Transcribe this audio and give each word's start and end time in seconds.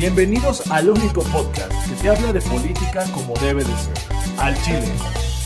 Bienvenidos 0.00 0.66
al 0.70 0.88
único 0.88 1.20
podcast 1.24 1.70
que 1.86 1.94
te 2.00 2.08
habla 2.08 2.32
de 2.32 2.40
política 2.40 3.04
como 3.12 3.34
debe 3.34 3.62
de 3.62 3.76
ser. 3.76 3.94
Al 4.38 4.56
Chile, 4.62 4.88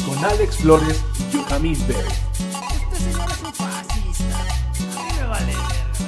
con 0.07 0.17
Alex 0.25 0.59
Flores 0.59 1.05
y 1.19 1.37
Yohamis 1.37 1.85
Bell. 1.89 1.97
Este 1.97 3.11
señor 3.11 3.31
es 3.33 3.43
un 3.43 3.53
fascista. 3.53 4.39
A 4.97 5.03
mí 5.03 5.11
me 5.19 5.27
vale 5.27 5.47
verga. 5.47 5.99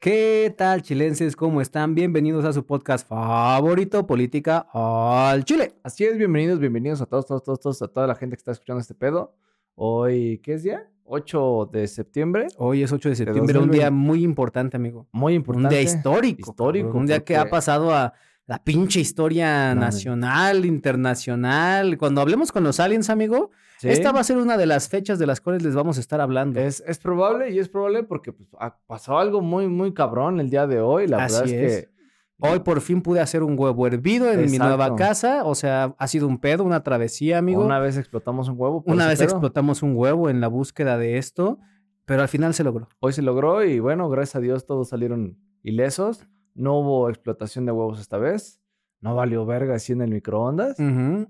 ¿Qué 0.00 0.52
tal, 0.58 0.82
chilenses? 0.82 1.36
¿Cómo 1.36 1.60
están? 1.60 1.94
Bienvenidos 1.94 2.44
a 2.46 2.52
su 2.52 2.66
podcast 2.66 3.06
favorito, 3.06 4.04
Política 4.04 4.66
al 4.72 5.44
Chile. 5.44 5.76
Así 5.84 6.04
es, 6.04 6.18
bienvenidos, 6.18 6.58
bienvenidos 6.58 7.00
a 7.00 7.06
todos, 7.06 7.26
todos, 7.26 7.44
todos, 7.44 7.60
todos, 7.60 7.80
a 7.80 7.86
toda 7.86 8.08
la 8.08 8.16
gente 8.16 8.34
que 8.34 8.40
está 8.40 8.50
escuchando 8.50 8.80
este 8.80 8.96
pedo. 8.96 9.36
Hoy, 9.76 10.40
¿qué 10.42 10.54
es 10.54 10.64
día? 10.64 10.91
8 11.04 11.70
de 11.72 11.86
septiembre. 11.88 12.48
Hoy 12.58 12.82
es 12.82 12.92
8 12.92 13.08
de 13.10 13.14
septiembre, 13.16 13.40
un 13.58 13.68
2020. 13.68 13.76
día 13.78 13.90
muy 13.90 14.22
importante, 14.24 14.76
amigo. 14.76 15.06
Muy 15.12 15.32
Un 15.34 15.36
importante. 15.36 15.74
día 15.74 15.82
histórico. 15.82 16.50
Histórico. 16.50 16.96
Un 16.96 17.06
día 17.06 17.24
que 17.24 17.36
ha 17.36 17.48
pasado 17.50 17.92
a 17.94 18.12
la 18.46 18.62
pinche 18.62 19.00
historia 19.00 19.74
nacional, 19.74 20.64
internacional. 20.64 21.96
Cuando 21.98 22.20
hablemos 22.20 22.52
con 22.52 22.64
los 22.64 22.80
aliens, 22.80 23.10
amigo, 23.10 23.50
Sí. 23.78 23.88
esta 23.88 24.12
va 24.12 24.20
a 24.20 24.24
ser 24.24 24.36
una 24.36 24.56
de 24.56 24.66
las 24.66 24.88
fechas 24.88 25.18
de 25.18 25.26
las 25.26 25.40
cuales 25.40 25.62
les 25.64 25.74
vamos 25.74 25.96
a 25.96 26.00
estar 26.00 26.20
hablando. 26.20 26.60
Es, 26.60 26.84
es 26.86 26.98
probable 26.98 27.50
y 27.50 27.58
es 27.58 27.68
probable 27.68 28.04
porque 28.04 28.32
pues, 28.32 28.48
ha- 28.60 28.76
pasó 28.86 29.18
algo 29.18 29.40
muy, 29.40 29.66
muy 29.68 29.92
cabrón 29.92 30.38
el 30.38 30.50
día 30.50 30.66
de 30.68 30.80
hoy. 30.80 31.08
La 31.08 31.16
verdad 31.18 31.44
es. 31.46 31.50
que. 31.84 31.91
Hoy 32.38 32.60
por 32.60 32.80
fin 32.80 33.02
pude 33.02 33.20
hacer 33.20 33.42
un 33.42 33.58
huevo 33.58 33.86
hervido 33.86 34.30
en 34.30 34.50
mi 34.50 34.58
nueva 34.58 34.96
casa. 34.96 35.44
O 35.44 35.54
sea, 35.54 35.94
ha 35.96 36.06
sido 36.08 36.26
un 36.26 36.38
pedo, 36.38 36.64
una 36.64 36.82
travesía, 36.82 37.38
amigo. 37.38 37.64
Una 37.64 37.78
vez 37.78 37.96
explotamos 37.96 38.48
un 38.48 38.56
huevo. 38.58 38.82
Una 38.86 39.06
vez 39.06 39.20
pedo. 39.20 39.30
explotamos 39.30 39.82
un 39.82 39.94
huevo 39.96 40.28
en 40.28 40.40
la 40.40 40.48
búsqueda 40.48 40.98
de 40.98 41.18
esto, 41.18 41.60
pero 42.04 42.22
al 42.22 42.28
final 42.28 42.52
se 42.54 42.64
logró. 42.64 42.88
Hoy 43.00 43.12
se 43.12 43.22
logró 43.22 43.64
y 43.64 43.78
bueno, 43.78 44.08
gracias 44.08 44.36
a 44.36 44.40
Dios 44.40 44.66
todos 44.66 44.88
salieron 44.88 45.38
ilesos. 45.62 46.26
No 46.54 46.78
hubo 46.80 47.08
explotación 47.08 47.64
de 47.64 47.72
huevos 47.72 48.00
esta 48.00 48.18
vez. 48.18 48.60
No 49.00 49.16
valió 49.16 49.44
verga 49.44 49.74
así 49.74 49.92
en 49.92 50.00
el 50.00 50.10
microondas. 50.10 50.76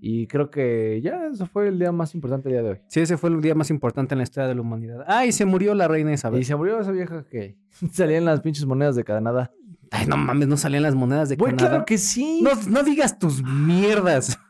Y 0.00 0.26
creo 0.26 0.50
que 0.50 1.00
ya, 1.02 1.26
eso 1.32 1.46
fue 1.46 1.68
el 1.68 1.78
día 1.78 1.90
más 1.90 2.14
importante 2.14 2.50
el 2.50 2.54
día 2.54 2.62
de 2.62 2.70
hoy. 2.70 2.78
Sí, 2.86 3.00
ese 3.00 3.16
fue 3.16 3.30
el 3.30 3.40
día 3.40 3.54
más 3.54 3.70
importante 3.70 4.14
en 4.14 4.18
la 4.18 4.24
historia 4.24 4.46
de 4.46 4.54
la 4.54 4.60
humanidad. 4.60 5.04
Ah, 5.06 5.24
y 5.24 5.32
se 5.32 5.46
murió 5.46 5.74
la 5.74 5.88
reina 5.88 6.12
Isabel. 6.12 6.40
Y 6.40 6.44
se 6.44 6.54
murió 6.54 6.78
esa 6.78 6.90
vieja 6.92 7.24
que 7.24 7.56
salían 7.92 8.26
las 8.26 8.40
pinches 8.42 8.66
monedas 8.66 8.94
de 8.94 9.04
Canadá. 9.04 9.52
Ay, 9.92 10.06
no 10.06 10.16
mames, 10.16 10.48
no 10.48 10.56
salían 10.56 10.82
las 10.82 10.94
monedas 10.94 11.28
de 11.28 11.36
Güey, 11.36 11.52
Canadá. 11.52 11.68
claro 11.70 11.84
que 11.84 11.98
sí. 11.98 12.40
No, 12.42 12.50
no 12.68 12.82
digas 12.82 13.18
tus 13.18 13.42
mierdas. 13.42 14.38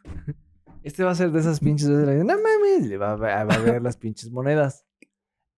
Este 0.84 1.04
va 1.04 1.12
a 1.12 1.14
ser 1.14 1.30
de 1.30 1.38
esas 1.38 1.60
pinches 1.60 1.88
veces. 1.88 2.24
No 2.24 2.34
mames, 2.34 2.88
le 2.88 2.96
va 2.98 3.12
a, 3.12 3.16
ver- 3.16 3.48
va 3.48 3.54
a 3.54 3.58
ver 3.58 3.80
las 3.82 3.96
pinches 3.96 4.32
monedas. 4.32 4.84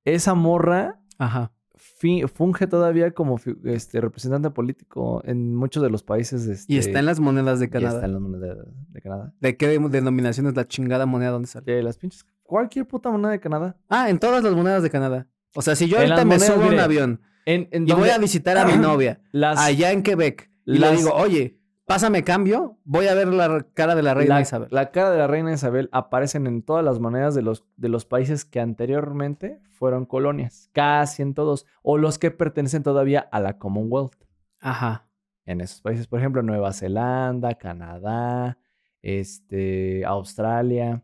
Esa 0.04 0.34
morra 0.34 1.00
Ajá. 1.18 1.50
fi- 1.76 2.24
funge 2.26 2.66
todavía 2.66 3.10
como 3.12 3.38
fi- 3.38 3.56
este, 3.64 4.02
representante 4.02 4.50
político 4.50 5.22
en 5.24 5.54
muchos 5.56 5.82
de 5.82 5.88
los 5.88 6.02
países. 6.02 6.46
Este, 6.46 6.70
Y 6.74 6.76
está 6.76 6.98
en 6.98 7.06
las 7.06 7.20
monedas 7.20 7.58
de 7.58 7.66
y 7.66 7.68
Canadá. 7.70 7.94
está 7.94 8.04
en 8.06 8.12
las 8.12 8.20
monedas 8.20 8.58
de, 8.58 8.64
de 8.90 9.00
Canadá. 9.00 9.32
¿De 9.40 9.56
qué 9.56 9.68
denominación 9.78 10.46
es 10.46 10.56
la 10.56 10.68
chingada 10.68 11.06
moneda 11.06 11.30
donde 11.30 11.48
sale? 11.48 11.72
De 11.72 11.82
las 11.82 11.96
pinches. 11.96 12.26
Cualquier 12.42 12.86
puta 12.86 13.10
moneda 13.10 13.30
de 13.30 13.40
Canadá. 13.40 13.78
Ah, 13.88 14.10
en 14.10 14.18
todas 14.18 14.42
las 14.44 14.52
monedas 14.52 14.82
de 14.82 14.90
Canadá. 14.90 15.26
O 15.54 15.62
sea, 15.62 15.74
si 15.74 15.88
yo 15.88 15.96
En 15.96 16.02
ahorita 16.02 16.16
las 16.16 16.24
me 16.26 16.34
monedas, 16.34 16.52
subo 16.54 16.62
a 16.64 16.66
un 16.66 16.70
mire, 16.72 16.82
avión 16.82 17.20
En, 17.46 17.68
en 17.72 17.88
y 17.88 17.92
voy 17.92 18.08
a 18.10 18.18
visitar 18.18 18.56
a 18.56 18.64
mi 18.64 18.76
novia 18.78 19.20
las, 19.32 19.58
allá 19.60 19.92
en 19.92 20.02
Quebec 20.02 20.50
y 20.64 20.78
las- 20.78 20.92
le 20.92 20.96
digo, 20.98 21.12
oye, 21.14 21.58
pásame 21.86 22.24
cambio, 22.24 22.78
voy 22.84 23.06
a 23.08 23.14
ver 23.14 23.28
la 23.28 23.66
cara 23.74 23.94
de 23.94 24.02
la 24.02 24.14
reina 24.14 24.36
la, 24.36 24.40
Isabel. 24.40 24.68
la 24.70 24.90
cara 24.90 25.10
de 25.10 25.18
la 25.18 25.26
reina 25.26 25.52
Isabel 25.52 25.88
aparecen 25.92 26.46
en 26.46 26.62
todas 26.62 26.84
las 26.84 26.98
monedas 27.00 27.34
de 27.34 27.42
los, 27.42 27.64
de 27.76 27.88
los 27.90 28.06
países 28.06 28.44
que 28.46 28.60
anteriormente 28.60 29.60
fueron 29.70 30.06
colonias. 30.06 30.70
Casi 30.72 31.20
en 31.22 31.34
todos. 31.34 31.66
O 31.82 31.98
los 31.98 32.18
que 32.18 32.30
pertenecen 32.30 32.82
todavía 32.82 33.20
a 33.30 33.40
la 33.40 33.58
Commonwealth. 33.58 34.14
Ajá. 34.60 35.06
en 35.44 35.60
esos 35.60 35.82
países. 35.82 36.06
Por 36.06 36.20
ejemplo, 36.20 36.42
Nueva 36.42 36.72
Zelanda, 36.72 37.52
Canadá, 37.56 38.56
este, 39.02 40.04
Australia, 40.06 41.02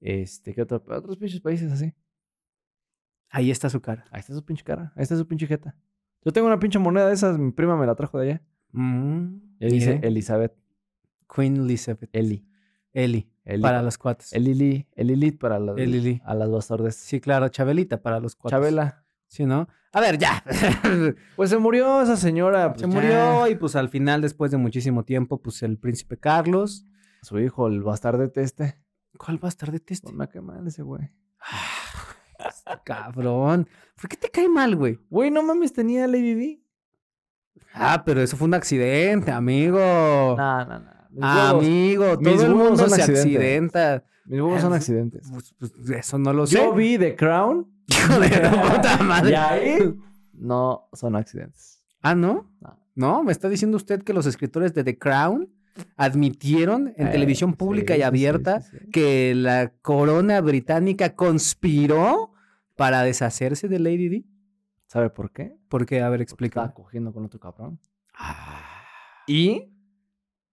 este, 0.00 0.54
¿qué 0.54 0.62
otro? 0.62 0.82
Otros 0.86 1.16
países 1.42 1.72
así. 1.72 1.94
Ahí 3.30 3.50
está 3.50 3.68
su 3.70 3.80
cara. 3.80 4.04
Ahí 4.10 4.20
está 4.20 4.34
su 4.34 4.44
pinche 4.44 4.64
cara, 4.64 4.92
ahí 4.96 5.02
está 5.02 5.16
su 5.16 5.26
pinche 5.26 5.46
jeta. 5.46 5.76
Yo 6.24 6.32
tengo 6.32 6.46
una 6.46 6.58
pinche 6.58 6.78
moneda 6.78 7.06
de 7.08 7.14
esas, 7.14 7.38
mi 7.38 7.52
prima 7.52 7.76
me 7.76 7.86
la 7.86 7.94
trajo 7.94 8.18
de 8.18 8.30
allá. 8.30 8.42
Mm, 8.72 9.36
Y 9.60 9.66
dice. 9.70 10.00
Elizabeth, 10.02 10.54
Queen 11.34 11.56
Elizabeth. 11.56 12.10
Eli. 12.12 12.46
Eli. 12.92 13.30
Eli 13.44 13.62
para 13.62 13.78
pa- 13.78 13.82
los 13.84 13.98
cuates. 13.98 14.32
El 14.32 14.44
Lili, 14.44 14.88
el 14.96 15.06
Lilith 15.08 15.38
para 15.38 15.58
las, 15.60 15.76
El 15.78 15.92
Lili. 15.92 16.20
a 16.24 16.34
las 16.34 16.50
bastardes. 16.50 16.96
Sí, 16.96 17.20
claro, 17.20 17.48
Chabelita 17.48 18.02
para 18.02 18.18
los 18.20 18.34
cuates. 18.34 18.56
Chabela. 18.56 19.04
Sí, 19.28 19.44
¿no? 19.44 19.68
A 19.92 20.00
ver, 20.00 20.18
ya. 20.18 20.42
Pues 21.36 21.50
se 21.50 21.58
murió 21.58 22.00
esa 22.02 22.16
señora. 22.16 22.72
pues 22.72 22.82
Se 22.82 22.88
ya. 22.88 22.94
murió 22.94 23.48
y 23.48 23.54
pues 23.56 23.76
al 23.76 23.88
final, 23.88 24.20
después 24.22 24.50
de 24.50 24.56
muchísimo 24.56 25.04
tiempo, 25.04 25.40
pues 25.42 25.62
el 25.62 25.78
príncipe 25.78 26.16
Carlos. 26.16 26.84
Su 27.22 27.38
hijo, 27.38 27.66
el 27.68 27.82
bastardete 27.82 28.42
este. 28.42 28.76
¿Cuál 29.18 29.42
va 29.42 29.48
a 29.48 29.50
estar 29.50 29.70
de 29.72 29.80
teste? 29.80 30.12
Pues 30.12 30.28
cae 30.28 30.42
mal 30.42 30.66
ese 30.66 30.82
güey. 30.82 31.10
Cabrón. 32.84 33.68
¿Por 34.00 34.08
qué 34.10 34.16
te 34.16 34.30
cae 34.30 34.48
mal, 34.48 34.76
güey? 34.76 34.98
Güey, 35.10 35.30
no 35.30 35.42
mames, 35.42 35.72
tenía 35.72 36.06
Lady 36.06 36.34
Di. 36.34 36.62
Ah, 37.74 38.02
pero 38.04 38.20
eso 38.22 38.36
fue 38.36 38.46
un 38.48 38.54
accidente, 38.54 39.30
amigo. 39.30 39.78
No, 39.78 40.64
no, 40.64 40.78
no. 40.78 40.90
Mis 41.10 41.22
huevos- 41.24 41.64
amigo, 41.64 42.04
mis 42.18 42.32
todo 42.36 42.42
el 42.46 42.52
huevos 42.54 42.68
mundo 42.70 42.88
son 42.88 42.90
se 42.90 43.02
accidenta. 43.02 44.04
Mis 44.26 44.40
huevos 44.40 44.60
son 44.60 44.72
Ah, 44.72 44.76
accidentes. 44.76 45.28
Pues, 45.30 45.54
pues, 45.58 45.72
eso 45.90 46.18
no 46.18 46.32
lo 46.32 46.46
sé. 46.46 46.56
Yo 46.56 46.72
vi 46.74 46.98
The 46.98 47.16
Crown. 47.16 47.66
Hijo 47.86 48.20
de 48.20 48.28
tu 48.28 48.50
puta 48.50 48.96
madre. 49.02 49.30
Y 49.30 49.34
ahí 49.34 49.94
no 50.34 50.88
son 50.92 51.16
accidentes. 51.16 51.82
Ah, 52.02 52.14
¿no? 52.14 52.50
No. 52.60 52.78
No, 52.94 53.22
me 53.22 53.32
está 53.32 53.48
diciendo 53.48 53.76
usted 53.76 54.02
que 54.02 54.12
los 54.14 54.26
escritores 54.26 54.72
de 54.74 54.82
The 54.84 54.98
Crown 54.98 55.50
admitieron 55.96 56.94
en 56.96 57.08
Eh, 57.08 57.10
televisión 57.10 57.52
pública 57.54 57.94
sí, 57.94 58.00
y 58.00 58.02
abierta 58.02 58.60
sí, 58.62 58.68
sí, 58.70 58.78
sí. 58.84 58.90
que 58.90 59.34
la 59.34 59.68
corona 59.82 60.40
británica 60.40 61.14
conspiró 61.14 62.32
para 62.76 63.02
deshacerse 63.02 63.68
de 63.68 63.78
Lady 63.78 64.08
Di. 64.08 64.26
¿Sabe 64.86 65.10
por 65.10 65.32
qué? 65.32 65.56
Porque, 65.68 66.00
a 66.02 66.08
ver, 66.08 66.20
explica. 66.20 66.60
estaba 66.60 66.74
cogiendo 66.74 67.12
con 67.12 67.24
otro 67.24 67.40
cabrón. 67.40 67.80
Y, 69.26 69.72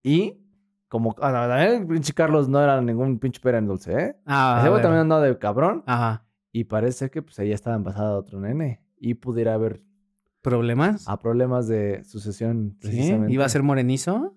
y, 0.02 0.40
como 0.88 1.16
ah, 1.22 1.64
el 1.64 1.86
pinche 1.86 2.14
Carlos 2.14 2.50
no 2.50 2.60
era 2.62 2.82
ningún 2.82 3.20
pinche 3.20 3.40
pera 3.40 3.60
en 3.60 3.68
dulce, 3.68 3.94
¿eh? 3.94 4.16
Ah, 4.26 4.60
Ese 4.60 4.82
también 4.82 5.02
andaba 5.02 5.22
de 5.22 5.38
cabrón. 5.38 5.84
Ajá. 5.86 6.26
Y 6.52 6.64
parece 6.66 7.12
que 7.12 7.22
pues 7.22 7.38
ella 7.40 7.56
estaba 7.56 7.76
embarazada 7.76 8.12
de 8.12 8.18
otro 8.18 8.40
nene. 8.40 8.82
Y 8.98 9.16
pudiera 9.16 9.54
haber 9.54 9.84
¿Problemas? 10.42 11.08
a 11.08 11.20
problemas 11.20 11.68
de 11.68 12.04
sucesión, 12.04 12.78
¿Sí? 12.82 12.88
precisamente. 12.88 13.34
¿Iba 13.34 13.46
a 13.46 13.50
ser 13.50 13.64
morenizo? 13.64 14.36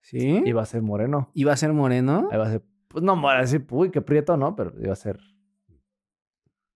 ¿Sí? 0.00 0.42
Iba 0.44 0.62
a 0.62 0.66
ser 0.66 0.82
moreno. 0.82 1.30
¿Iba 1.34 1.52
a 1.52 1.56
ser 1.56 1.72
moreno? 1.72 2.28
Iba 2.32 2.46
a 2.46 2.50
ser, 2.50 2.64
pues 2.88 3.02
no, 3.02 3.28
así, 3.28 3.58
uy, 3.70 3.90
qué 3.90 4.00
prieto, 4.00 4.36
¿no? 4.36 4.54
Pero 4.54 4.72
iba 4.80 4.92
a 4.92 4.96
ser 4.96 5.18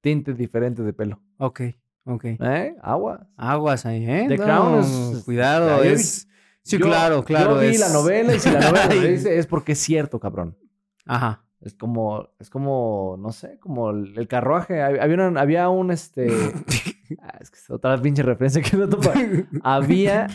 tinte 0.01 0.35
diferente 0.35 0.83
de 0.83 0.93
pelo. 0.93 1.21
Ok, 1.39 1.61
ok. 2.05 2.25
¿Eh? 2.25 2.77
Agua. 2.83 3.29
Aguas 3.37 3.87
ahí, 3.87 4.05
¿eh? 4.09 4.27
The 4.29 4.37
No, 4.39 4.45
Crown 4.45 4.81
es- 4.81 5.23
Cuidado, 5.25 5.83
es... 5.83 6.27
Sí, 6.63 6.79
Yo- 6.79 6.87
claro, 6.87 7.25
claro. 7.25 7.55
Yo 7.57 7.61
vi 7.61 7.75
es- 7.75 7.81
la 7.81 7.89
novela 7.89 8.35
y 8.35 8.39
si 8.39 8.51
la 8.51 8.61
novela 8.61 8.95
lo 8.95 9.01
dice 9.09 9.39
es 9.39 9.47
porque 9.47 9.73
es 9.73 9.79
cierto, 9.79 10.21
cabrón. 10.21 10.57
Ajá. 11.07 11.45
Es 11.63 11.75
como, 11.75 12.29
es 12.39 12.49
como, 12.49 13.17
no 13.19 13.33
sé, 13.33 13.59
como 13.59 13.91
el, 13.91 14.17
el 14.19 14.29
carruaje. 14.29 14.81
Hab- 14.81 15.01
Había, 15.01 15.29
una- 15.29 15.41
había 15.41 15.69
un, 15.69 15.91
este... 15.91 16.29
ah, 17.23 17.39
es 17.41 17.51
que 17.51 17.59
es 17.59 17.71
otra 17.71 18.01
pinche 18.01 18.23
referencia 18.23 18.63
que 18.63 18.77
no 18.77 18.89
topa. 18.89 19.13
Había 19.63 20.27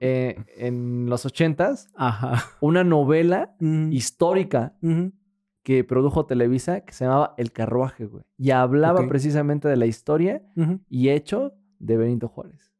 eh, 0.00 0.36
en 0.56 1.06
los 1.08 1.24
ochentas 1.26 1.88
Ajá. 1.94 2.44
una 2.60 2.82
novela 2.84 3.54
Mm, 3.60 3.92
histórica 3.92 4.74
ujú. 4.82 5.12
Que 5.62 5.84
produjo 5.84 6.26
Televisa 6.26 6.80
que 6.82 6.92
se 6.92 7.04
llamaba 7.04 7.34
El 7.36 7.52
carruaje, 7.52 8.06
güey. 8.06 8.24
Y 8.36 8.50
hablaba 8.50 9.06
precisamente 9.08 9.68
de 9.68 9.76
la 9.76 9.86
historia 9.86 10.42
y 10.88 11.08
hecho 11.10 11.54
de 11.78 11.96
Benito 11.96 12.28
Juárez. 12.28 12.72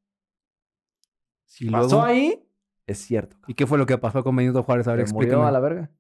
Si 1.45 1.69
pasó 1.71 1.97
luego- 1.97 2.03
ahí, 2.03 2.49
es 2.87 2.99
cierto. 2.99 3.37
¿Y 3.47 3.55
qué 3.55 3.67
fue 3.67 3.79
lo 3.79 3.87
que 3.87 3.99
pasó 3.99 4.25
con 4.25 4.35
Benito 4.37 4.63
Juárez? 4.63 4.89
A 4.89 4.95
ver, 4.95 5.07
Se 5.07 5.15
murió 5.15 5.45
a 5.45 5.51
la 5.51 5.61
verga. 5.61 5.91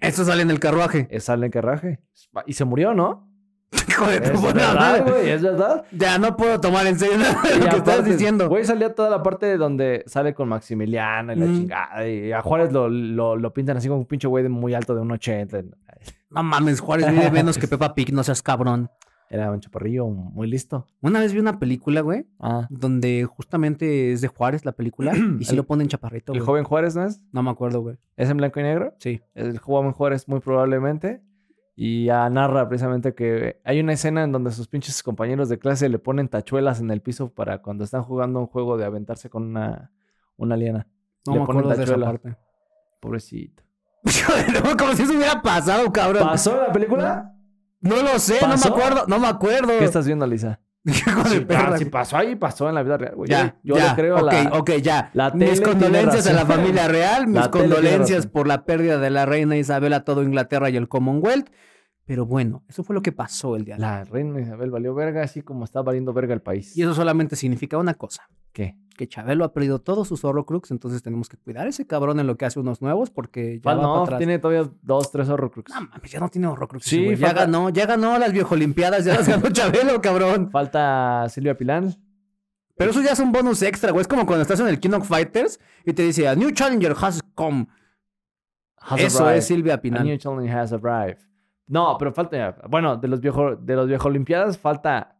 Eso 0.00 0.24
sale 0.24 0.42
en 0.42 0.50
el 0.50 0.60
carruaje. 0.60 1.06
Es 1.10 1.24
sale 1.24 1.46
en 1.46 1.52
carruaje. 1.52 2.00
Y 2.46 2.54
se 2.54 2.64
murió, 2.64 2.94
¿no? 2.94 3.29
Hijo 3.88 4.06
de 4.06 4.20
tu 4.20 4.30
Es 4.32 4.40
puta 4.40 4.52
verdad, 4.54 4.74
madre. 4.74 5.02
güey, 5.12 5.30
es 5.30 5.42
verdad. 5.42 5.84
Ya 5.92 6.18
no 6.18 6.36
puedo 6.36 6.60
tomar 6.60 6.86
en 6.86 6.98
serio 6.98 7.18
nada 7.18 7.40
de 7.42 7.56
Y 7.56 7.58
lo 7.60 7.68
que 7.70 7.76
estás 7.76 8.04
diciendo. 8.04 8.48
Güey, 8.48 8.64
salía 8.64 8.94
toda 8.94 9.10
la 9.10 9.22
parte 9.22 9.56
donde 9.56 10.02
sale 10.06 10.34
con 10.34 10.48
Maximiliano 10.48 11.32
y 11.32 11.36
la 11.36 11.46
Mm. 11.46 11.54
chingada. 11.54 12.08
Y 12.08 12.32
a 12.32 12.40
Juárez 12.42 12.72
lo, 12.72 12.88
lo, 12.88 13.36
lo 13.36 13.52
pintan 13.52 13.76
así 13.76 13.88
como 13.88 14.00
un 14.00 14.06
pinche 14.06 14.26
güey 14.28 14.42
de 14.42 14.48
muy 14.48 14.74
alto 14.74 14.94
de 14.94 15.00
un 15.02 15.12
80. 15.12 15.62
No 16.30 16.42
mames, 16.42 16.80
Juárez 16.80 17.10
mide 17.12 17.30
menos 17.30 17.58
que 17.58 17.68
Peppa 17.68 17.94
Pig, 17.94 18.12
no 18.12 18.22
seas 18.24 18.42
cabrón. 18.42 18.90
Era 19.32 19.52
un 19.52 19.60
chaparrillo 19.60 20.06
muy 20.08 20.50
listo. 20.50 20.88
Una 21.02 21.20
vez 21.20 21.32
vi 21.32 21.38
una 21.38 21.60
película, 21.60 22.00
güey, 22.00 22.26
Ah. 22.40 22.66
donde 22.68 23.24
justamente 23.32 24.10
es 24.12 24.20
de 24.22 24.26
Juárez 24.26 24.64
la 24.64 24.72
película 24.72 25.12
y 25.38 25.44
sí 25.44 25.50
El- 25.52 25.58
lo 25.58 25.64
ponen 25.66 25.86
chaparrito, 25.86 26.32
¿El 26.32 26.40
güey. 26.40 26.46
joven 26.46 26.64
Juárez 26.64 26.96
no 26.96 27.04
es? 27.04 27.20
No 27.30 27.44
me 27.44 27.50
acuerdo, 27.50 27.80
güey. 27.80 27.96
¿Es 28.16 28.28
en 28.28 28.38
blanco 28.38 28.58
y 28.58 28.64
negro? 28.64 28.92
Sí. 28.98 29.20
El 29.36 29.58
joven 29.58 29.92
Juárez 29.92 30.26
muy 30.26 30.40
probablemente. 30.40 31.22
Y 31.76 32.06
ya 32.06 32.28
narra 32.28 32.68
precisamente 32.68 33.14
que 33.14 33.60
hay 33.64 33.80
una 33.80 33.92
escena 33.94 34.24
en 34.24 34.32
donde 34.32 34.50
sus 34.50 34.68
pinches 34.68 35.02
compañeros 35.02 35.48
de 35.48 35.58
clase 35.58 35.88
le 35.88 35.98
ponen 35.98 36.28
tachuelas 36.28 36.80
en 36.80 36.90
el 36.90 37.00
piso 37.00 37.32
para 37.32 37.62
cuando 37.62 37.84
están 37.84 38.02
jugando 38.02 38.40
un 38.40 38.46
juego 38.46 38.76
de 38.76 38.84
aventarse 38.84 39.30
con 39.30 39.44
una, 39.44 39.90
una 40.36 40.56
aliena. 40.56 40.86
No 41.26 41.34
Le 41.34 41.40
me 41.40 41.46
ponen 41.46 41.62
acuerdo 41.62 41.78
de 41.78 41.84
esa 41.84 41.98
parte. 41.98 42.36
Pobrecito. 43.00 43.62
Como 44.78 44.92
si 44.94 45.02
eso 45.02 45.12
hubiera 45.14 45.40
pasado, 45.40 45.90
cabrón. 45.92 46.24
¿Pasó 46.24 46.56
la 46.56 46.72
película? 46.72 47.34
No 47.80 48.02
lo 48.02 48.18
sé, 48.18 48.38
no 48.42 48.56
me 48.56 48.66
acuerdo, 48.66 49.04
no 49.06 49.18
me 49.18 49.26
acuerdo. 49.26 49.68
¿Qué 49.78 49.84
estás 49.84 50.06
viendo, 50.06 50.26
Lisa? 50.26 50.60
Si, 51.30 51.40
perra. 51.40 51.76
si 51.76 51.84
pasó 51.84 52.16
ahí, 52.16 52.36
pasó 52.36 52.68
en 52.68 52.74
la 52.74 52.82
vida 52.82 52.96
real, 52.96 53.14
güey. 53.14 53.30
Ya, 53.30 53.58
yo, 53.62 53.74
yo 53.74 53.76
ya, 53.76 53.90
le 53.90 53.94
creo 53.96 54.16
a 54.16 54.22
ok, 54.22 54.32
la... 54.32 54.50
ok, 54.58 54.70
ya. 54.76 55.10
la 55.12 55.30
mis 55.30 55.60
condolencias 55.60 56.26
a 56.26 56.32
la 56.32 56.46
familia 56.46 56.88
real, 56.88 57.26
mis 57.28 57.36
La 57.36 57.50
condolencias 57.50 58.26
por 58.26 58.46
la 58.46 58.64
pérdida 58.64 58.98
de 58.98 59.10
la 59.10 59.26
reina 59.26 59.56
Isabel 59.56 59.92
a 59.92 60.04
todo 60.04 60.22
Inglaterra 60.22 60.70
y 60.70 60.76
el 60.76 60.88
Commonwealth. 60.88 61.50
Pero 62.06 62.26
bueno, 62.26 62.64
eso 62.68 62.82
fue 62.82 62.94
lo 62.94 63.02
que 63.02 63.12
pasó 63.12 63.56
el 63.56 63.64
día 63.64 63.76
de 63.76 63.82
hoy. 63.82 63.88
La 63.88 64.04
reina 64.04 64.40
Isabel 64.40 64.70
valió 64.70 64.94
verga, 64.94 65.22
así 65.22 65.42
como 65.42 65.64
está 65.64 65.82
valiendo 65.82 66.12
verga 66.12 66.34
el 66.34 66.42
país. 66.42 66.76
Y 66.76 66.82
eso 66.82 66.94
solamente 66.94 67.36
significa 67.36 67.78
una 67.78 67.94
cosa. 67.94 68.28
¿Qué? 68.52 68.76
Que 69.00 69.08
Chabelo 69.08 69.46
ha 69.46 69.54
perdido 69.54 69.78
todos 69.78 70.06
sus 70.08 70.22
Horrocrux, 70.24 70.70
entonces 70.72 71.02
tenemos 71.02 71.30
que 71.30 71.38
cuidar 71.38 71.64
a 71.64 71.70
ese 71.70 71.86
cabrón 71.86 72.20
en 72.20 72.26
lo 72.26 72.36
que 72.36 72.44
hace 72.44 72.60
unos 72.60 72.82
nuevos 72.82 73.08
porque 73.10 73.58
ya 73.58 73.62
Fal- 73.62 73.78
va 73.78 73.80
para 73.80 73.94
no, 73.94 74.02
atrás. 74.02 74.18
tiene 74.18 74.38
todavía 74.38 74.70
dos, 74.82 75.10
tres 75.10 75.26
horrocrux. 75.30 75.72
No 75.72 75.80
mames, 75.80 76.10
ya 76.10 76.20
no 76.20 76.28
tiene 76.28 76.48
Horrocrux. 76.48 76.84
Sí, 76.84 77.16
ya 77.16 77.32
ganó, 77.32 77.70
ya 77.70 77.86
ganó 77.86 78.18
las 78.18 78.30
viejolimpiadas, 78.34 79.06
ya 79.06 79.14
las 79.14 79.26
ganó 79.26 79.48
Chabelo, 79.52 80.02
cabrón. 80.02 80.50
Falta 80.50 81.26
Silvia 81.30 81.56
Pilán. 81.56 81.94
Pero 82.76 82.90
eso 82.90 83.00
ya 83.00 83.12
es 83.12 83.20
un 83.20 83.32
bonus 83.32 83.62
extra, 83.62 83.90
güey. 83.90 84.02
Es 84.02 84.08
como 84.08 84.26
cuando 84.26 84.42
estás 84.42 84.60
en 84.60 84.66
el 84.68 84.78
King 84.78 84.90
of 84.92 85.08
Fighters 85.08 85.58
y 85.86 85.94
te 85.94 86.02
dice, 86.02 86.28
a 86.28 86.34
new 86.34 86.50
challenger 86.50 86.94
has 87.00 87.22
come. 87.34 87.68
Has 88.76 89.00
Eso 89.00 89.24
arrived. 89.24 89.38
es 89.38 89.46
Silvia 89.46 89.74
A 89.76 89.80
Pinal. 89.80 90.04
new 90.04 90.18
challenger 90.18 90.54
has 90.58 90.72
arrived. 90.74 91.20
No, 91.68 91.96
pero 91.98 92.12
falta. 92.12 92.56
Bueno, 92.68 92.98
de 92.98 93.08
los 93.08 93.22
viejo, 93.22 93.56
de 93.56 93.76
los 93.76 93.86
viejo 93.88 94.08
olimpiadas 94.08 94.58
falta 94.58 95.16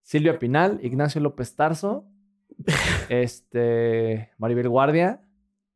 Silvia 0.00 0.38
Pinal, 0.38 0.78
Ignacio 0.82 1.20
López 1.20 1.54
Tarso, 1.56 2.06
este. 3.08 4.30
Maribel 4.38 4.68
Guardia. 4.68 5.20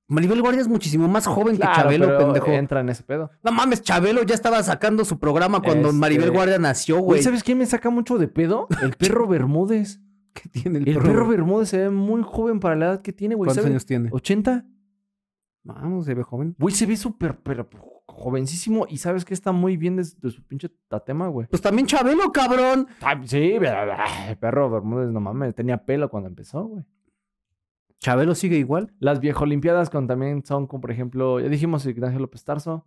Maribel 0.09 0.41
Guardia 0.43 0.61
es 0.62 0.69
muchísimo 0.69 1.06
más 1.06 1.27
joven 1.27 1.55
Claro, 1.56 1.73
que 1.73 1.81
Chabelo, 1.82 2.06
pero 2.06 2.19
pendejo. 2.19 2.47
entra 2.50 2.81
en 2.81 2.88
ese 2.88 3.05
pedo. 3.05 3.31
No 3.44 3.53
mames, 3.53 3.81
Chabelo 3.82 4.25
ya 4.25 4.35
estaba 4.35 4.61
sacando 4.65 5.05
su 5.05 5.21
programa 5.21 5.61
cuando 5.62 5.88
Este- 5.91 6.00
Maribel 6.00 6.32
Guardia 6.32 6.59
nació, 6.59 6.99
Güey. 7.00 7.23
¿sabes 7.23 7.44
quién 7.44 7.59
me 7.59 7.67
saca 7.67 7.91
mucho 7.91 8.19
de 8.19 8.27
pedo? 8.27 8.67
El 8.82 8.91
perro 8.99 9.29
Bermúdez. 9.29 10.00
¿Qué 10.32 10.49
tiene 10.49 10.79
el, 10.81 10.88
El 10.88 10.94
perro? 10.94 11.06
perro 11.06 11.29
Bermúdez 11.29 11.69
se 11.69 11.79
ve 11.79 11.91
muy 11.91 12.23
joven 12.25 12.59
para 12.59 12.75
la 12.75 12.87
edad 12.87 13.03
que 13.03 13.12
tiene, 13.12 13.37
güey. 13.37 13.47
¿Cuántos 13.47 13.62
¿sabes? 13.62 13.71
años 13.71 13.87
tiene? 13.87 14.11
¿80? 14.11 14.65
Vamos, 15.62 16.06
se 16.06 16.15
ve 16.15 16.23
joven. 16.25 16.56
Güey, 16.59 16.75
se 16.75 16.87
ve 16.87 16.97
súper, 16.97 17.38
pero 17.43 17.69
jovencísimo. 18.11 18.87
Y 18.89 18.99
sabes 18.99 19.25
que 19.25 19.35
está 19.35 19.53
muy 19.53 19.77
bien 19.77 19.97
de, 19.97 20.05
de 20.19 20.31
su 20.31 20.43
pinche 20.43 20.69
tatema, 20.89 21.29
güey. 21.29 21.47
Pues 21.49 21.62
también 21.62 21.87
Chabelo, 21.87 22.31
cabrón. 22.33 22.87
Sí, 23.25 23.53
el 23.55 24.37
perro 24.39 24.71
Bermúdez, 24.71 25.11
no 25.11 25.21
mames, 25.21 25.55
tenía 25.55 25.85
pelo 25.85 26.11
cuando 26.11 26.29
empezó, 26.29 26.65
güey. 26.65 26.85
Chabelo 27.99 28.35
sigue 28.35 28.57
igual. 28.57 28.95
Las 28.99 29.21
viejolimpiadas 29.21 29.91
con 29.91 30.07
también 30.07 30.45
son 30.45 30.67
como, 30.67 30.81
por 30.81 30.91
ejemplo, 30.91 31.39
ya 31.39 31.49
dijimos 31.49 31.85
Ignacio 31.87 32.19
López 32.19 32.45
Tarso. 32.45 32.87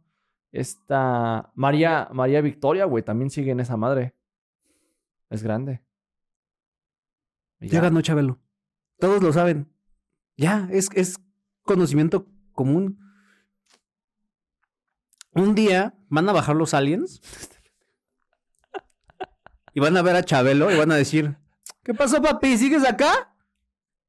Esta 0.52 1.52
María, 1.56 2.10
María 2.12 2.42
Victoria, 2.42 2.86
güey, 2.86 3.04
también 3.04 3.30
sigue 3.30 3.52
en 3.52 3.60
esa 3.60 3.78
madre. 3.78 4.16
Es 5.30 5.44
grande. 5.44 5.82
Y 7.60 7.70
Ya 7.70 7.82
ganó 7.82 8.02
Chabelo. 8.02 8.40
Todos 9.00 9.22
lo 9.22 9.32
saben. 9.34 9.68
Ya, 10.36 10.68
es, 10.72 10.90
es 10.94 11.20
conocimiento 11.64 12.28
común. 12.52 13.00
Un 15.36 15.56
día 15.56 15.96
van 16.10 16.30
a 16.30 16.34
bajar 16.34 16.56
los 16.56 16.74
aliens 16.74 17.22
y 19.74 19.80
van 19.80 19.98
a 19.98 20.02
ver 20.02 20.16
a 20.16 20.24
Chabelo 20.24 20.72
y 20.72 20.78
van 20.78 20.92
a 20.92 20.96
decir, 20.96 21.36
¿qué 21.84 21.94
pasó, 21.94 22.22
papi? 22.22 22.58
¿Sigues 22.58 22.88
acá? 22.88 23.36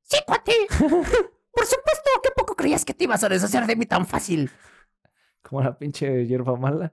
Sí, 0.02 0.18
cuate. 0.26 0.52
Por 0.78 1.66
supuesto, 1.66 2.10
¿qué 2.22 2.30
poco 2.36 2.56
creías 2.56 2.84
que 2.84 2.94
te 2.94 3.04
ibas 3.04 3.24
a 3.24 3.28
deshacer 3.28 3.66
de 3.66 3.76
mí 3.76 3.86
tan 3.86 4.06
fácil? 4.06 4.50
Como 5.42 5.62
la 5.62 5.78
pinche 5.78 6.26
hierba 6.26 6.56
mala. 6.56 6.92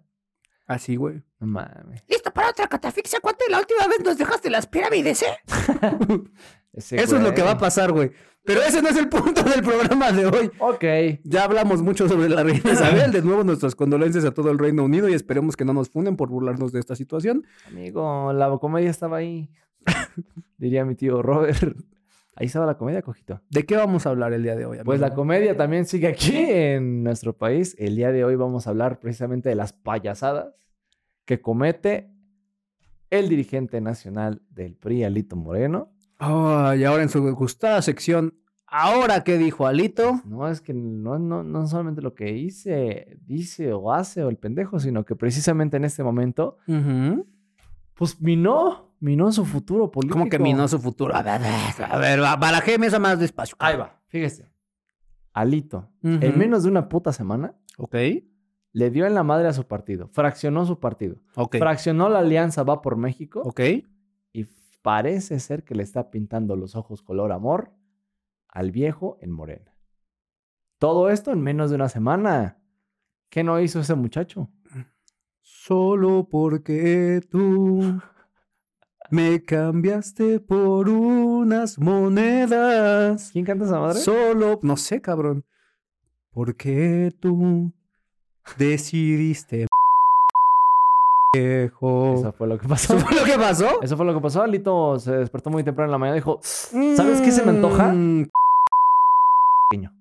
Así, 0.68 0.96
güey. 0.96 1.22
No 1.40 1.48
mames. 1.48 2.04
¿Listo 2.08 2.32
para 2.32 2.50
otra 2.50 2.68
catafixia, 2.68 3.20
cuate? 3.20 3.46
La 3.50 3.60
última 3.60 3.88
vez 3.88 4.00
nos 4.04 4.18
dejaste 4.18 4.50
las 4.50 4.68
pirámides, 4.68 5.24
¿eh? 5.24 5.38
Ese 6.74 6.96
Eso 6.96 7.18
es 7.18 7.24
lo 7.24 7.34
que 7.34 7.42
va 7.42 7.52
a 7.52 7.58
pasar, 7.58 7.92
güey. 7.92 8.12
Pero 8.44 8.62
ese 8.62 8.82
no 8.82 8.90
es 8.90 8.98
el 8.98 9.10
punto 9.10 9.44
del 9.44 9.62
programa 9.62 10.12
de 10.12 10.26
hoy. 10.26 10.52
Ok. 10.60 10.84
Ya 11.24 11.44
hablamos 11.44 11.82
mucho 11.82 12.08
sobre 12.08 12.30
la 12.30 12.44
reina 12.44 12.72
Isabel. 12.72 13.12
De 13.12 13.22
nuevo, 13.22 13.44
nuestras 13.44 13.76
condolencias 13.76 14.26
a 14.26 14.34
todo 14.34 14.50
el 14.52 14.58
Reino 14.58 14.84
Unido 14.84 15.10
y 15.10 15.14
esperemos 15.14 15.56
que 15.56 15.66
no 15.66 15.74
nos 15.74 15.90
funden 15.90 16.16
por 16.16 16.30
burlarnos 16.30 16.72
de 16.72 16.80
esta 16.80 16.96
situación. 16.96 17.46
Amigo, 17.68 18.34
la 18.34 18.50
comedia 18.58 18.90
estaba 18.90 19.18
ahí. 19.18 19.50
Diría 20.58 20.86
mi 20.86 20.96
tío 20.96 21.22
Robert. 21.22 21.78
Ahí 22.36 22.48
estaba 22.48 22.66
la 22.66 22.78
comedia, 22.78 23.02
cojito. 23.02 23.42
¿De 23.50 23.66
qué 23.66 23.76
vamos 23.76 24.06
a 24.06 24.10
hablar 24.10 24.34
el 24.34 24.42
día 24.42 24.56
de 24.56 24.66
hoy? 24.66 24.80
Pues 24.86 25.00
la 25.00 25.14
comedia 25.14 25.56
también 25.58 25.86
sigue 25.86 26.08
aquí 26.08 26.34
en 26.36 27.04
nuestro 27.04 27.38
país. 27.38 27.76
El 27.78 27.96
día 27.96 28.12
de 28.12 28.24
hoy 28.24 28.36
vamos 28.36 28.66
a 28.66 28.70
hablar 28.70 29.00
precisamente 29.00 29.50
de 29.50 29.56
las 29.56 29.74
payasadas 29.74 30.56
que 31.26 31.42
comete 31.42 32.10
el 33.10 33.28
dirigente 33.28 33.82
nacional 33.82 34.42
del 34.50 34.76
PRI, 34.76 35.04
Alito 35.04 35.36
Moreno. 35.36 35.92
Oh, 36.22 36.74
y 36.74 36.84
ahora 36.84 37.02
en 37.02 37.10
su 37.10 37.24
gustada 37.34 37.82
sección, 37.82 38.36
¿ahora 38.68 39.24
qué 39.24 39.38
dijo 39.40 39.66
Alito? 39.66 40.22
No 40.24 40.48
es 40.48 40.62
que 40.62 40.72
no, 40.74 41.18
no, 41.18 41.44
no 41.44 41.68
solamente 41.68 42.02
lo 42.02 42.14
que 42.14 42.32
hice, 42.38 43.18
dice 43.26 43.74
o 43.74 43.92
hace 43.92 44.24
o 44.24 44.30
el 44.30 44.38
pendejo, 44.38 44.80
sino 44.80 45.04
que 45.04 45.16
precisamente 45.16 45.78
en 45.78 45.86
este 45.86 46.04
momento, 46.04 46.58
pues 47.96 48.22
minó, 48.22 48.94
minó 49.00 49.32
su 49.32 49.46
futuro 49.46 49.90
político. 49.90 50.20
¿Cómo 50.20 50.30
que 50.30 50.38
minó 50.38 50.68
su 50.68 50.80
futuro? 50.80 51.16
A 51.16 51.24
ver, 51.24 51.42
a 51.90 51.98
ver, 51.98 52.20
barajéme 52.20 52.86
esa 52.86 53.00
más 53.00 53.20
despacio. 53.20 53.56
Ahí 53.60 53.76
va, 53.76 54.00
fíjese. 54.08 54.52
Alito, 55.34 55.90
en 56.04 56.38
menos 56.38 56.64
de 56.64 56.70
una 56.70 56.88
puta 56.88 57.14
semana, 57.14 57.56
Ok, 57.78 57.96
le 58.74 58.90
dio 58.92 59.06
en 59.08 59.16
la 59.16 59.24
madre 59.24 59.48
a 59.48 59.54
su 59.54 59.66
partido, 59.66 60.08
fraccionó 60.10 60.66
su 60.66 60.80
partido, 60.80 61.16
ok, 61.36 61.58
fraccionó 61.58 62.10
la 62.10 62.20
alianza 62.20 62.64
Va 62.64 62.82
por 62.82 62.96
México 62.96 63.42
ok. 63.44 63.62
Parece 64.82 65.40
ser 65.40 65.64
que 65.64 65.76
le 65.76 65.84
está 65.84 66.12
pintando 66.12 66.56
los 66.56 66.76
ojos 66.76 67.02
color 67.02 67.32
amor 67.32 67.74
al 68.48 68.72
viejo 68.72 69.18
en 69.22 69.32
Morena. 69.32 69.76
Todo 70.78 71.10
esto 71.10 71.32
en 71.32 71.42
menos 71.42 71.70
de 71.70 71.76
una 71.76 71.90
semana. 71.90 72.58
¿Qué 73.30 73.44
no 73.44 73.60
hizo 73.60 73.80
ese 73.80 73.96
muchacho? 73.96 74.50
Solo 75.42 76.28
porque 76.30 77.22
tú 77.30 78.02
me 79.12 79.44
cambiaste 79.44 80.40
por 80.40 80.90
unas 80.90 81.78
monedas. 81.78 83.30
¿Quién 83.32 83.46
canta 83.46 83.66
esa 83.66 83.80
madre? 83.80 84.00
Solo, 84.00 84.60
no 84.64 84.76
sé, 84.76 85.02
cabrón. 85.02 85.46
Porque 86.32 87.14
tú 87.20 87.74
decidiste, 88.58 89.68
viejo. 91.34 92.14
Eso 92.16 92.34
fue 92.34 92.48
lo 92.48 92.58
que 92.58 92.68
pasó. 92.68 92.96
¿Eso 92.96 93.06
fue 93.06 93.16
lo 93.18 93.24
que 93.26 93.38
pasó? 93.38 93.70
Eso 93.82 93.98
fue 93.98 94.06
lo 94.06 94.14
que 94.14 94.20
pasó. 94.22 94.42
Alito 94.44 95.00
se 95.00 95.12
despertó 95.14 95.50
muy 95.50 95.64
temprano 95.64 95.88
en 95.88 95.92
la 95.92 95.98
mañana 95.98 96.18
y 96.18 96.20
dijo, 96.20 96.40
¿sabes 96.42 97.22
qué 97.22 97.32
se 97.32 97.44
me 97.44 97.52
antoja? 97.52 97.92
Mm, 97.94 98.28
Pequeño. 99.70 99.94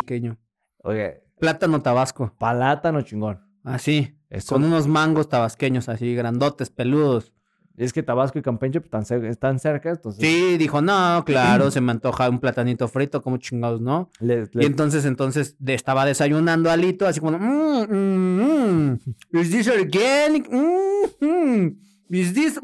Pequeño. 0.00 0.38
Oye, 0.84 1.20
Plátano 1.38 1.82
tabasco. 1.82 2.32
palátano 2.38 3.02
chingón. 3.02 3.40
Así. 3.64 4.14
Eso- 4.30 4.54
Con 4.54 4.64
unos 4.64 4.86
mangos 4.88 5.28
tabasqueños 5.28 5.88
así, 5.88 6.14
grandotes, 6.14 6.70
peludos. 6.70 7.32
Es 7.76 7.92
que 7.92 8.02
Tabasco 8.02 8.38
y 8.38 8.42
Campeche 8.42 8.80
pues, 8.80 8.86
están, 8.86 9.04
cer- 9.04 9.26
están 9.28 9.58
cerca, 9.58 9.90
entonces... 9.90 10.20
Sí, 10.20 10.56
dijo, 10.56 10.80
no, 10.80 11.22
claro, 11.26 11.70
se 11.70 11.80
me 11.82 11.92
antoja 11.92 12.30
un 12.30 12.38
platanito 12.40 12.88
frito, 12.88 13.20
como 13.22 13.36
chingados, 13.36 13.80
¿no? 13.82 14.10
le- 14.18 14.48
le- 14.52 14.62
Y 14.62 14.66
entonces, 14.66 15.04
entonces, 15.04 15.56
de- 15.58 15.74
estaba 15.74 16.06
desayunando 16.06 16.70
Alito, 16.70 17.06
así 17.06 17.20
como, 17.20 17.38
mm, 17.38 17.86
mm, 17.90 18.90
mm. 18.92 18.98
is 19.38 19.50
this 19.50 19.68
organic? 19.68 20.48
Mm, 20.50 21.24
mm. 21.26 21.76
Is 22.08 22.32
this? 22.34 22.60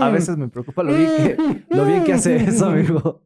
A 0.00 0.08
veces 0.10 0.36
me 0.36 0.48
preocupa 0.48 0.82
lo 0.82 0.94
bien 0.96 1.10
que, 1.16 1.64
lo 1.76 1.84
bien 1.84 2.04
que 2.04 2.14
hace 2.14 2.36
eso, 2.36 2.66
amigo. 2.66 3.22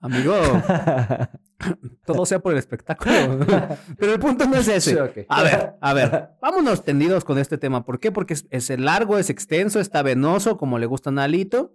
Amigo, 0.00 0.32
todo 2.06 2.26
sea 2.26 2.38
por 2.40 2.52
el 2.52 2.58
espectáculo. 2.58 3.12
Pero 3.98 4.12
el 4.12 4.18
punto 4.20 4.46
no 4.46 4.56
es 4.56 4.68
ese. 4.68 4.92
Sí. 5.14 5.24
A 5.28 5.42
ver, 5.42 5.74
a 5.80 5.92
ver, 5.94 6.30
vámonos 6.40 6.84
tendidos 6.84 7.24
con 7.24 7.38
este 7.38 7.58
tema. 7.58 7.84
¿Por 7.84 8.00
qué? 8.00 8.12
Porque 8.12 8.34
es, 8.34 8.46
es 8.50 8.70
largo, 8.78 9.18
es 9.18 9.30
extenso, 9.30 9.80
está 9.80 10.02
venoso, 10.02 10.56
como 10.58 10.78
le 10.78 10.86
gusta 10.86 11.10
a 11.10 11.24
Alito. 11.24 11.74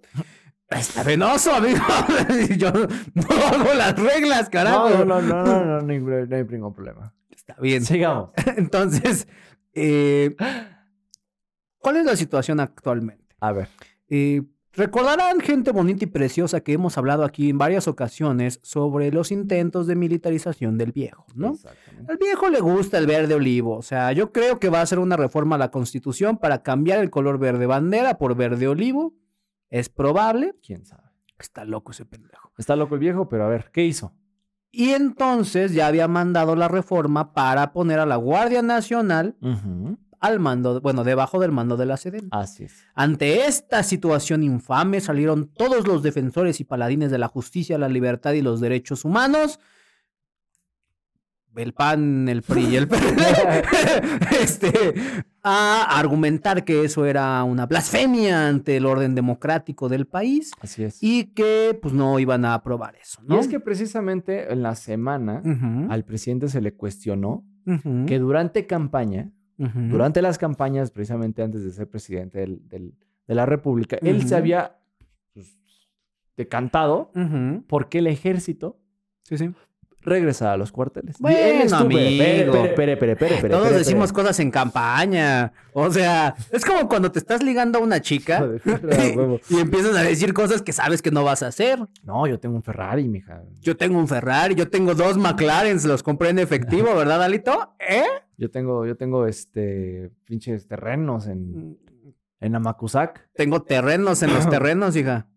Está 0.70 1.04
venoso, 1.04 1.54
amigo. 1.54 1.80
Yo 2.58 2.72
no, 2.72 2.88
hago 3.54 3.74
las 3.74 3.96
reglas, 3.98 4.50
carajo. 4.50 4.90
No, 4.90 5.06
no, 5.06 5.22
no, 5.22 5.22
no, 5.22 5.44
no, 5.44 5.66
no, 5.66 5.82
no, 5.82 5.92
hay- 5.94 6.28
no 6.28 6.36
hay 6.36 6.44
ningún 6.44 6.74
problema. 6.74 7.14
Está 7.30 7.56
bien. 7.62 7.86
Sigamos. 7.86 8.32
Entonces, 8.58 9.28
eh, 9.74 10.36
¿cuál 11.78 11.98
es 11.98 12.06
la 12.06 12.16
situación 12.18 12.60
actualmente? 12.60 13.24
A 13.40 13.52
ver. 13.54 13.70
Eh, 14.10 14.42
recordarán, 14.78 15.42
gente 15.42 15.72
bonita 15.72 16.06
y 16.06 16.08
preciosa, 16.08 16.62
que 16.62 16.74
hemos 16.74 16.98
hablado 16.98 17.26
aquí 17.26 17.50
en 17.50 17.58
varias 17.58 17.88
ocasiones 17.88 18.60
sobre 18.64 19.12
los 19.12 19.32
intentos 19.32 19.88
de 19.88 19.96
militarización 19.96 20.78
del 20.78 20.94
viejo, 20.94 21.26
¿no? 21.36 21.58
Al 22.08 22.18
viejo 22.18 22.50
le 22.50 22.62
gusta 22.62 22.98
el 22.98 23.08
verde 23.08 23.34
olivo. 23.34 23.76
O 23.76 23.82
sea, 23.82 24.14
yo 24.14 24.32
creo 24.32 24.60
que 24.60 24.70
va 24.70 24.80
a 24.80 24.84
hacer 24.84 25.00
una 25.00 25.18
reforma 25.18 25.56
a 25.56 25.60
la 25.60 25.72
constitución 25.72 26.38
para 26.38 26.64
cambiar 26.64 27.00
el 27.00 27.10
color 27.10 27.40
verde 27.40 27.66
bandera 27.66 28.18
por 28.18 28.36
verde 28.36 28.68
olivo. 28.68 29.14
Es 29.70 29.90
probable. 29.90 30.56
¿Quién 30.66 30.86
sabe? 30.86 31.04
Está 31.38 31.66
loco 31.66 31.92
ese 31.92 32.06
pendejo. 32.06 32.52
Está 32.58 32.76
loco 32.76 32.96
el 32.96 33.02
viejo, 33.02 33.28
pero 33.28 33.46
a 33.46 33.50
ver, 33.50 33.70
¿qué 33.74 33.84
hizo? 33.84 34.14
Y 34.72 34.92
entonces 34.92 35.74
ya 35.74 35.88
había 35.88 36.08
mandado 36.08 36.56
la 36.56 36.68
reforma 36.68 37.34
para 37.34 37.74
poner 37.74 38.00
a 38.00 38.06
la 38.06 38.16
Guardia 38.16 38.62
Nacional 38.62 39.36
al 40.20 40.40
mando, 40.40 40.82
bueno, 40.82 41.04
debajo 41.04 41.40
del 41.40 41.52
mando 41.52 41.78
de 41.78 41.86
la 41.86 41.98
Sedena. 41.98 42.30
Así 42.32 42.64
es. 42.64 42.86
Ante 42.96 43.46
esta 43.46 43.84
situación 43.84 44.44
infame 44.44 45.02
salieron 45.02 45.48
todos 45.48 45.88
los 45.88 46.04
defensores 46.04 46.60
y 46.60 46.64
paladines 46.64 47.12
de 47.12 47.18
la 47.18 47.28
justicia, 47.28 47.78
la 47.78 47.90
libertad 47.90 48.34
y 48.34 48.42
los 48.42 48.60
derechos 48.60 49.06
humanos. 49.06 49.60
El 51.56 51.74
PAN, 51.74 52.30
el 52.30 52.44
PRI 52.44 52.66
y 52.66 52.76
el 52.76 52.88
PRD, 52.88 53.64
este, 54.42 54.94
a 55.42 55.98
argumentar 55.98 56.64
que 56.64 56.84
eso 56.84 57.06
era 57.06 57.44
una 57.44 57.66
blasfemia 57.66 58.48
ante 58.48 58.78
el 58.78 58.86
orden 58.86 59.16
democrático 59.16 59.90
del 59.90 60.06
país 60.06 60.52
Así 60.62 60.84
es. 60.84 61.02
Y, 61.02 61.20
y 61.20 61.24
que 61.34 61.78
pues 61.82 61.96
no 61.96 62.20
iban 62.20 62.46
a 62.46 62.54
aprobar 62.54 62.96
eso, 63.02 63.24
¿no? 63.24 63.40
es 63.40 63.48
que 63.48 63.60
precisamente 63.60 64.54
en 64.54 64.62
la 64.62 64.76
semana 64.76 65.42
al 65.90 66.06
presidente 66.06 66.48
se 66.48 66.62
le 66.62 66.74
cuestionó 66.74 67.44
que 68.06 68.20
durante 68.20 68.66
campaña, 68.66 69.32
durante 69.58 70.22
las 70.22 70.38
campañas, 70.38 70.92
precisamente 70.92 71.42
antes 71.42 71.64
de 71.64 71.72
ser 71.72 71.90
presidente 71.90 72.40
del- 72.40 72.68
del- 72.70 72.94
de 73.28 73.36
la 73.36 73.46
República, 73.46 73.98
él 74.02 74.28
se 74.28 74.36
había 74.36 74.78
pues, 75.34 75.58
decantado 76.36 77.12
porque 77.68 78.00
el 78.00 78.08
ejército 78.08 78.80
Sí, 79.24 79.38
sí. 79.38 79.50
Regresara 80.08 80.54
a 80.54 80.58
los 80.58 80.72
cuarteles. 80.72 81.20
Bueno, 81.20 81.38
Él 81.38 81.74
amigo. 81.74 82.00
Espere, 82.56 82.94
espere, 82.94 83.12
espere, 83.14 83.50
Todos 83.50 83.72
decimos 83.72 84.12
cosas 84.12 84.40
en 84.40 84.50
campaña. 84.50 85.52
O 85.74 85.92
sea, 85.92 86.36
es 86.52 86.66
como 86.66 86.88
cuando 86.88 87.12
te 87.12 87.20
estás 87.20 87.44
ligando 87.44 87.80
a 87.80 87.82
una 87.82 88.02
chica 88.02 88.48
y 89.50 89.60
empiezas 89.60 89.96
a 89.96 90.02
decir 90.02 90.34
cosas 90.34 90.62
que 90.62 90.74
sabes 90.74 91.02
que 91.02 91.12
no 91.12 91.24
vas 91.24 91.44
a 91.44 91.48
hacer. 91.48 91.80
No, 92.04 92.26
yo 92.26 92.40
tengo 92.40 92.56
un 92.56 92.64
Ferrari, 92.64 93.08
mija. 93.08 93.44
Yo 93.62 93.78
tengo 93.78 94.00
un 94.00 94.08
Ferrari, 94.08 94.56
yo 94.56 94.70
tengo 94.70 94.96
dos 94.96 95.18
McLaren, 95.18 95.80
los 95.86 96.04
compré 96.04 96.30
en 96.30 96.40
efectivo, 96.40 96.96
¿verdad, 96.96 97.22
Alito? 97.22 97.76
¿Eh? 97.80 98.06
Yo 98.38 98.50
tengo, 98.50 98.86
yo 98.86 98.96
tengo 98.96 99.28
este 99.28 100.12
pinches 100.26 100.68
terrenos 100.68 101.28
en, 101.28 101.78
en 102.40 102.56
Amacuzac. 102.56 103.30
Tengo 103.34 103.64
terrenos 103.64 104.24
en 104.24 104.34
los 104.34 104.50
terrenos, 104.50 104.96
hija. 104.96 105.28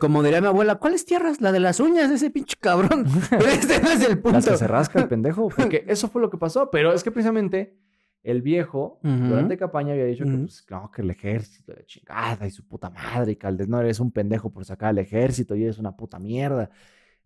Como 0.00 0.22
diría 0.22 0.40
mi 0.40 0.48
abuela, 0.48 0.76
¿cuáles 0.76 1.04
tierras? 1.06 1.40
La 1.40 1.52
de 1.52 1.60
las 1.60 1.78
uñas, 1.80 2.10
ese 2.10 2.30
pinche 2.30 2.56
cabrón. 2.60 3.06
Pero 3.30 3.46
este 3.46 3.80
no 3.80 3.90
es 3.90 4.00
el 4.08 4.18
punto. 4.18 4.32
Las 4.38 4.48
que 4.48 4.56
se 4.56 4.66
rasca 4.66 5.00
el 5.00 5.08
pendejo. 5.08 5.48
Porque 5.56 5.84
eso 5.86 6.08
fue 6.08 6.20
lo 6.20 6.30
que 6.30 6.36
pasó. 6.38 6.70
Pero 6.70 6.92
es 6.92 7.04
que 7.04 7.10
precisamente 7.10 7.76
el 8.22 8.42
viejo, 8.42 8.98
Ujú. 9.04 9.28
durante 9.28 9.56
campaña, 9.56 9.92
había 9.92 10.06
dicho 10.06 10.24
que, 10.24 10.30
pues, 10.36 10.66
no, 10.70 10.90
que 10.90 11.02
el 11.02 11.10
ejército 11.10 11.72
de 11.74 11.84
chingada 11.84 12.46
y 12.46 12.50
su 12.50 12.66
puta 12.66 12.90
madre. 12.90 13.32
Y 13.32 13.36
Caldes, 13.36 13.68
no 13.68 13.80
eres 13.80 14.00
un 14.00 14.10
pendejo 14.10 14.50
por 14.50 14.64
sacar 14.64 14.88
al 14.90 14.98
ejército 14.98 15.54
y 15.54 15.62
eres 15.64 15.78
una 15.78 15.94
puta 15.96 16.18
mierda. 16.18 16.70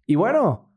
Y 0.07 0.15
bueno, 0.17 0.68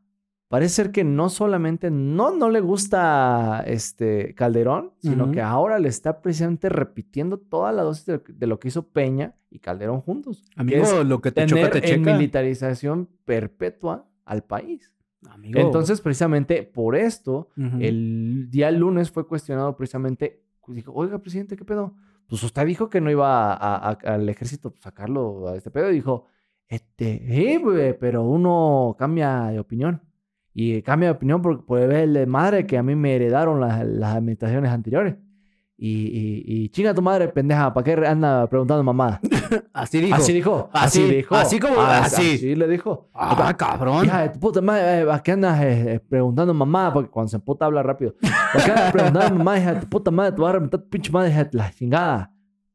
parece 0.52 0.74
ser 0.74 0.92
que 0.92 1.02
no 1.02 1.30
solamente 1.30 1.90
no, 1.90 2.30
no 2.36 2.50
le 2.50 2.60
gusta 2.60 3.62
este 3.66 4.34
Calderón, 4.34 4.92
sino 4.98 5.24
que 5.32 5.40
ahora 5.40 5.78
le 5.78 5.88
está 5.88 6.20
precisamente 6.20 6.68
repitiendo 6.68 7.38
toda 7.38 7.72
la 7.72 7.82
dosis 7.82 8.04
de, 8.04 8.20
de 8.28 8.46
lo 8.46 8.60
que 8.60 8.68
hizo 8.68 8.86
Peña 8.88 9.34
y 9.50 9.60
Calderón 9.60 10.02
juntos. 10.02 10.44
Amigo, 10.56 10.82
lo 11.04 11.22
que 11.22 11.32
te 11.32 11.46
tener 11.46 11.64
choca, 11.70 11.80
te 11.80 11.94
en 11.94 12.02
militarización 12.12 13.08
perpetua 13.24 14.06
al 14.26 14.44
país. 14.44 14.92
Amigo. 15.30 15.58
Entonces, 15.58 16.00
precisamente 16.02 16.62
por 16.64 16.96
esto, 16.96 17.48
el 17.80 18.48
día 18.50 18.70
lunes 18.72 19.10
fue 19.10 19.26
cuestionado 19.26 19.74
precisamente, 19.74 20.42
pues, 20.66 20.76
dijo, 20.76 20.92
oiga, 20.94 21.18
presidente, 21.18 21.56
¿qué 21.56 21.64
pedo? 21.64 21.94
Pues 22.28 22.42
usted 22.42 22.66
dijo 22.66 22.90
que 22.90 23.00
no 23.00 23.10
iba 23.10 23.52
a- 23.54 23.88
a- 23.90 23.98
al 24.14 24.28
ejército 24.28 24.74
sacarlo 24.80 25.48
a 25.48 25.56
este 25.56 25.70
pedo 25.70 25.90
y 25.90 25.94
dijo, 25.94 26.26
este, 26.68 27.24
sí, 27.26 27.56
güey, 27.56 27.98
pero 27.98 28.22
uno 28.24 28.94
cambia 28.98 29.46
de 29.46 29.58
opinión. 29.58 30.02
Y 30.54 30.82
cambia 30.82 31.08
de 31.10 31.14
opinión 31.16 31.40
porque 31.40 31.62
puede 31.62 31.86
ver 31.86 32.00
el 32.00 32.12
de 32.14 32.26
madre 32.26 32.66
que 32.66 32.76
a 32.78 32.82
mí 32.82 32.94
me 32.94 33.14
heredaron 33.14 33.60
las, 33.60 33.84
las 33.86 34.16
administraciones 34.16 34.70
anteriores. 34.70 35.16
Y, 35.78 35.88
y, 35.88 36.44
y 36.64 36.68
chinga 36.68 36.94
tu 36.94 37.02
madre, 37.02 37.26
pendeja, 37.28 37.72
¿para 37.74 37.82
qué 37.82 38.06
anda 38.06 38.46
preguntando 38.46 38.84
mamá? 38.84 39.18
Así 39.72 40.00
dijo. 40.00 40.14
Así 40.14 40.32
dijo. 40.32 40.70
Así, 40.72 41.02
Así, 41.02 41.14
dijo. 41.14 41.34
así 41.34 41.58
como- 41.58 41.80
así. 41.80 42.34
Así 42.34 42.54
le 42.54 42.68
dijo. 42.68 43.08
Ah, 43.14 43.52
cabrón. 43.56 44.04
Hija 44.04 44.22
de 44.22 44.28
tu 44.28 44.38
puta 44.38 44.60
madre, 44.60 45.10
¿a 45.10 45.18
qué 45.20 45.32
andas 45.32 45.60
eh, 45.62 45.94
eh, 45.94 46.00
preguntando 46.08 46.54
mamá? 46.54 46.92
Porque 46.92 47.10
cuando 47.10 47.30
se 47.30 47.36
emputa 47.36 47.64
habla 47.64 47.82
rápido. 47.82 48.14
¿Por 48.52 48.62
qué 48.62 48.70
andas 48.70 48.92
preguntando 48.92 49.34
mamá, 49.38 49.58
hija 49.58 49.74
de 49.74 49.80
tu 49.80 49.88
puta 49.88 50.10
madre? 50.12 50.32
Te 50.32 50.40
voy 50.40 50.50
a 50.50 50.52
reventar 50.52 50.80
tu 50.82 50.88
pinche 50.88 51.10
madre, 51.10 51.30
hija 51.30 51.44
de 51.44 51.50
la 51.58 51.70
chingada. 51.72 52.30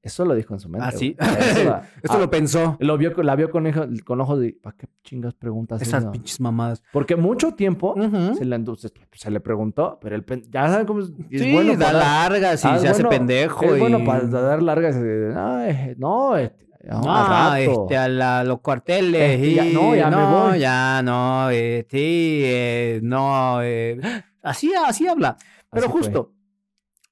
Eso 0.07 0.25
lo 0.25 0.33
dijo 0.35 0.53
en 0.53 0.59
su 0.59 0.69
mente. 0.69 0.87
Eso 1.19 1.63
la- 1.63 1.81
Esto 2.01 2.17
ah, 2.17 2.19
lo 2.19 2.29
pensó. 2.29 2.77
lo 2.79 2.97
vio, 2.97 3.11
la 3.23 3.35
vio 3.35 3.49
con, 3.51 3.71
con 4.05 4.21
ojos 4.21 4.39
de, 4.39 4.57
¿para 4.61 4.75
qué 4.75 4.87
chingas 5.03 5.33
preguntas 5.35 5.81
Esas 5.81 6.03
eso? 6.03 6.11
pinches 6.11 6.39
mamadas. 6.39 6.81
Porque 6.91 7.15
mucho 7.15 7.53
tiempo 7.53 7.95
se, 8.37 8.45
le, 8.45 8.55
entonces, 8.55 8.91
se 9.13 9.31
le 9.31 9.39
preguntó, 9.39 9.99
pero 10.01 10.15
el 10.15 10.23
pen- 10.23 10.43
ya 10.49 10.67
saben 10.69 10.85
cómo 10.87 11.01
es, 11.01 11.11
es 11.29 11.41
Sí, 11.41 11.53
bueno 11.53 11.75
da 11.75 11.87
para- 11.87 11.99
largas 11.99 12.63
y 12.63 12.67
Ah, 12.67 12.79
se 12.79 12.87
hace 12.87 13.03
bueno, 13.03 13.09
pendejo. 13.09 13.65
Es 13.65 13.75
y... 13.77 13.79
bueno 13.79 14.03
para 14.05 14.21
dar 14.27 14.61
largas. 14.63 14.95
eh, 14.97 15.31
No, 15.33 15.63
eh, 15.65 15.95
no, 15.97 16.37
este, 16.37 16.65
no, 16.89 17.01
No, 17.01 17.55
este, 17.55 17.97
a 17.97 18.07
la- 18.07 18.43
los 18.43 18.59
cuarteles. 18.61 19.35
Este, 19.35 19.53
ya- 19.55 19.65
no, 19.65 19.95
ya 19.95 20.09
me 20.09 20.23
voy. 20.25 20.59
ya 20.59 21.01
no, 21.03 21.49
eh, 21.51 21.85
sí, 21.89 22.41
eh, 22.43 22.99
no. 23.03 23.61
eh, 23.61 23.99
así, 24.41 24.71
así 24.73 25.07
habla. 25.07 25.35
Pero 25.69 25.87
Así 25.87 25.91
fue. 25.91 26.01
justo. 26.03 26.31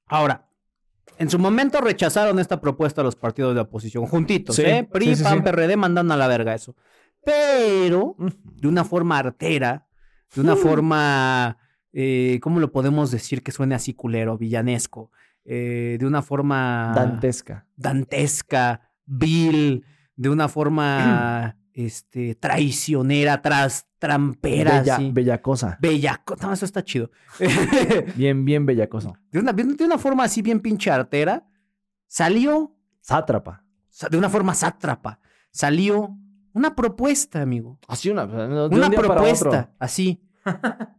Ahora, 0.08 0.46
en 1.18 1.30
su 1.30 1.38
momento 1.38 1.80
rechazaron 1.80 2.38
esta 2.38 2.60
propuesta 2.60 3.02
los 3.02 3.16
partidos 3.16 3.54
de 3.54 3.60
oposición, 3.60 4.06
juntitos, 4.06 4.56
Sí, 4.56 4.62
¿eh? 4.62 4.88
PRI, 4.90 5.06
sí, 5.08 5.16
sí, 5.16 5.22
PAN. 5.24 5.42
PRD 5.44 5.76
mandan 5.76 6.10
a 6.12 6.16
la 6.16 6.28
verga 6.28 6.54
eso. 6.54 6.76
Pero, 7.24 8.14
de 8.44 8.68
una 8.68 8.84
forma 8.84 9.18
artera, 9.18 9.86
de 10.34 10.40
una 10.40 10.54
forma, 10.56 11.58
eh, 11.92 12.38
¿cómo 12.42 12.60
lo 12.60 12.70
podemos 12.70 13.10
decir 13.10 13.42
que 13.42 13.52
suene 13.52 13.74
así 13.74 13.94
culero, 13.94 14.38
villanesco? 14.38 15.10
Eh, 15.44 15.96
de 15.98 16.06
una 16.06 16.22
forma 16.22 16.92
Dantesca. 16.94 17.66
dantesca, 17.76 18.90
vil, 19.04 19.84
de 20.16 20.28
una 20.28 20.48
forma 20.48 21.56
este, 21.72 22.34
traicionera, 22.36 23.42
tras, 23.42 23.85
trampera, 23.98 24.80
Bella, 24.80 24.94
así. 24.96 25.10
bellacosa. 25.12 25.78
Bellaco- 25.80 26.36
no, 26.40 26.52
eso 26.52 26.64
está 26.64 26.82
chido. 26.84 27.10
Bien, 28.16 28.44
bien 28.44 28.66
bellacosa. 28.66 29.12
de, 29.30 29.38
una, 29.40 29.52
de 29.52 29.84
una 29.84 29.98
forma 29.98 30.24
así 30.24 30.42
bien 30.42 30.60
pinche 30.60 30.90
artera, 30.90 31.46
salió, 32.06 32.76
Sátrapa. 33.00 33.64
de 34.10 34.16
una 34.18 34.28
forma 34.28 34.54
sátrapa, 34.54 35.20
salió 35.50 36.16
una 36.52 36.74
propuesta, 36.74 37.40
amigo. 37.42 37.78
Así 37.88 38.10
una, 38.10 38.24
un 38.24 38.74
Una 38.74 38.90
propuesta, 38.90 39.72
así, 39.78 40.22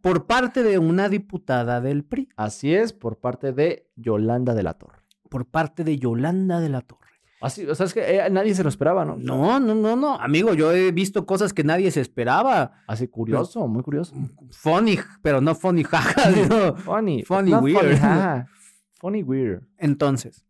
por 0.02 0.26
parte 0.26 0.64
de 0.64 0.78
una 0.78 1.10
diputada 1.10 1.82
del 1.82 2.04
PRI, 2.04 2.30
Así 2.36 2.74
es, 2.74 2.94
por 2.94 3.20
parte 3.20 3.54
de 3.54 3.90
Yolanda 3.96 4.54
de 4.54 4.64
la 4.64 4.74
Torre. 4.74 5.00
por 5.30 5.46
parte 5.46 5.84
de 5.84 5.98
Yolanda 5.98 6.60
de 6.60 6.70
la 6.70 6.82
Torre. 6.82 7.07
Así, 7.40 7.66
o 7.68 7.76
sea, 7.76 7.86
es 7.86 7.94
que 7.94 8.02
eh, 8.18 8.30
nadie 8.32 8.56
se 8.56 8.64
lo 8.64 8.70
esperaba, 8.70 9.06
¿no? 9.06 9.16
No, 9.18 9.60
no, 9.60 9.76
no, 9.76 9.96
no, 9.96 10.20
amigo, 10.20 10.56
yo 10.56 10.72
he 10.72 10.92
visto 10.92 11.26
cosas 11.28 11.54
que 11.54 11.64
nadie 11.64 11.92
se 11.92 12.02
esperaba. 12.02 12.82
Así 12.88 13.08
curioso, 13.08 13.68
muy 13.68 13.84
curioso. 13.84 14.16
Funny, 14.52 14.98
pero 15.22 15.40
no 15.40 15.54
funny, 15.54 15.84
jaja. 15.84 16.32
sino- 16.34 16.76
Funny. 16.78 17.24
Funny 17.24 17.54
weird. 17.54 17.98
Funny. 18.00 18.44
Funny 19.00 19.24
weird. 19.24 19.64
Entonces, 19.78 20.46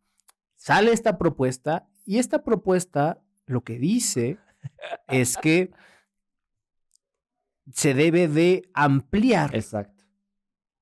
sale 0.55 0.93
esta 0.93 1.17
propuesta 1.17 1.87
y 2.05 2.19
esta 2.19 2.43
propuesta 2.43 3.21
lo 3.45 3.61
que 3.65 3.77
dice 3.79 4.37
es 5.09 5.35
que 5.37 5.71
se 7.73 7.93
debe 7.93 8.27
de 8.29 8.69
ampliar 8.73 9.53
Exacto. 9.55 10.05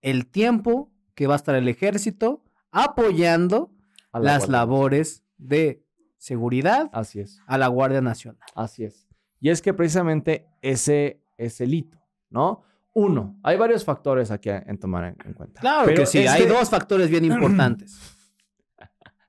el 0.02 0.28
tiempo 0.28 0.92
que 1.16 1.26
va 1.28 1.34
a 1.34 1.38
estar 1.38 1.56
el 1.56 1.68
ejército 1.68 2.44
apoyando 2.72 3.72
la 4.14 4.20
las 4.20 4.50
labores 4.50 5.24
de 5.38 5.85
seguridad 6.18 6.90
Así 6.94 7.20
es. 7.20 7.40
a 7.48 7.58
la 7.58 7.68
Guardia 7.68 8.02
Nacional. 8.02 8.42
Así 8.56 8.84
es. 8.84 9.08
Y 9.40 9.50
es 9.50 9.62
que 9.62 9.74
precisamente 9.74 10.48
ese 10.62 11.22
es 11.38 11.62
el 11.62 11.74
hito, 11.74 12.00
¿no? 12.30 12.64
Uno, 12.94 13.38
hay 13.44 13.58
varios 13.58 13.84
factores 13.84 14.32
aquí 14.32 14.50
a- 14.50 14.64
en 14.66 14.78
tomar 14.80 15.04
en, 15.04 15.18
en 15.26 15.34
cuenta. 15.34 15.60
Claro 15.60 15.86
Pero 15.86 16.02
que 16.02 16.06
sí, 16.06 16.20
hay 16.20 16.44
este- 16.44 16.54
dos 16.54 16.70
factores 16.70 17.10
bien 17.10 17.26
importantes. 17.32 18.00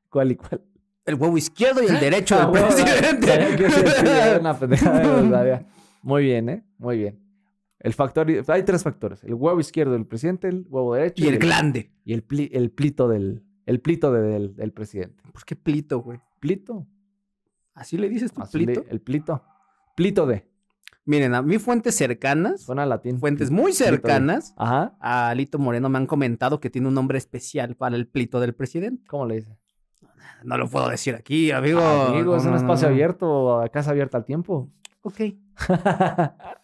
¿Cuál 0.09 0.31
y 0.33 0.37
cuál? 0.37 0.63
El 1.05 1.15
huevo 1.17 1.37
izquierdo 1.37 1.83
y 1.83 1.87
el 1.87 2.01
derecho 2.01 2.37
Ah, 2.39 2.51
del 2.51 2.65
presidente. 2.65 3.69
sí, 3.71 4.41
una. 4.41 5.67
Muy 6.03 6.23
bien, 6.25 6.49
¿eh? 6.49 6.65
Muy 6.79 6.99
bien. 6.99 7.21
El 7.79 7.93
factor, 7.93 8.27
hay 8.49 8.63
tres 8.63 8.83
factores. 8.83 9.23
El 9.23 9.35
huevo 9.35 9.61
izquierdo 9.61 9.93
del 9.93 10.07
presidente, 10.07 10.49
el 10.49 10.67
huevo 10.69 10.95
derecho 10.95 11.25
Y 11.25 11.29
el 11.29 11.39
glande. 11.39 11.93
y 12.05 12.15
el, 12.15 12.27
pli- 12.27 12.49
el 12.53 12.71
plito 12.71 13.07
del, 13.09 13.45
el 13.67 13.81
plito 13.81 14.13
de- 14.13 14.23
del, 14.23 14.57
del 14.57 14.73
presidente. 14.73 15.23
¿Por 15.33 15.45
qué 15.45 15.55
plito, 15.57 16.01
güey? 16.01 16.19
¿Plito? 16.41 16.87
¿Así 17.75 17.97
le 17.99 18.09
dices 18.09 18.33
tú, 18.33 18.43
Así 18.43 18.59
le- 18.59 18.65
plito? 18.67 18.85
el 18.89 19.01
plito. 19.01 19.45
Plito 19.97 20.27
de. 20.27 20.49
Miren, 21.05 21.35
a 21.35 21.43
mí 21.43 21.59
fuentes 21.59 21.95
cercanas, 21.95 22.63
Suena 22.63 22.83
a 22.83 22.87
latín. 22.87 23.19
fuentes 23.21 23.51
muy 23.51 23.73
cercanas 23.73 24.55
Ajá. 24.57 24.97
a 25.01 25.29
Alito 25.29 25.59
Moreno 25.59 25.89
me 25.89 25.99
han 25.99 26.07
comentado 26.07 26.59
que 26.59 26.69
tiene 26.69 26.89
un 26.89 26.95
nombre 26.95 27.17
especial 27.19 27.77
para 27.77 27.95
el 27.97 28.09
plito 28.09 28.41
del 28.41 28.55
presidente. 28.55 29.07
¿Cómo 29.07 29.25
le 29.27 29.37
dice? 29.37 29.57
No 30.43 30.59
lo 30.59 30.69
puedo 30.69 30.89
decir 30.89 31.15
aquí, 31.15 31.51
amigo. 31.53 31.81
Amigo, 31.81 32.37
es 32.37 32.43
No, 32.43 32.49
un 32.51 32.55
no, 32.57 32.61
espacio 32.61 32.89
no. 32.89 32.95
abierto, 32.95 33.61
a 33.61 33.69
casa 33.69 33.91
abierta 33.93 34.19
al 34.19 34.25
tiempo. 34.25 34.71
Ok. 35.03 35.21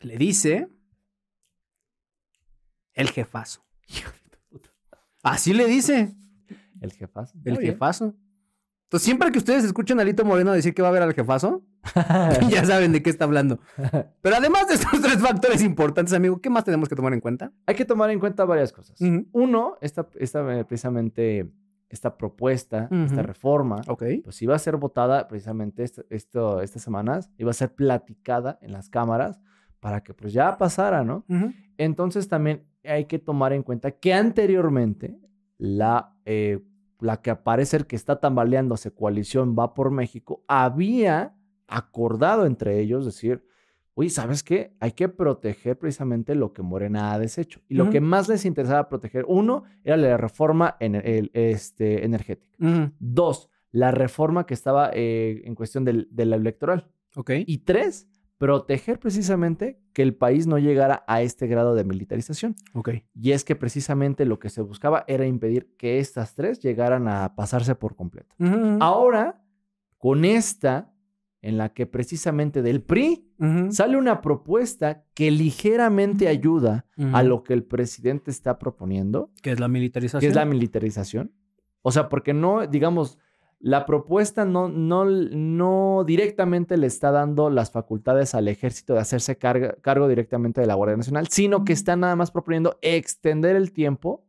Le 0.00 0.16
dice 0.18 0.68
el 2.92 3.10
jefazo. 3.10 3.64
Así 5.22 5.52
le 5.54 5.66
dice 5.66 6.14
el 6.84 6.92
jefazo. 6.92 7.38
el 7.44 7.54
jefazo. 7.72 8.14
Entonces, 8.84 9.04
siempre 9.06 9.32
que 9.32 9.38
ustedes 9.38 9.64
escuchen 9.64 9.98
a 9.98 10.02
Alito 10.02 10.24
Moreno 10.24 10.52
decir 10.52 10.72
que 10.74 10.82
va 10.82 10.88
a 10.88 10.92
ver 10.92 11.02
al 11.02 11.14
jefazo, 11.14 11.64
ya 12.50 12.64
saben 12.64 12.92
de 12.92 13.02
qué 13.02 13.10
está 13.10 13.24
hablando. 13.24 13.58
Pero 14.22 14.36
además 14.36 14.68
de 14.68 14.74
estos 14.74 15.00
tres 15.00 15.18
factores 15.18 15.62
importantes, 15.62 16.12
amigo, 16.14 16.40
¿qué 16.40 16.48
más 16.50 16.64
tenemos 16.64 16.88
que 16.88 16.94
tomar 16.94 17.12
en 17.12 17.20
cuenta? 17.20 17.50
Hay 17.66 17.74
que 17.74 17.84
tomar 17.84 18.10
en 18.10 18.20
cuenta 18.20 18.44
varias 18.44 18.72
cosas. 18.72 19.00
Uno, 19.32 19.76
esta, 19.80 20.06
esta, 20.16 20.58
eh, 20.58 20.64
precisamente 20.64 21.50
esta 21.88 22.16
propuesta, 22.16 22.88
esta 22.90 23.22
reforma, 23.22 23.82
pues 24.24 24.42
iba 24.42 24.54
a 24.54 24.58
ser 24.58 24.76
votada 24.76 25.28
precisamente 25.28 25.82
esto, 25.84 26.04
esto- 26.10 26.60
estas 26.60 26.82
semanas, 26.82 27.30
iba 27.38 27.50
a 27.50 27.54
ser 27.54 27.72
platicada 27.74 28.58
en 28.62 28.72
las 28.72 28.88
cámaras 28.88 29.40
para 29.80 30.02
que 30.02 30.12
pues 30.14 30.32
ya 30.32 30.56
pasara, 30.58 31.04
¿no? 31.04 31.24
Entonces 31.78 32.28
también 32.28 32.64
hay 32.84 33.04
que 33.06 33.18
tomar 33.18 33.52
en 33.52 33.62
cuenta 33.62 33.92
que 33.92 34.12
anteriormente 34.12 35.16
la, 35.58 36.14
eh, 36.24 36.60
la 37.04 37.20
que 37.20 37.36
parece 37.36 37.84
que 37.84 37.96
está 37.96 38.18
tambaleándose 38.18 38.90
coalición 38.90 39.54
va 39.58 39.74
por 39.74 39.90
México 39.90 40.42
había 40.48 41.36
acordado 41.66 42.46
entre 42.46 42.80
ellos 42.80 43.04
decir, 43.04 43.44
oye, 43.92 44.08
¿sabes 44.08 44.42
qué? 44.42 44.74
Hay 44.80 44.92
que 44.92 45.10
proteger 45.10 45.78
precisamente 45.78 46.34
lo 46.34 46.54
que 46.54 46.62
Morena 46.62 47.12
ha 47.12 47.18
deshecho. 47.18 47.60
Y 47.68 47.74
lo 47.74 47.90
que 47.90 48.00
más 48.00 48.28
les 48.28 48.46
interesaba 48.46 48.88
proteger, 48.88 49.26
uno, 49.28 49.64
era 49.84 49.98
la 49.98 50.16
reforma 50.16 50.76
en 50.80 50.94
el, 50.94 51.30
este, 51.34 52.04
energética. 52.06 52.56
Dos, 52.98 53.50
la 53.70 53.90
reforma 53.90 54.46
que 54.46 54.54
estaba 54.54 54.90
eh, 54.94 55.42
en 55.44 55.54
cuestión 55.54 55.84
del, 55.84 56.08
de 56.10 56.24
la 56.24 56.36
electoral. 56.36 56.88
Ok. 57.16 57.32
Y 57.46 57.58
tres, 57.58 58.08
proteger 58.44 58.98
precisamente 58.98 59.80
que 59.94 60.02
el 60.02 60.14
país 60.14 60.46
no 60.46 60.58
llegara 60.58 61.02
a 61.06 61.22
este 61.22 61.46
grado 61.46 61.74
de 61.74 61.82
militarización. 61.82 62.54
Ok. 62.74 62.90
Y 63.14 63.32
es 63.32 63.42
que 63.42 63.56
precisamente 63.56 64.26
lo 64.26 64.38
que 64.38 64.50
se 64.50 64.60
buscaba 64.60 65.02
era 65.08 65.26
impedir 65.26 65.74
que 65.78 65.98
estas 65.98 66.34
tres 66.34 66.60
llegaran 66.60 67.08
a 67.08 67.34
pasarse 67.36 67.74
por 67.74 67.96
completo. 67.96 68.34
Ahora, 68.80 69.42
con 69.96 70.26
esta, 70.26 70.92
en 71.40 71.56
la 71.56 71.72
que 71.72 71.86
precisamente 71.86 72.60
del 72.60 72.82
PRI 72.82 73.30
sale 73.70 73.96
una 73.96 74.20
propuesta 74.20 75.06
que 75.14 75.30
ligeramente 75.30 76.28
ayuda 76.28 76.84
a 77.14 77.22
lo 77.22 77.44
que 77.44 77.54
el 77.54 77.64
presidente 77.64 78.30
está 78.30 78.58
proponiendo, 78.58 79.30
que 79.40 79.52
es 79.52 79.58
la 79.60 79.68
militarización. 79.68 80.20
que 80.20 80.26
es 80.26 80.34
la 80.34 80.44
militarización. 80.44 81.32
O 81.80 81.92
sea, 81.92 82.10
porque 82.10 82.34
no, 82.34 82.66
digamos, 82.66 83.18
la 83.66 83.86
propuesta 83.86 84.44
no, 84.44 84.68
no, 84.68 85.06
no 85.06 86.04
directamente 86.06 86.76
le 86.76 86.86
está 86.86 87.10
dando 87.10 87.48
las 87.48 87.70
facultades 87.70 88.34
al 88.34 88.48
ejército 88.48 88.92
de 88.92 89.00
hacerse 89.00 89.38
carga- 89.38 89.76
cargo 89.80 90.06
directamente 90.06 90.60
de 90.60 90.66
la 90.66 90.74
Guardia 90.74 90.98
Nacional, 90.98 91.28
sino 91.28 91.64
que 91.64 91.72
está 91.72 91.96
nada 91.96 92.14
más 92.14 92.30
proponiendo 92.30 92.78
extender 92.82 93.56
el 93.56 93.72
tiempo 93.72 94.22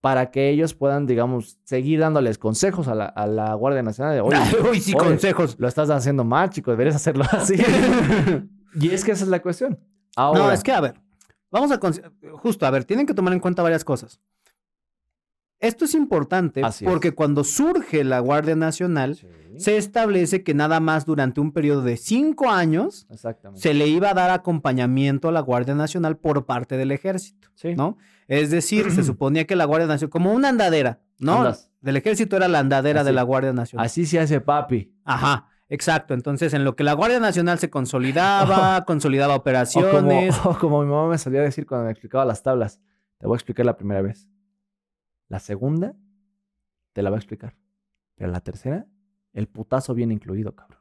para 0.00 0.30
que 0.32 0.48
ellos 0.48 0.74
puedan, 0.74 1.06
digamos, 1.06 1.58
seguir 1.62 2.00
dándoles 2.00 2.36
consejos 2.38 2.88
a 2.88 2.96
la, 2.96 3.04
a 3.04 3.28
la 3.28 3.54
Guardia 3.54 3.82
Nacional 3.84 4.14
de, 4.14 4.20
oye, 4.22 4.38
Uy, 4.70 4.80
sí, 4.80 4.92
oye, 4.94 5.04
consejos. 5.08 5.54
lo 5.60 5.68
estás 5.68 5.88
haciendo 5.90 6.24
mal, 6.24 6.50
chico, 6.50 6.72
deberías 6.72 6.96
hacerlo 6.96 7.24
así. 7.30 7.54
y 8.74 8.88
es 8.90 9.04
que 9.04 9.12
esa 9.12 9.22
es 9.24 9.30
la 9.30 9.40
cuestión. 9.40 9.78
Ahora, 10.16 10.40
No, 10.40 10.50
es 10.50 10.64
que 10.64 10.72
a 10.72 10.80
ver, 10.80 10.94
vamos 11.50 11.70
a 11.70 11.78
justo, 12.38 12.66
a 12.66 12.70
ver, 12.70 12.84
tienen 12.84 13.06
que 13.06 13.14
tomar 13.14 13.32
en 13.34 13.38
cuenta 13.40 13.62
varias 13.62 13.84
cosas. 13.84 14.18
Esto 15.60 15.84
es 15.84 15.94
importante 15.94 16.62
Así 16.64 16.84
es. 16.84 16.90
porque 16.90 17.12
cuando 17.12 17.44
surge 17.44 18.02
la 18.02 18.18
Guardia 18.20 18.56
Nacional, 18.56 19.16
Sí, 19.16 19.26
se 19.56 19.76
establece 19.76 20.42
que 20.42 20.54
nada 20.54 20.80
más 20.80 21.04
durante 21.04 21.40
un 21.40 21.52
periodo 21.52 21.82
de 21.82 21.96
cinco 21.98 22.48
años 22.50 23.06
se 23.54 23.74
le 23.74 23.88
iba 23.88 24.10
a 24.10 24.14
dar 24.14 24.30
acompañamiento 24.30 25.28
a 25.28 25.32
la 25.32 25.40
Guardia 25.40 25.74
Nacional 25.74 26.16
por 26.16 26.46
parte 26.46 26.76
del 26.78 26.92
ejército, 26.92 27.48
Sí. 27.56 27.74
¿no? 27.74 27.98
Es 28.26 28.50
decir, 28.50 28.90
se 28.90 29.02
suponía 29.04 29.46
que 29.46 29.56
la 29.56 29.64
Guardia 29.66 29.86
Nacional, 29.86 30.10
como 30.10 30.32
una 30.32 30.48
andadera, 30.48 31.00
¿no? 31.18 31.38
Andas. 31.38 31.70
Del 31.82 31.96
ejército 31.96 32.36
era 32.36 32.48
la 32.48 32.60
andadera 32.60 33.04
de 33.04 33.12
la 33.12 33.22
Guardia 33.22 33.52
Nacional. 33.52 33.84
Así 33.86 34.06
se 34.06 34.18
hace 34.20 34.40
papi. 34.40 34.94
Ajá, 35.04 35.48
exacto. 35.68 36.14
Entonces, 36.14 36.54
en 36.54 36.64
lo 36.64 36.74
que 36.76 36.84
la 36.84 36.92
Guardia 36.94 37.20
Nacional 37.20 37.58
se 37.58 37.68
consolidaba, 37.70 38.84
consolidaba 38.86 39.34
O 39.34 39.38
como, 39.38 39.40
operaciones. 39.42 40.36
o 40.44 40.58
como 40.58 40.82
mi 40.82 40.88
mamá 40.90 41.08
me 41.08 41.18
solía 41.18 41.42
decir 41.42 41.66
cuando 41.66 41.86
me 41.86 41.90
explicaba 41.92 42.24
las 42.24 42.42
tablas. 42.42 42.80
Te 43.18 43.26
voy 43.26 43.34
a 43.34 43.36
explicar 43.36 43.66
la 43.66 43.76
primera 43.76 44.00
vez. 44.00 44.28
La 45.30 45.38
segunda, 45.38 45.94
te 46.92 47.02
la 47.02 47.08
voy 47.10 47.16
a 47.16 47.20
explicar. 47.20 47.56
Pero 48.16 48.30
la 48.30 48.40
tercera, 48.40 48.86
el 49.32 49.46
putazo 49.46 49.94
viene 49.94 50.12
incluido, 50.12 50.54
cabrón. 50.56 50.80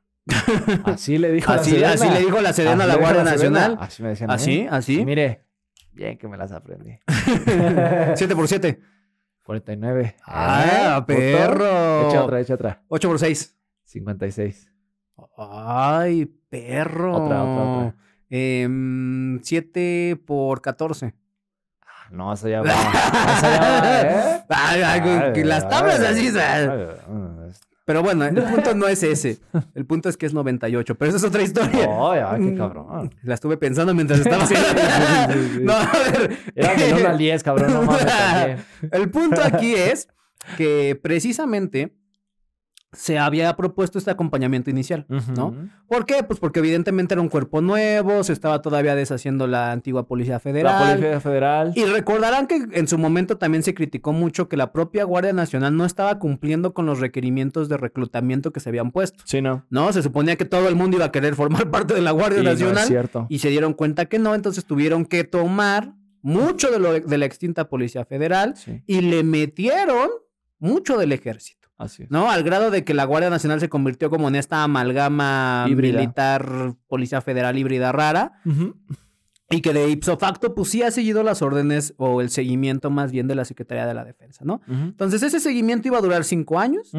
Así 0.85 1.17
le 1.19 1.31
dijo 1.31 1.53
la 1.53 1.61
Así, 1.61 1.69
Sedena. 1.71 1.91
así 1.91 2.09
le 2.09 2.19
dijo 2.19 2.41
la 2.41 2.51
Sedena 2.51 2.83
a 2.83 2.87
la 2.87 2.95
Guardia 2.97 3.23
la. 3.23 3.31
Nacional. 3.31 3.77
Así 3.79 4.03
me 4.03 4.09
decían. 4.09 4.31
Así, 4.31 4.67
así. 4.69 5.05
Mire, 5.05 5.45
bien 5.93 6.17
que 6.17 6.27
me 6.27 6.35
las 6.35 6.51
aprendí. 6.51 6.97
7 8.15 8.35
por 8.35 8.47
7. 8.47 8.81
49. 9.43 10.15
Ah, 10.25 10.97
¿Eh? 10.99 11.03
perro. 11.07 12.09
Echa 12.09 12.23
otra, 12.23 12.41
echa 12.41 12.55
otra. 12.55 12.83
8 12.87 13.07
por 13.07 13.19
6. 13.19 13.55
56. 13.83 14.71
Ay, 15.37 16.25
perro. 16.49 17.23
Otra, 17.23 17.43
otra, 17.43 17.63
otra. 17.87 17.95
7 18.29 20.21
por 20.25 20.61
14. 20.61 21.13
No, 22.11 22.33
eso 22.33 22.47
ya 22.47 22.61
va. 22.61 22.69
Eso 22.71 23.41
ya 23.41 23.59
va, 23.59 24.01
¿eh? 24.01 24.43
Ay, 24.49 24.81
ay, 24.81 25.33
que 25.33 25.45
las 25.45 25.67
tablas 25.69 25.99
así. 25.99 26.31
Ay, 26.37 26.67
Pero 27.85 28.01
bueno, 28.03 28.25
el 28.25 28.35
punto 28.35 28.73
no 28.75 28.87
es 28.87 29.03
ese. 29.03 29.39
El 29.75 29.85
punto 29.85 30.09
es 30.09 30.17
que 30.17 30.25
es 30.25 30.33
98. 30.33 30.95
Pero 30.95 31.09
esa 31.09 31.17
es 31.17 31.23
otra 31.23 31.41
historia. 31.43 31.87
Ay, 31.87 32.21
ay, 32.25 32.49
qué 32.49 32.55
cabrón. 32.55 33.13
La 33.23 33.35
estuve 33.35 33.57
pensando 33.57 33.93
mientras 33.93 34.19
estaba 34.21 34.45
Sí, 34.45 34.55
sí, 34.55 34.61
sí, 34.63 35.49
sí. 35.55 35.59
No, 35.61 35.73
a 35.73 35.91
ver. 36.11 36.37
Era 36.55 36.73
menor 36.75 37.05
al 37.07 37.17
10, 37.17 37.43
cabrón, 37.43 37.73
no 37.73 37.81
mames 37.83 38.05
también. 38.05 38.65
El 38.91 39.09
punto 39.11 39.41
aquí 39.43 39.75
es 39.75 40.07
que 40.57 40.99
precisamente 41.01 41.95
se 42.91 43.19
había 43.19 43.55
propuesto 43.55 43.99
este 43.99 44.09
acompañamiento 44.09 44.71
inicial, 44.71 45.05
¿no? 45.35 45.53
¿Por 45.87 46.05
qué? 46.07 46.23
Pues 46.23 46.39
porque 46.39 46.59
evidentemente 46.59 47.13
era 47.13 47.21
un 47.21 47.29
cuerpo 47.29 47.61
nuevo, 47.61 48.23
se 48.23 48.33
estaba 48.33 48.61
todavía 48.63 48.95
deshaciendo 48.95 49.45
la 49.45 49.71
antigua 49.71 50.07
Policía 50.07 50.39
Federal. 50.39 50.73
La 50.73 50.95
Policía 50.95 51.19
Federal. 51.19 51.71
Y 51.75 51.85
recordarán 51.85 52.47
que 52.47 52.65
en 52.71 52.87
su 52.87 52.97
momento 52.97 53.37
también 53.37 53.61
se 53.63 53.75
criticó 53.75 54.11
mucho 54.11 54.49
que 54.49 54.57
la 54.57 54.71
propia 54.71 55.03
Guardia 55.03 55.33
Nacional 55.33 55.77
no 55.77 55.85
estaba 55.85 56.17
cumpliendo 56.17 56.73
con 56.73 56.87
los 56.87 56.99
requerimientos 56.99 57.69
de 57.69 57.77
reclutamiento 57.77 58.51
que 58.51 58.59
se 58.59 58.69
habían 58.69 58.91
puesto. 58.91 59.23
Sí, 59.25 59.41
no. 59.41 59.65
¿No? 59.69 59.93
Se 59.93 60.01
suponía 60.01 60.35
que 60.35 60.45
todo 60.45 60.67
el 60.67 60.75
mundo 60.75 60.97
iba 60.97 61.05
a 61.05 61.11
querer 61.11 61.35
formar 61.35 61.69
parte 61.71 61.93
de 61.93 62.01
la 62.01 62.11
Guardia 62.11 62.39
Y 62.39 62.43
no 62.43 62.49
Nacional. 62.51 62.77
es 62.77 62.87
cierto. 62.87 63.27
Y 63.29 63.39
se 63.39 63.49
dieron 63.49 63.73
cuenta 63.73 64.05
que 64.05 64.17
no, 64.17 64.33
entonces 64.33 64.65
tuvieron 64.65 65.05
que 65.05 65.23
tomar 65.23 65.93
mucho 66.21 66.71
de, 66.71 66.79
lo, 66.79 66.93
de 66.99 67.17
la 67.19 67.25
extinta 67.25 67.69
Policía 67.69 68.03
Federal 68.03 68.55
Sí, 68.57 68.81
y 68.87 69.01
le 69.01 69.23
metieron 69.23 70.09
mucho 70.57 70.97
del 70.97 71.11
ejército, 71.13 71.58
así 71.79 72.03
es. 72.03 72.11
¿no? 72.11 72.29
Al 72.29 72.43
grado 72.43 72.69
de 72.69 72.83
que 72.83 72.93
la 72.93 73.05
Guardia 73.05 73.31
Nacional 73.31 73.59
se 73.59 73.69
convirtió 73.69 74.11
como 74.11 74.27
en 74.27 74.35
esta 74.35 74.63
amalgama 74.63 75.65
Híbrida. 75.67 75.99
militar, 75.99 76.75
Policía 76.87 77.21
Federal 77.21 77.57
híbrida 77.57 77.91
rara. 77.91 78.33
Y 79.51 79.61
que 79.61 79.73
de 79.73 79.89
ipso 79.89 80.15
facto, 80.17 80.53
pues 80.53 80.69
sí 80.69 80.83
ha 80.83 80.91
seguido 80.91 81.23
las 81.23 81.41
órdenes 81.41 81.95
o 81.97 82.21
el 82.21 82.29
seguimiento 82.29 82.91
más 82.91 83.11
bien 83.11 83.27
de 83.27 83.33
la 83.33 83.45
Secretaría 83.45 83.87
de 83.87 83.95
la 83.95 84.05
Defensa, 84.05 84.45
¿no? 84.45 84.61
Entonces 84.67 85.23
ese 85.23 85.39
seguimiento 85.39 85.87
iba 85.87 85.97
a 85.97 86.01
durar 86.01 86.23
cinco 86.23 86.59
años. 86.59 86.91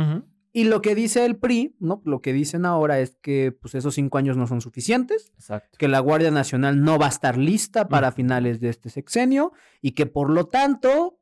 Y 0.52 0.64
lo 0.64 0.82
que 0.82 0.96
dice 0.96 1.24
el 1.24 1.36
PRI, 1.36 1.76
¿no? 1.78 2.02
Lo 2.04 2.20
que 2.22 2.32
dicen 2.32 2.66
ahora 2.66 2.98
es 2.98 3.16
que 3.22 3.52
pues 3.52 3.76
esos 3.76 3.94
cinco 3.94 4.18
años 4.18 4.36
no 4.36 4.48
son 4.48 4.60
suficientes, 4.60 5.30
Exacto. 5.36 5.78
que 5.78 5.86
la 5.86 6.00
Guardia 6.00 6.32
Nacional 6.32 6.82
no 6.82 6.98
va 6.98 7.06
a 7.06 7.10
estar 7.10 7.38
lista 7.38 7.86
para 7.86 8.10
finales 8.10 8.58
de 8.58 8.70
este 8.70 8.90
sexenio 8.90 9.52
y 9.80 9.92
que 9.92 10.06
por 10.06 10.28
lo 10.28 10.46
tanto, 10.46 11.19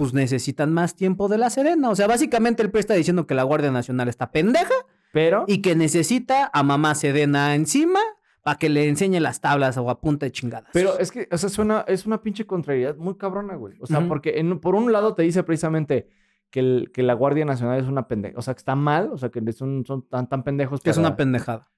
pues 0.00 0.14
necesitan 0.14 0.72
más 0.72 0.96
tiempo 0.96 1.28
de 1.28 1.36
la 1.36 1.50
Serena. 1.50 1.90
O 1.90 1.94
sea, 1.94 2.06
básicamente 2.06 2.62
el 2.62 2.70
PRI 2.70 2.80
está 2.80 2.94
diciendo 2.94 3.26
que 3.26 3.34
la 3.34 3.42
Guardia 3.42 3.70
Nacional 3.70 4.08
está 4.08 4.32
pendeja 4.32 4.72
Pero, 5.12 5.44
y 5.46 5.60
que 5.60 5.76
necesita 5.76 6.50
a 6.54 6.62
mamá 6.62 6.94
Sedena 6.94 7.54
encima 7.54 8.00
para 8.42 8.56
que 8.58 8.70
le 8.70 8.88
enseñe 8.88 9.20
las 9.20 9.42
tablas 9.42 9.76
o 9.76 9.90
a 9.90 10.00
punta 10.00 10.24
de 10.24 10.32
chingadas. 10.32 10.70
Pero 10.72 10.98
es 10.98 11.12
que, 11.12 11.28
o 11.30 11.36
sea, 11.36 11.50
suena, 11.50 11.84
es 11.86 12.06
una 12.06 12.22
pinche 12.22 12.46
contrariedad 12.46 12.96
muy 12.96 13.16
cabrona, 13.18 13.56
güey. 13.56 13.74
O 13.78 13.86
sea, 13.86 14.08
porque 14.08 14.38
en- 14.38 14.58
por 14.58 14.74
un 14.74 14.90
lado 14.90 15.14
te 15.14 15.22
dice 15.22 15.42
precisamente 15.42 16.08
que, 16.50 16.60
el- 16.60 16.90
que 16.94 17.02
la 17.02 17.12
Guardia 17.12 17.44
Nacional 17.44 17.78
es 17.78 17.86
una 17.86 18.08
pendeja. 18.08 18.38
O 18.38 18.40
sea, 18.42 18.54
que 18.54 18.58
está 18.60 18.74
mal, 18.76 19.10
o 19.12 19.18
sea, 19.18 19.28
que 19.28 19.52
son, 19.52 19.84
son 19.84 20.08
tan, 20.08 20.30
tan 20.30 20.44
pendejos. 20.44 20.80
que 20.80 20.88
es 20.88 20.96
una 20.96 21.14
pendejada. 21.14 21.70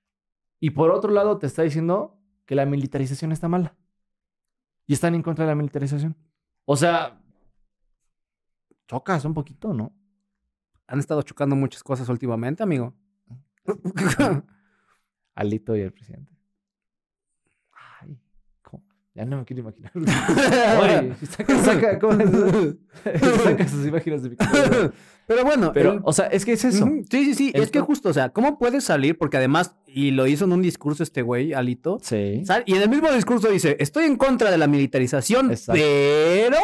Y 0.61 0.71
por 0.71 0.93
otro 0.93 1.11
lado 1.11 1.39
te 1.39 1.49
está 1.49 1.63
diciendo 1.63 2.21
que 2.47 2.55
la 2.55 2.67
militarización 2.67 3.33
está 3.33 3.49
mala. 3.49 3.75
Y 4.87 4.93
están 4.93 5.17
en 5.17 5.23
contra 5.23 5.45
de 5.45 5.51
la 5.51 5.57
militarización. 5.57 6.15
O 6.67 6.77
sea, 6.77 7.19
chocas 8.93 9.25
un 9.25 9.33
poquito, 9.35 9.73
¿no? 9.73 9.93
Han 10.87 10.99
estado 10.99 11.23
chocando 11.23 11.57
muchas 11.57 11.83
cosas 11.83 12.09
últimamente, 12.11 12.63
amigo. 12.63 12.95
Alito 15.35 15.75
y 15.77 15.81
el 15.81 15.93
presidente. 15.93 16.31
Ay, 18.01 18.19
¿cómo? 18.61 18.85
Ya 19.15 19.25
no 19.25 19.39
me 19.39 19.45
quiero 19.47 19.63
imaginar. 19.63 19.93
Oye, 19.95 21.15
saca, 21.27 21.59
saca, 21.63 21.99
¿cómo 21.99 22.21
es? 22.21 22.77
saca 23.43 23.69
sus 23.69 23.87
imágenes 23.87 24.23
de 24.25 24.31
mi 24.31 24.37
cabeza. 24.37 24.93
Pero 25.27 25.45
bueno, 25.45 25.73
Pero, 25.73 25.93
el- 25.95 26.01
o 26.03 26.13
sea, 26.13 26.27
es 26.27 26.45
que 26.45 26.53
es 26.53 26.65
eso. 26.65 26.85
Sí, 27.11 27.25
sí, 27.25 27.35
sí. 27.35 27.53
Es 27.55 27.71
que 27.71 27.81
justo, 27.81 28.11
o 28.11 28.13
sea, 28.13 28.29
¿cómo 28.31 28.59
puedes 28.59 28.85
salir? 28.85 29.17
Porque 29.17 29.39
además, 29.39 29.75
y 29.87 30.11
lo 30.11 30.27
hizo 30.27 30.45
en 30.45 30.53
un 30.53 30.61
discurso 30.61 31.03
este 31.03 31.23
güey, 31.23 31.55
Alito. 31.55 31.99
Sí. 32.03 32.43
sal- 32.45 32.65
Y 32.67 32.75
en 32.75 32.83
el 32.83 32.91
mismo 32.91 33.11
discurso 33.11 33.49
dice, 33.49 33.77
estoy 33.81 34.05
en 34.05 34.17
contra 34.17 34.51
de 34.51 34.59
la 34.59 34.67
militarización, 34.67 35.51
Exacto. 35.51 35.81
pero 35.81 36.59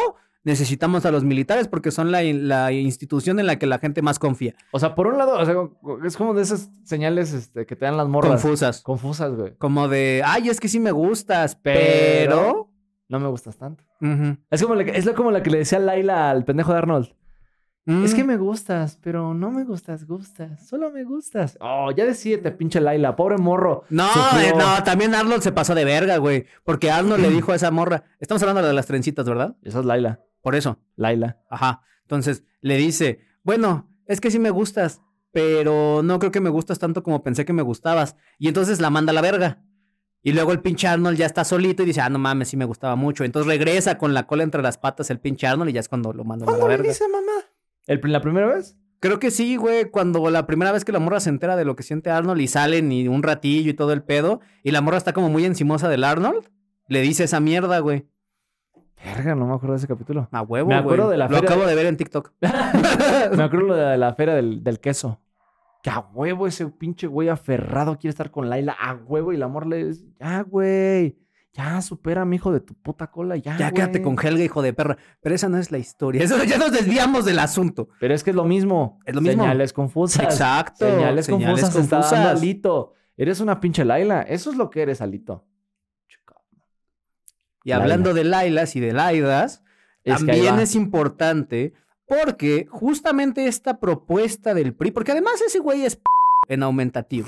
necesitamos 0.49 1.05
a 1.05 1.11
los 1.11 1.23
militares 1.23 1.67
porque 1.69 1.91
son 1.91 2.11
la, 2.11 2.21
la 2.23 2.71
institución 2.73 3.39
en 3.39 3.45
la 3.47 3.57
que 3.57 3.65
la 3.67 3.79
gente 3.79 4.01
más 4.01 4.19
confía. 4.19 4.53
O 4.71 4.79
sea, 4.79 4.95
por 4.95 5.07
un 5.07 5.17
lado, 5.17 5.39
o 5.39 5.45
sea, 5.45 5.55
es 6.05 6.17
como 6.17 6.33
de 6.33 6.41
esas 6.41 6.69
señales 6.83 7.31
este, 7.33 7.65
que 7.65 7.75
te 7.75 7.85
dan 7.85 7.95
las 7.95 8.07
morras. 8.09 8.41
Confusas. 8.41 8.81
Confusas, 8.81 9.33
güey. 9.35 9.55
Como 9.57 9.87
de, 9.87 10.21
ay, 10.25 10.49
es 10.49 10.59
que 10.59 10.67
sí 10.67 10.79
me 10.79 10.91
gustas, 10.91 11.55
Pero-. 11.55 12.69
No 13.07 13.19
me 13.19 13.27
gustas 13.27 13.57
tanto. 13.57 13.83
Es 14.51 14.61
como, 14.61 14.75
la 14.75 14.83
que- 14.85 14.97
es 14.97 15.09
como 15.11 15.31
la 15.31 15.41
que 15.41 15.49
le 15.49 15.59
decía 15.59 15.79
Laila 15.79 16.29
al 16.29 16.45
pendejo 16.45 16.71
de 16.73 16.77
Arnold. 16.77 17.15
Es 18.03 18.13
que 18.13 18.23
Mm. 18.23 18.27
me 18.27 18.37
gustas, 18.37 18.99
pero 19.01 19.33
no 19.33 19.49
me 19.49 19.63
gustas, 19.63 20.05
gustas. 20.05 20.67
Solo 20.67 20.91
me 20.91 21.03
gustas. 21.05 21.57
Oh, 21.59 21.89
ya 21.89 22.05
decídete, 22.05 22.51
pinche 22.51 22.79
Laila. 22.79 23.15
Pobre 23.15 23.37
morro. 23.37 23.83
No, 23.89 24.05
eh, 24.39 24.53
no, 24.55 24.83
también 24.83 25.15
Arnold 25.15 25.41
se 25.41 25.51
pasó 25.51 25.73
de 25.73 25.85
verga, 25.85 26.17
güey. 26.17 26.45
Porque 26.63 26.91
Arnold 26.91 27.21
le 27.23 27.29
dijo 27.31 27.51
a 27.51 27.55
esa 27.55 27.71
morra, 27.71 28.03
estamos 28.19 28.43
hablando 28.43 28.67
de 28.67 28.73
las 28.75 28.85
trencitas, 28.85 29.27
¿verdad? 29.27 29.55
Esa 29.63 29.79
es 29.79 29.85
Laila. 29.85 30.19
Por 30.41 30.55
eso. 30.55 30.79
Laila. 30.95 31.39
Ajá. 31.49 31.81
Entonces 32.03 32.43
le 32.61 32.77
dice, 32.77 33.19
bueno, 33.43 33.89
es 34.05 34.21
que 34.21 34.31
sí 34.31 34.39
me 34.39 34.49
gustas, 34.49 35.01
pero 35.31 36.01
no 36.03 36.19
creo 36.19 36.31
que 36.31 36.41
me 36.41 36.49
gustas 36.49 36.79
tanto 36.79 37.03
como 37.03 37.23
pensé 37.23 37.45
que 37.45 37.53
me 37.53 37.61
gustabas. 37.61 38.15
Y 38.37 38.47
entonces 38.47 38.79
la 38.81 38.89
manda 38.89 39.11
a 39.11 39.13
la 39.13 39.21
verga. 39.21 39.63
Y 40.21 40.33
luego 40.33 40.51
el 40.51 40.59
pinche 40.61 40.87
Arnold 40.87 41.17
ya 41.17 41.25
está 41.25 41.45
solito 41.45 41.83
y 41.83 41.85
dice, 41.85 42.01
ah, 42.01 42.09
no 42.09 42.19
mames, 42.19 42.49
sí 42.49 42.57
me 42.57 42.65
gustaba 42.65 42.95
mucho. 42.95 43.23
Entonces 43.23 43.47
regresa 43.47 43.97
con 43.97 44.13
la 44.13 44.27
cola 44.27 44.43
entre 44.43 44.61
las 44.61 44.77
patas 44.77 45.09
el 45.09 45.19
pinche 45.19 45.47
Arnold 45.47 45.69
y 45.69 45.73
ya 45.73 45.79
es 45.79 45.87
cuando 45.87 46.11
lo 46.11 46.25
mandan 46.25 46.49
a 46.49 46.51
la 46.51 46.57
¿Cuándo 46.57 46.67
le 46.67 46.77
verga. 46.77 46.89
dice 46.89 47.05
mamá? 47.07 47.45
¿El, 47.87 48.01
¿La 48.03 48.21
primera 48.21 48.47
vez? 48.47 48.75
Creo 48.99 49.19
que 49.19 49.31
sí, 49.31 49.55
güey, 49.55 49.89
cuando 49.89 50.29
la 50.29 50.45
primera 50.45 50.73
vez 50.73 50.83
que 50.83 50.91
la 50.91 50.99
morra 50.99 51.21
se 51.21 51.29
entera 51.29 51.55
de 51.55 51.63
lo 51.63 51.77
que 51.77 51.83
siente 51.83 52.09
Arnold 52.09 52.41
y 52.41 52.47
salen 52.49 52.91
y 52.91 53.07
un 53.07 53.23
ratillo 53.23 53.69
y 53.69 53.73
todo 53.73 53.93
el 53.93 54.03
pedo, 54.03 54.41
y 54.61 54.71
la 54.71 54.81
morra 54.81 54.97
está 54.97 55.13
como 55.13 55.29
muy 55.29 55.45
encimosa 55.45 55.87
del 55.87 56.03
Arnold, 56.03 56.49
le 56.89 56.99
dice 56.99 57.23
esa 57.23 57.39
mierda, 57.39 57.79
güey. 57.79 58.08
Verga, 59.03 59.33
no 59.35 59.45
me 59.47 59.53
acuerdo 59.53 59.73
de 59.73 59.77
ese 59.77 59.87
capítulo. 59.87 60.27
A 60.31 60.41
huevo, 60.41 60.69
Me 60.69 60.75
acuerdo 60.75 61.05
güey. 61.05 61.13
de 61.13 61.17
la 61.17 61.27
Lo 61.27 61.35
feria 61.35 61.49
acabo 61.49 61.61
de- 61.63 61.69
de 61.69 61.75
ver 61.75 61.85
en 61.85 61.97
TikTok. 61.97 62.31
me 63.35 63.43
acuerdo 63.43 63.75
de 63.75 63.97
la 63.97 64.13
feria 64.13 64.35
del, 64.35 64.63
del 64.63 64.79
queso. 64.79 65.21
Que 65.81 65.89
a 65.89 65.99
huevo 66.13 66.45
ese 66.47 66.67
pinche 66.67 67.07
güey 67.07 67.29
aferrado 67.29 67.97
quiere 67.97 68.09
estar 68.09 68.31
con 68.31 68.49
Laila. 68.49 68.75
A 68.79 68.95
huevo. 68.95 69.31
Y 69.31 69.35
el 69.37 69.43
amor 69.43 69.65
le 69.67 69.85
dice, 69.85 70.05
ya, 70.19 70.41
güey. 70.41 71.17
Ya, 71.53 71.81
supera, 71.81 72.25
mi 72.25 72.35
hijo 72.35 72.51
de 72.51 72.59
tu 72.59 72.73
puta 72.75 73.07
cola. 73.07 73.35
Ya, 73.37 73.57
Ya 73.57 73.71
quédate 73.71 73.99
güey". 73.99 74.15
con 74.15 74.25
Helga, 74.25 74.43
hijo 74.43 74.61
de 74.61 74.73
perra. 74.73 74.97
Pero 75.21 75.33
esa 75.35 75.47
no 75.49 75.57
es 75.57 75.71
la 75.71 75.77
historia. 75.77 76.21
Eso 76.23 76.41
ya 76.43 76.57
nos 76.57 76.71
desviamos 76.71 77.23
del 77.25 77.39
asunto. 77.39 77.89
Pero 77.99 78.13
es 78.13 78.23
que 78.23 78.29
es 78.31 78.35
lo 78.35 78.43
mismo. 78.43 78.99
Es 79.05 79.15
lo 79.15 79.21
mismo. 79.21 79.43
Señales 79.43 79.71
confusas. 79.73 80.23
Exacto. 80.25 80.85
Señales, 80.85 81.27
confusas. 81.29 81.73
te 81.73 81.79
Está 81.79 82.01
dando. 82.01 82.29
Alito. 82.29 82.93
Eres 83.17 83.39
una 83.39 83.59
pinche 83.59 83.83
Laila. 83.85 84.21
Eso 84.21 84.51
es 84.51 84.57
lo 84.57 84.69
que 84.69 84.81
eres, 84.81 85.01
Alito. 85.01 85.45
Y 87.69 87.71
hablando 87.73 88.13
de 88.13 88.23
Lailas 88.23 88.75
y 88.75 88.79
de 88.79 88.93
Laidas, 88.93 89.61
Es 90.03 90.17
también 90.17 90.59
es 90.59 90.75
importante 90.75 91.73
porque 92.07 92.67
justamente 92.69 93.45
esta 93.47 93.79
propuesta 93.79 94.53
del 94.53 94.73
PRI, 94.73 94.91
porque 94.91 95.11
además 95.11 95.41
ese 95.45 95.59
güey 95.59 95.85
es 95.85 95.95
p- 95.97 96.03
en 96.47 96.63
aumentativo. 96.63 97.27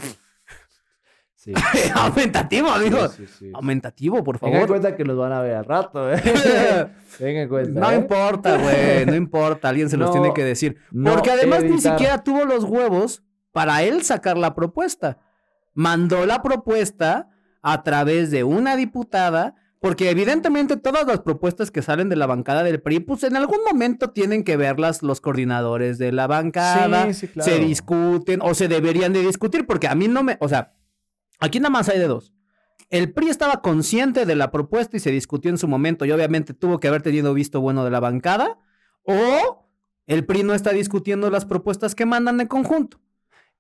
Sí. 1.36 1.54
aumentativo, 1.96 2.70
amigo. 2.70 3.08
Sí, 3.10 3.26
sí, 3.26 3.34
sí. 3.40 3.52
Aumentativo, 3.54 4.24
por 4.24 4.38
Tengan 4.38 4.54
en 4.54 4.60
favor. 4.68 4.80
cuenta 4.80 4.96
que 4.96 5.04
los 5.04 5.18
van 5.18 5.32
a 5.32 5.42
ver 5.42 5.56
al 5.56 5.66
rato, 5.66 6.12
¿eh? 6.14 6.22
Tengan 7.18 7.44
en 7.44 7.50
cuenta. 7.50 7.80
No 7.80 7.92
¿eh? 7.92 7.96
importa, 7.96 8.58
güey, 8.58 9.06
no 9.08 9.16
importa, 9.16 9.70
alguien 9.70 9.90
se 9.90 9.98
los 9.98 10.12
tiene 10.12 10.34
que 10.34 10.44
decir. 10.44 10.78
no 10.92 11.14
Porque 11.14 11.32
además 11.32 11.64
ni 11.64 11.80
siquiera 11.80 12.24
tuvo 12.24 12.46
los 12.46 12.64
huevos 12.64 13.24
para 13.52 13.82
él 13.84 14.04
sacar 14.04 14.38
la 14.38 14.54
propuesta. 14.54 15.18
Mandó 15.74 16.26
la 16.26 16.42
propuesta 16.44 17.30
a 17.64 17.84
través 17.84 18.30
de 18.32 18.44
una 18.44 18.76
diputada, 18.76 19.56
porque 19.82 20.12
evidentemente 20.12 20.78
todas 20.78 21.08
las 21.08 21.22
propuestas 21.22 21.72
que 21.72 21.82
salen 21.82 22.08
de 22.08 22.16
la 22.16 22.28
bancada 22.28 22.62
del 22.62 22.84
PRI, 22.84 23.00
pues 23.00 23.24
en 23.24 23.36
algún 23.36 23.58
momento 23.68 24.12
tienen 24.12 24.44
que 24.44 24.56
verlas 24.56 25.02
los 25.02 25.22
coordinadores 25.22 25.98
de 25.98 26.12
la 26.12 26.28
bancada, 26.28 27.08
Sí, 27.08 27.14
sí, 27.16 27.28
claro. 27.28 27.50
se 27.52 27.58
discuten 27.60 28.42
o 28.44 28.54
se 28.54 28.68
deberían 28.68 29.12
de 29.12 29.22
discutir, 29.26 29.66
porque 29.66 29.88
a 29.88 29.96
mí 29.96 30.08
no 30.08 30.22
me, 30.22 30.38
o 30.40 30.48
sea, 30.48 30.76
aquí 31.40 31.60
nada 31.60 31.72
más 31.72 31.90
hay 31.90 31.98
de 31.98 32.06
dos. 32.08 32.32
El 32.92 33.12
PRI 33.12 33.30
estaba 33.30 33.62
consciente 33.64 34.28
de 34.28 34.36
la 34.36 34.52
propuesta 34.52 34.98
y 34.98 35.00
se 35.00 35.10
discutió 35.10 35.50
en 35.50 35.58
su 35.58 35.68
momento 35.68 36.06
y 36.06 36.12
obviamente 36.12 36.54
tuvo 36.54 36.80
que 36.80 36.88
haber 36.88 37.02
tenido 37.02 37.34
visto 37.34 37.60
bueno 37.60 37.84
de 37.84 37.90
la 37.90 38.00
bancada 38.00 38.60
o 39.04 39.68
el 40.06 40.26
PRI 40.28 40.44
no 40.44 40.54
está 40.54 40.70
discutiendo 40.74 41.32
las 41.32 41.46
propuestas 41.46 41.96
que 41.96 42.06
mandan 42.06 42.40
en 42.40 42.48
conjunto. 42.48 43.00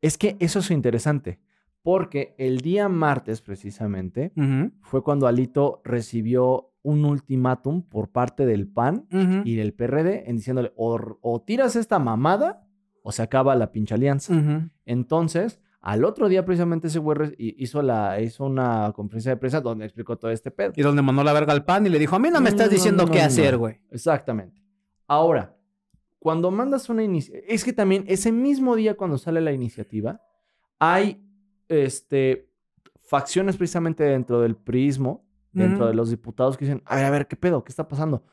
Es 0.01 0.19
que 0.19 0.38
eso 0.39 0.60
es 0.60 0.69
interesante. 0.69 1.39
Porque 1.83 2.35
el 2.37 2.61
día 2.61 2.89
martes, 2.89 3.41
precisamente, 3.41 4.33
fue 4.81 5.03
cuando 5.03 5.27
Alito 5.27 5.81
recibió 5.83 6.71
un 6.83 7.05
ultimátum 7.05 7.83
por 7.83 8.09
parte 8.09 8.45
del 8.45 8.67
PAN 8.67 9.07
y 9.45 9.55
del 9.55 9.73
PRD 9.73 10.29
en 10.29 10.37
diciéndole 10.37 10.71
o, 10.75 10.99
o 11.21 11.41
tiras 11.41 11.75
esta 11.75 11.99
mamada 11.99 12.67
o 13.03 13.11
se 13.11 13.21
acaba 13.23 13.55
la 13.55 13.71
pinche 13.71 13.95
alianza. 13.95 14.33
Entonces, 14.85 15.59
al 15.81 16.05
otro 16.05 16.29
día 16.29 16.45
precisamente 16.45 16.87
ese 16.87 16.99
güey 16.99 17.35
hizo, 17.37 17.81
la, 17.81 18.21
hizo 18.21 18.45
una 18.45 18.91
conferencia 18.95 19.31
de 19.31 19.37
prensa 19.37 19.61
donde 19.61 19.85
explicó 19.85 20.17
todo 20.17 20.29
este 20.29 20.51
pedo. 20.51 20.73
Y 20.75 20.81
donde 20.83 21.01
mandó 21.01 21.23
la 21.23 21.33
verga 21.33 21.53
al 21.53 21.65
pan 21.65 21.85
y 21.87 21.89
le 21.89 21.97
dijo, 21.97 22.15
a 22.15 22.19
mí 22.19 22.29
no 22.29 22.39
me 22.41 22.49
estás 22.49 22.67
No, 22.67 22.73
diciendo 22.73 23.05
no, 23.05 23.11
qué 23.11 23.21
hacer, 23.21 23.57
güey. 23.57 23.79
Exactamente. 23.89 24.61
Ahora, 25.07 25.57
cuando 26.19 26.51
mandas 26.51 26.89
una 26.89 27.03
iniciativa, 27.03 27.43
es 27.47 27.63
que 27.65 27.73
también 27.73 28.03
ese 28.07 28.31
mismo 28.31 28.75
día 28.75 28.95
cuando 28.95 29.17
sale 29.17 29.41
la 29.41 29.51
iniciativa, 29.51 30.21
hay 30.77 31.23
este, 31.71 32.49
facciones 33.07 33.57
precisamente 33.57 34.03
dentro 34.03 34.41
del 34.41 34.55
prismo, 34.55 35.25
dentro 35.53 35.86
de 35.88 35.93
los 35.93 36.10
diputados 36.10 36.57
que 36.57 36.65
dicen, 36.65 36.81
a 36.86 36.95
ver, 36.95 37.05
a 37.05 37.10
ver, 37.10 37.27
¿qué 37.27 37.36
pedo? 37.36 37.63
¿Qué 37.63 37.71
está 37.71 37.88
pasando? 37.88 38.23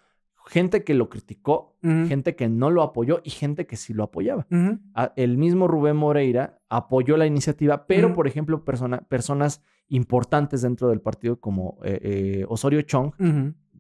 Gente 0.47 0.83
que 0.85 0.95
lo 0.95 1.09
criticó, 1.11 1.77
gente 2.09 2.35
que 2.37 2.49
no 2.49 2.71
lo 2.71 2.83
apoyó 2.83 3.21
y 3.25 3.31
gente 3.31 3.67
que 3.67 3.77
sí 3.77 3.93
lo 3.93 4.05
apoyaba. 4.05 4.47
ujú. 4.51 4.79
A- 4.95 5.13
El 5.17 5.37
mismo 5.37 5.69
Rubén 5.69 5.97
Moreira 5.97 6.61
apoyó 6.71 7.17
la 7.17 7.27
iniciativa, 7.27 7.87
pero, 7.87 8.09
por 8.15 8.27
ejemplo, 8.27 8.65
persona- 8.65 9.03
personas 9.09 9.63
importantes 9.89 10.63
dentro 10.63 10.89
del 10.89 11.01
partido 11.01 11.39
como 11.41 11.79
eh, 11.85 11.99
eh, 12.03 12.45
Osorio 12.49 12.81
Chong, 12.83 13.13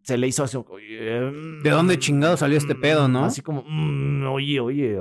se 0.03 0.18
le 0.18 0.27
hizo 0.27 0.42
así. 0.44 0.59
¿De 0.59 1.31
¿De 1.62 1.71
dónde 1.71 1.99
chingado 1.99 2.37
salió 2.37 2.57
este 2.59 2.75
pedo, 2.75 3.09
no? 3.09 3.25
Así 3.25 3.40
como, 3.40 3.62
mm, 3.66 4.27
oye, 4.27 4.61
oye. 4.61 4.99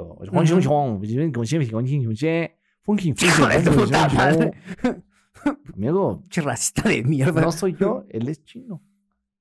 Madre. 4.15 4.53
Amigo, 5.75 6.23
Che 6.29 6.41
racista 6.41 6.89
de 6.89 7.03
mierda. 7.03 7.41
no 7.41 7.51
soy 7.51 7.75
yo, 7.79 8.05
él 8.09 8.27
es 8.27 8.43
chino. 8.43 8.81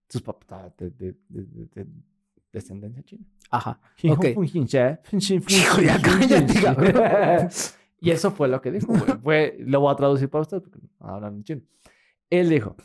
Sus 0.09 0.23
papás 0.23 0.77
de, 0.77 0.91
de- 0.91 1.17
de- 1.29 1.45
de- 1.45 1.69
de 1.85 1.87
descendencia 2.53 3.03
china. 3.03 3.25
Ajá. 3.51 3.81
Ok. 4.11 4.25
Hijo, 5.49 5.81
ya 5.81 6.01
cállate. 6.01 7.49
Y 7.99 8.11
eso 8.11 8.31
fue 8.31 8.47
lo 8.49 8.61
que 8.61 8.71
dijo. 8.71 8.93
Fue, 9.23 9.57
lo 9.59 9.81
voy 9.81 9.91
a 9.93 9.97
traducir 9.97 10.29
para 10.29 10.43
usted 10.43 10.61
porque 10.61 10.79
no 11.01 11.07
hablan 11.09 11.37
en 11.37 11.45
chino. 11.45 11.63
Él 12.29 12.51
dijo, 12.51 12.77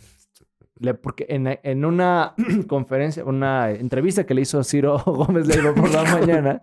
le- 0.79 0.93
porque 0.93 1.25
en, 1.29 1.59
en 1.61 1.83
una 1.85 2.33
conferencia, 2.67 3.25
una 3.25 3.71
entrevista 3.71 4.25
que 4.25 4.33
le 4.33 4.41
hizo 4.41 4.63
Ciro 4.63 4.97
Gómez 5.05 5.47
Leiva 5.47 5.75
por 5.75 5.91
la 5.91 6.03
mañana, 6.03 6.61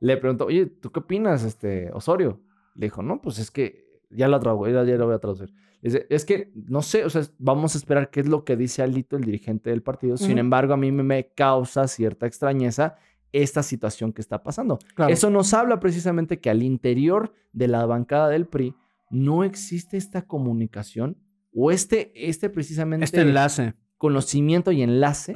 le 0.00 0.16
preguntó, 0.16 0.46
oye, 0.46 0.66
¿tú 0.66 0.90
qué 0.90 1.00
opinas, 1.00 1.44
este, 1.44 1.90
Osorio? 1.92 2.40
Le 2.74 2.86
dijo, 2.86 3.02
no, 3.02 3.20
pues 3.20 3.38
es 3.38 3.50
que, 3.50 3.88
ya 4.10 4.28
lo, 4.28 4.38
tradujo, 4.40 4.68
ya, 4.68 4.84
ya 4.84 4.96
lo 4.96 5.06
voy 5.06 5.14
a 5.14 5.18
traducir. 5.18 5.52
Dice, 5.82 6.06
es 6.10 6.24
que, 6.24 6.52
no 6.54 6.82
sé, 6.82 7.04
o 7.04 7.10
sea, 7.10 7.22
vamos 7.38 7.74
a 7.74 7.78
esperar 7.78 8.10
qué 8.10 8.20
es 8.20 8.28
lo 8.28 8.44
que 8.44 8.56
dice 8.56 8.82
Alito, 8.82 9.16
el 9.16 9.24
dirigente 9.24 9.70
del 9.70 9.82
partido. 9.82 10.16
Sin 10.16 10.38
embargo, 10.38 10.74
a 10.74 10.76
mí 10.76 10.92
me, 10.92 11.02
me 11.02 11.28
causa 11.32 11.88
cierta 11.88 12.26
extrañeza 12.26 12.96
esta 13.32 13.62
situación 13.62 14.12
que 14.12 14.20
está 14.20 14.42
pasando. 14.42 14.78
Claro. 14.94 15.12
Eso 15.12 15.30
nos 15.30 15.54
habla 15.54 15.80
precisamente 15.80 16.40
que 16.40 16.50
al 16.50 16.62
interior 16.62 17.32
de 17.52 17.68
la 17.68 17.86
bancada 17.86 18.28
del 18.28 18.46
PRI 18.46 18.74
no 19.10 19.44
existe 19.44 19.96
esta 19.96 20.22
comunicación 20.26 21.16
o 21.54 21.70
este, 21.70 22.12
este 22.14 22.50
precisamente 22.50 23.04
Este 23.04 23.22
enlace. 23.22 23.74
conocimiento 23.96 24.72
y 24.72 24.82
enlace 24.82 25.34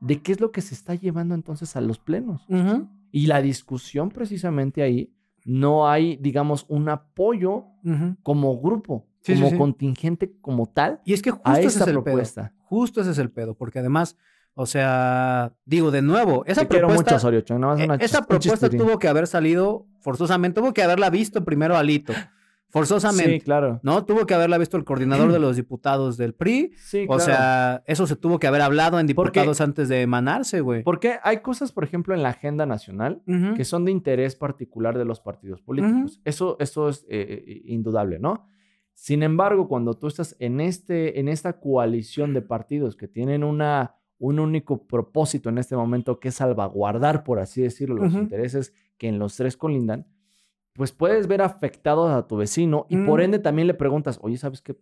de 0.00 0.22
qué 0.22 0.32
es 0.32 0.40
lo 0.40 0.50
que 0.52 0.60
se 0.60 0.74
está 0.74 0.94
llevando 0.94 1.34
entonces 1.34 1.74
a 1.76 1.80
los 1.80 1.98
plenos. 1.98 2.46
Y 3.12 3.26
la 3.26 3.42
discusión 3.42 4.10
precisamente 4.10 4.82
ahí, 4.82 5.12
no 5.44 5.88
hay, 5.88 6.16
digamos, 6.16 6.66
un 6.68 6.88
apoyo 6.88 7.64
como 8.22 8.60
grupo, 8.60 9.06
Sí, 9.22 9.34
como 9.34 9.50
sí. 9.50 9.56
contingente 9.58 10.32
como 10.40 10.66
tal 10.66 11.00
Y 11.04 11.12
es 11.12 11.20
que 11.20 11.30
justo 11.30 11.50
a 11.50 11.58
ese 11.58 11.66
esta 11.68 11.80
es 11.84 11.88
el 11.88 12.02
propuesta. 12.02 12.42
pedo. 12.48 12.54
Justo 12.64 13.00
ese 13.02 13.10
es 13.10 13.18
el 13.18 13.30
pedo, 13.30 13.54
porque 13.54 13.78
además, 13.80 14.16
o 14.54 14.64
sea, 14.66 15.52
digo 15.66 15.90
de 15.90 16.00
nuevo, 16.02 16.42
esa 16.46 16.62
Te 16.62 16.78
propuesta, 16.78 17.02
mucho, 17.02 17.16
Osorio 17.16 17.44
más 17.58 17.80
eh, 17.80 17.84
una 17.84 17.94
esa 17.96 18.22
propuesta 18.26 18.70
tuvo 18.70 18.98
que 18.98 19.08
haber 19.08 19.26
salido 19.26 19.86
forzosamente, 20.00 20.60
tuvo 20.60 20.72
que 20.72 20.82
haberla 20.82 21.10
visto 21.10 21.44
primero 21.44 21.76
Alito, 21.76 22.14
forzosamente, 22.70 23.32
Sí, 23.34 23.40
claro. 23.40 23.80
¿no? 23.82 24.04
Tuvo 24.04 24.26
que 24.26 24.34
haberla 24.34 24.56
visto 24.58 24.76
el 24.76 24.84
coordinador 24.84 25.32
de 25.32 25.38
los 25.38 25.56
diputados 25.56 26.16
del 26.16 26.34
PRI, 26.34 26.72
Sí, 26.76 27.02
o 27.04 27.16
claro. 27.16 27.20
sea, 27.24 27.82
eso 27.86 28.06
se 28.06 28.16
tuvo 28.16 28.38
que 28.38 28.46
haber 28.46 28.62
hablado 28.62 28.98
en 29.00 29.06
Porque- 29.14 29.40
diputados 29.40 29.60
antes 29.60 29.88
de 29.88 30.02
emanarse, 30.02 30.60
güey. 30.60 30.82
Porque 30.82 31.16
hay 31.22 31.38
cosas, 31.38 31.72
por 31.72 31.84
ejemplo, 31.84 32.14
en 32.14 32.22
la 32.22 32.30
agenda 32.30 32.66
nacional 32.66 33.22
que 33.56 33.64
son 33.64 33.84
de 33.84 33.92
interés 33.92 34.36
particular 34.36 34.96
de 34.96 35.04
los 35.04 35.20
partidos 35.20 35.60
políticos. 35.60 36.20
Eso, 36.24 36.56
eso 36.60 36.88
es 36.88 37.04
eh, 37.10 37.44
eh, 37.46 37.62
indudable, 37.66 38.18
¿no? 38.18 38.46
Sin 38.94 39.22
embargo, 39.22 39.66
cuando 39.66 39.94
tú 39.94 40.06
estás 40.08 40.36
en, 40.40 40.60
este, 40.60 41.20
en 41.20 41.28
esta 41.28 41.58
coalición 41.58 42.34
de 42.34 42.42
partidos 42.42 42.96
que 42.96 43.08
tienen 43.08 43.44
una, 43.44 43.94
un 44.18 44.38
único 44.38 44.86
propósito 44.86 45.48
en 45.48 45.56
este 45.58 45.74
momento, 45.74 46.20
que 46.20 46.28
es 46.28 46.34
salvaguardar, 46.34 47.24
por 47.24 47.38
así 47.38 47.62
decirlo, 47.62 47.96
los 47.96 48.12
intereses 48.12 48.74
que 48.98 49.08
en 49.08 49.18
los 49.18 49.36
tres 49.36 49.56
colindan, 49.56 50.06
pues 50.80 50.92
puedes 50.92 51.26
ver 51.26 51.42
afectados 51.42 52.10
a 52.10 52.26
tu 52.26 52.38
vecino 52.38 52.86
y 52.88 52.96
por 52.96 53.20
Mm. 53.20 53.24
ende 53.24 53.38
también 53.38 53.66
le 53.68 53.74
preguntas, 53.74 54.18
oye, 54.22 54.38
¿sabes 54.38 54.62
qué? 54.62 54.74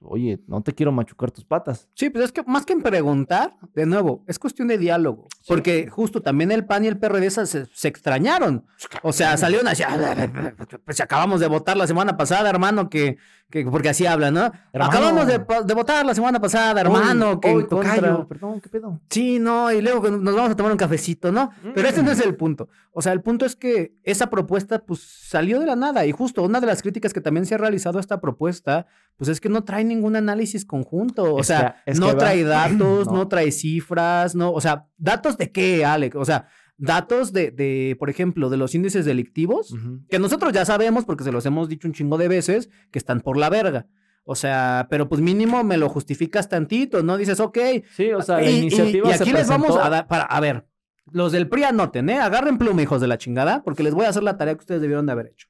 Oye, 0.00 0.38
no 0.46 0.60
te 0.62 0.72
quiero 0.72 0.92
machucar 0.92 1.32
tus 1.32 1.44
patas. 1.44 1.88
Sí, 1.94 2.08
pues 2.08 2.26
es 2.26 2.30
que 2.30 2.44
más 2.44 2.64
que 2.64 2.72
en 2.72 2.82
preguntar, 2.82 3.56
de 3.74 3.84
nuevo, 3.84 4.22
es 4.28 4.38
cuestión 4.38 4.68
de 4.68 4.78
diálogo. 4.78 5.26
Porque 5.48 5.88
justo 5.88 6.22
también 6.22 6.52
el 6.52 6.64
PAN 6.66 6.84
y 6.84 6.86
el 6.86 6.98
PRD 6.98 7.30
se, 7.30 7.66
se 7.66 7.88
extrañaron. 7.88 8.64
O 9.02 9.12
sea, 9.12 9.36
salieron 9.36 9.66
así, 9.66 9.82
"Ah, 9.82 10.52
pues 10.84 11.00
acabamos 11.00 11.40
de 11.40 11.48
votar 11.48 11.76
la 11.76 11.88
semana 11.88 12.16
pasada, 12.16 12.48
hermano, 12.48 12.88
que, 12.88 13.16
que 13.62 13.70
porque 13.70 13.90
así 13.90 14.04
hablan, 14.06 14.34
¿no? 14.34 14.50
Hermano. 14.72 14.90
Acabamos 14.92 15.26
de, 15.26 15.74
votar 15.74 16.04
la 16.04 16.14
semana 16.14 16.40
pasada, 16.40 16.80
hermano, 16.80 17.30
Hoy- 17.32 17.40
que 17.40 17.62
tocayo. 17.68 18.26
Perdón, 18.26 18.60
¿qué 18.60 18.68
pedo? 18.68 19.00
Sí, 19.10 19.38
no, 19.38 19.70
y 19.70 19.80
luego 19.80 20.10
nos 20.10 20.34
vamos 20.34 20.50
a 20.50 20.56
tomar 20.56 20.72
un 20.72 20.78
cafecito, 20.78 21.30
¿no? 21.30 21.50
Pero 21.74 21.88
ese 21.88 22.02
no 22.02 22.10
es 22.10 22.20
el 22.20 22.34
punto. 22.36 22.68
O 22.92 23.02
sea, 23.02 23.12
el 23.12 23.22
punto 23.22 23.44
es 23.46 23.54
que 23.56 23.94
esa 24.02 24.30
propuesta, 24.30 24.80
pues, 24.80 25.00
salió 25.00 25.60
de 25.60 25.66
la 25.66 25.76
nada. 25.76 26.04
Y 26.06 26.12
justo 26.12 26.42
una 26.42 26.60
de 26.60 26.66
las 26.66 26.82
críticas 26.82 27.12
que 27.12 27.20
también 27.20 27.46
se 27.46 27.54
ha 27.54 27.58
realizado 27.58 27.98
a 27.98 28.00
esta 28.00 28.20
propuesta, 28.20 28.86
pues 29.16 29.28
es 29.28 29.40
que 29.40 29.48
no 29.48 29.64
trae 29.64 29.84
ningún 29.84 30.16
análisis 30.16 30.64
conjunto. 30.64 31.34
O 31.34 31.40
Es 31.40 31.46
sea, 31.48 31.82
que- 31.86 31.94
no 31.94 32.06
va- 32.08 32.16
trae 32.18 32.42
datos, 32.44 33.06
No. 33.06 33.12
no. 33.12 33.28
trae 33.28 33.52
cifras, 33.52 34.34
no. 34.34 34.52
O 34.52 34.60
sea, 34.60 34.86
¿datos 34.96 35.36
de 35.38 35.50
qué, 35.52 35.84
Alex? 35.84 36.16
O 36.16 36.24
sea, 36.24 36.46
datos 36.76 37.32
de, 37.32 37.50
de, 37.50 37.96
por 37.98 38.10
ejemplo, 38.10 38.50
de 38.50 38.56
los 38.56 38.74
índices 38.74 39.04
delictivos, 39.04 39.74
que 40.08 40.18
nosotros 40.18 40.52
ya 40.52 40.64
sabemos, 40.64 41.04
porque 41.04 41.24
se 41.24 41.32
los 41.32 41.46
hemos 41.46 41.68
dicho 41.68 41.86
un 41.88 41.94
chingo 41.94 42.18
de 42.18 42.28
veces, 42.28 42.70
que 42.90 42.98
están 42.98 43.20
por 43.20 43.36
la 43.36 43.48
verga. 43.50 43.86
O 44.24 44.34
sea, 44.34 44.86
pero 44.90 45.08
pues 45.08 45.20
mínimo 45.20 45.62
me 45.64 45.76
lo 45.76 45.88
justificas 45.88 46.48
tantito, 46.48 47.02
¿no? 47.02 47.16
Dices, 47.18 47.40
ok, 47.40 47.58
Sí, 47.94 48.10
o 48.12 48.22
sea, 48.22 48.36
la 48.40 48.50
y, 48.50 48.54
y- 48.54 48.58
iniciativa 48.62 49.10
y 49.10 49.14
se 49.14 49.22
aquí 49.22 49.32
les 49.32 49.48
vamos 49.48 49.76
a 49.76 49.90
dar, 49.90 50.06
para, 50.08 50.24
a 50.24 50.40
ver, 50.40 50.66
los 51.12 51.30
del 51.32 51.46
PRI 51.48 51.64
anoten, 51.64 52.08
¿eh? 52.08 52.18
Agarren 52.18 52.56
pluma, 52.56 52.80
hijos 52.82 53.00
de 53.02 53.06
la 53.06 53.18
chingada, 53.18 53.62
porque 53.62 53.82
les 53.82 53.92
voy 53.92 54.06
a 54.06 54.08
hacer 54.08 54.22
la 54.22 54.38
tarea 54.38 54.54
que 54.54 54.60
ustedes 54.60 54.80
debieron 54.80 55.04
de 55.04 55.12
haber 55.12 55.26
hecho. 55.26 55.48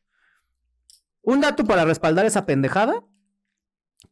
Un 1.22 1.40
dato 1.40 1.64
para 1.64 1.84
respaldar 1.84 2.26
esa 2.26 2.44
pendejada. 2.46 3.02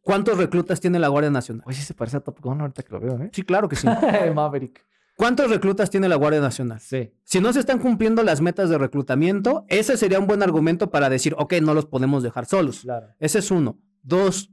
¿Cuántos 0.01 0.39
reclutas 0.39 0.81
tiene 0.81 0.99
la 0.99 1.09
Guardia 1.09 1.31
Nacional? 1.31 1.63
Oye, 1.67 1.77
sí 1.77 1.83
se 1.85 1.95
parece 1.95 2.17
a 2.17 2.21
Top 2.21 2.41
Gun 2.41 2.61
ahorita 2.61 2.83
que 2.83 2.93
lo 2.93 3.01
veo, 3.01 3.21
¿eh? 3.23 3.31
Sí, 3.33 3.43
claro 3.43 3.69
que 3.69 3.77
sí. 3.77 3.87
Maverick. 4.35 4.85
¿Cuántos 5.23 5.51
reclutas 5.51 5.89
tiene 5.89 6.09
la 6.09 6.17
Guardia 6.17 6.41
Nacional? 6.41 6.81
Sí. 6.81 7.13
Si 7.23 7.39
no 7.39 7.53
se 7.53 7.61
están 7.61 7.79
cumpliendo 7.79 8.25
las 8.25 8.41
metas 8.41 8.69
de 8.69 8.77
reclutamiento, 8.77 9.65
ese 9.69 9.97
sería 9.97 10.19
un 10.19 10.27
buen 10.27 10.43
argumento 10.43 10.91
para 10.91 11.09
decir, 11.09 11.37
ok, 11.39 11.55
no 11.63 11.75
los 11.75 11.87
podemos 11.87 12.25
dejar 12.25 12.45
solos. 12.45 12.81
Claro. 12.81 13.07
Ese 13.21 13.39
es 13.39 13.53
uno. 13.53 13.79
Dos, 14.03 14.51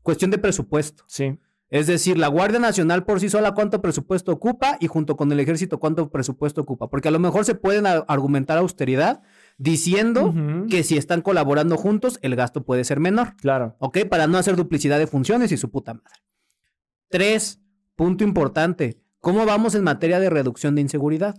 cuestión 0.00 0.30
de 0.30 0.38
presupuesto. 0.38 1.04
Sí. 1.06 1.38
Es 1.68 1.86
decir, 1.86 2.16
la 2.16 2.28
Guardia 2.28 2.58
Nacional 2.58 3.04
por 3.04 3.20
sí 3.20 3.28
sola 3.28 3.52
cuánto 3.52 3.82
presupuesto 3.82 4.32
ocupa 4.32 4.78
y 4.80 4.86
junto 4.86 5.18
con 5.18 5.30
el 5.32 5.38
ejército 5.38 5.78
cuánto 5.78 6.08
presupuesto 6.08 6.62
ocupa. 6.62 6.88
Porque 6.88 7.08
a 7.08 7.12
lo 7.12 7.18
mejor 7.18 7.44
se 7.44 7.54
pueden 7.54 7.84
argumentar 7.86 8.56
austeridad 8.56 9.20
diciendo 9.58 10.32
que 10.70 10.82
si 10.82 10.96
están 10.96 11.20
colaborando 11.20 11.76
juntos 11.76 12.18
el 12.22 12.36
gasto 12.36 12.64
puede 12.64 12.84
ser 12.84 13.00
menor. 13.00 13.36
Claro. 13.36 13.76
¿Ok? 13.80 13.98
Para 14.08 14.26
no 14.26 14.38
hacer 14.38 14.56
duplicidad 14.56 14.98
de 14.98 15.08
funciones 15.08 15.52
y 15.52 15.58
su 15.58 15.70
puta 15.70 15.92
madre. 15.92 16.22
Tres, 17.10 17.60
punto 17.96 18.24
importante. 18.24 19.02
¿Cómo 19.20 19.46
vamos 19.46 19.74
en 19.74 19.84
materia 19.84 20.20
de 20.20 20.30
reducción 20.30 20.74
de 20.74 20.82
inseguridad? 20.82 21.36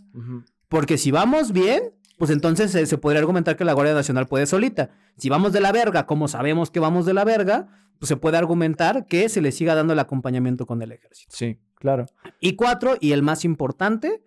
Porque 0.67 0.97
si 0.97 1.11
vamos 1.11 1.51
bien, 1.51 1.93
pues 2.17 2.31
entonces 2.31 2.71
se, 2.71 2.85
se 2.85 2.97
podría 2.97 3.19
argumentar 3.19 3.55
que 3.55 3.65
la 3.65 3.73
Guardia 3.73 3.93
Nacional 3.93 4.27
puede 4.27 4.45
solita. 4.45 4.89
Si 5.17 5.29
vamos 5.29 5.53
de 5.53 5.61
la 5.61 5.71
verga, 5.71 6.05
como 6.05 6.27
sabemos 6.27 6.71
que 6.71 6.79
vamos 6.79 7.05
de 7.05 7.13
la 7.13 7.23
verga, 7.23 7.67
pues 7.99 8.09
se 8.09 8.17
puede 8.17 8.37
argumentar 8.37 9.05
que 9.05 9.29
se 9.29 9.41
le 9.41 9.51
siga 9.51 9.75
dando 9.75 9.93
el 9.93 9.99
acompañamiento 9.99 10.65
con 10.65 10.81
el 10.81 10.91
ejército. 10.91 11.33
Sí, 11.35 11.59
claro. 11.75 12.05
Y 12.39 12.55
cuatro, 12.55 12.97
y 12.99 13.11
el 13.11 13.23
más 13.23 13.45
importante, 13.45 14.23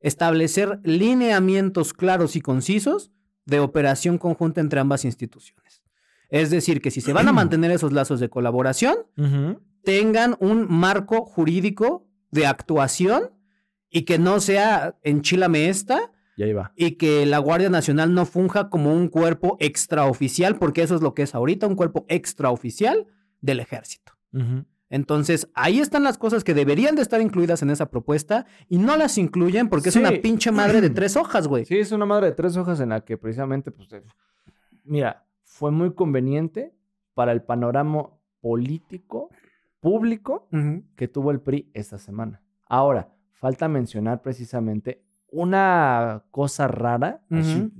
establecer 0.00 0.80
lineamientos 0.82 1.94
claros 1.94 2.36
y 2.36 2.40
concisos 2.40 3.10
de 3.46 3.60
operación 3.60 4.18
conjunta 4.18 4.60
entre 4.60 4.80
ambas 4.80 5.04
instituciones. 5.04 5.82
Es 6.28 6.50
decir, 6.50 6.80
que 6.80 6.90
si 6.90 7.00
se 7.00 7.12
van 7.12 7.28
a 7.28 7.32
mantener 7.32 7.70
esos 7.70 7.92
lazos 7.92 8.20
de 8.20 8.28
colaboración, 8.28 8.96
tengan 9.82 10.36
un 10.40 10.66
marco 10.68 11.24
jurídico 11.24 12.06
de 12.34 12.46
actuación 12.46 13.30
y 13.88 14.02
que 14.02 14.18
no 14.18 14.40
sea 14.40 14.96
enchilame 15.02 15.68
esta 15.70 16.12
Y 16.36 16.42
ahí 16.42 16.52
va. 16.52 16.72
y 16.76 16.92
que 16.92 17.24
la 17.26 17.38
Guardia 17.38 17.70
Nacional 17.70 18.12
no 18.12 18.26
funja 18.26 18.68
como 18.68 18.92
un 18.92 19.08
cuerpo 19.08 19.56
extraoficial, 19.60 20.56
porque 20.58 20.82
eso 20.82 20.94
es 20.96 21.00
lo 21.00 21.14
que 21.14 21.22
es 21.22 21.34
ahorita, 21.34 21.66
un 21.66 21.76
cuerpo 21.76 22.04
extraoficial 22.08 23.06
del 23.40 23.60
ejército. 23.60 24.12
Entonces, 24.90 25.48
ahí 25.54 25.80
están 25.80 26.02
las 26.04 26.18
cosas 26.18 26.44
que 26.44 26.54
deberían 26.54 26.94
de 26.94 27.02
estar 27.02 27.20
incluidas 27.20 27.62
en 27.62 27.70
esa 27.70 27.86
propuesta 27.90 28.46
y 28.68 28.78
no 28.78 28.96
las 28.96 29.16
incluyen 29.18 29.68
porque 29.68 29.90
Sí. 29.90 29.98
es 30.00 30.08
una 30.08 30.20
pinche 30.20 30.50
madre 30.52 30.80
de 30.80 30.90
tres 30.90 31.16
hojas, 31.16 31.48
güey. 31.48 31.64
Sí, 31.64 31.78
es 31.78 31.90
una 31.92 32.04
madre 32.06 32.26
de 32.26 32.32
tres 32.32 32.56
hojas 32.56 32.80
en 32.80 32.90
la 32.90 33.00
que 33.04 33.16
precisamente, 33.16 33.70
pues, 33.70 33.92
eh, 33.92 34.02
mira, 34.84 35.24
fue 35.42 35.70
muy 35.70 35.94
conveniente 35.94 36.72
para 37.14 37.32
el 37.32 37.42
panorama 37.42 38.08
político, 38.40 39.30
público 39.84 40.48
que 40.96 41.08
tuvo 41.08 41.30
el 41.30 41.42
PRI 41.42 41.70
esta 41.74 41.98
semana. 41.98 42.40
Ahora, 42.66 43.10
falta 43.32 43.68
mencionar 43.68 44.22
precisamente 44.22 45.04
una 45.30 46.24
cosa 46.30 46.68
rara, 46.68 47.22
así, 47.28 47.70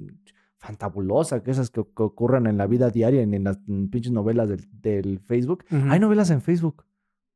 fantabulosa, 0.59 1.43
que 1.43 1.51
esas 1.51 1.71
que, 1.71 1.83
que 1.83 2.03
ocurren 2.03 2.47
en 2.47 2.59
la 2.59 2.67
vida 2.67 2.91
diaria, 2.91 3.23
en, 3.23 3.33
en 3.33 3.45
las 3.45 3.57
pinches 3.57 4.13
novelas 4.13 4.51
del, 4.51 4.69
del 4.83 5.19
Facebook. 5.21 5.65
Hay 5.89 5.99
novelas 5.99 6.29
en 6.29 6.43
Facebook. 6.43 6.85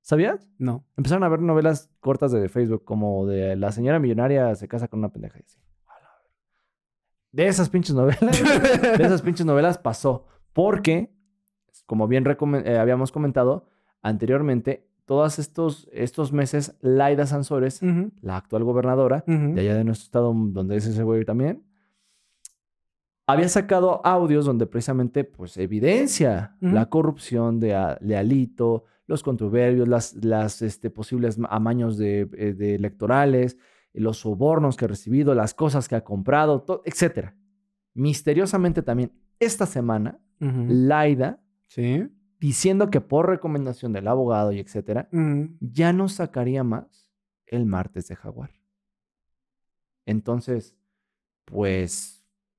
¿Sabías? 0.02 0.46
No. 0.58 0.84
Empezaron 0.98 1.24
a 1.24 1.30
ver 1.30 1.40
novelas 1.40 1.90
cortas 2.00 2.30
de 2.32 2.46
Facebook, 2.50 2.84
como 2.84 3.24
de 3.24 3.56
la 3.56 3.72
señora 3.72 3.98
millonaria 3.98 4.54
se 4.54 4.68
casa 4.68 4.88
con 4.88 4.98
una 4.98 5.08
pendeja 5.08 5.38
y 5.38 5.44
así. 5.44 5.58
De 7.32 7.46
esas 7.46 7.70
pinches 7.70 7.94
novelas, 7.94 8.20
de 8.20 9.04
esas 9.04 9.22
pinches 9.26 9.46
novelas 9.46 9.78
pasó. 9.78 10.26
Porque, 10.52 11.10
como 11.86 12.06
bien 12.06 12.26
eh, 12.66 12.76
habíamos 12.76 13.12
comentado 13.12 13.66
anteriormente, 14.02 14.86
todos 15.04 15.38
estos, 15.38 15.88
estos 15.92 16.32
meses, 16.32 16.76
Laida 16.80 17.26
Sansores, 17.26 17.80
la 18.20 18.36
actual 18.36 18.64
gobernadora 18.64 19.24
de 19.54 19.60
allá 19.62 19.74
de 19.74 19.84
nuestro 19.84 20.04
estado, 20.04 20.34
donde 20.34 20.76
es 20.76 20.86
ese 20.86 21.02
güey 21.02 21.24
también, 21.24 21.62
había 23.26 23.48
sacado 23.48 24.00
audios 24.06 24.46
donde 24.46 24.66
precisamente 24.66 25.24
pues 25.24 25.56
evidencia 25.58 26.56
la 26.60 26.86
corrupción 26.88 27.60
de, 27.60 27.96
de 28.00 28.16
Alito, 28.16 28.84
los 29.06 29.22
controverbios, 29.22 29.86
las, 29.88 30.14
las 30.24 30.62
este, 30.62 30.90
posibles 30.90 31.38
ma- 31.38 31.48
amaños 31.50 31.96
de, 31.98 32.28
eh, 32.36 32.54
de 32.54 32.74
electorales, 32.74 33.56
los 33.94 34.18
sobornos 34.18 34.76
que 34.76 34.84
ha 34.84 34.88
recibido, 34.88 35.34
las 35.34 35.54
cosas 35.54 35.88
que 35.88 35.96
ha 35.96 36.04
comprado, 36.04 36.64
etcétera. 36.84 37.34
Misteriosamente 37.94 38.82
también 38.82 39.12
esta 39.38 39.66
semana. 39.66 40.18
Laida, 40.88 41.40
Sí. 41.66 42.06
Diciendo 42.40 42.90
que 42.90 43.00
por 43.00 43.28
recomendación 43.28 43.92
del 43.92 44.08
abogado 44.08 44.52
y 44.52 44.60
etcétera, 44.60 45.08
Ujú. 45.12 45.50
ya 45.60 45.92
no 45.92 46.08
sacaría 46.08 46.64
más 46.64 47.10
el 47.46 47.66
martes 47.66 48.08
de 48.08 48.16
Jaguar. 48.16 48.50
Entonces, 50.06 50.76
pues 51.44 52.17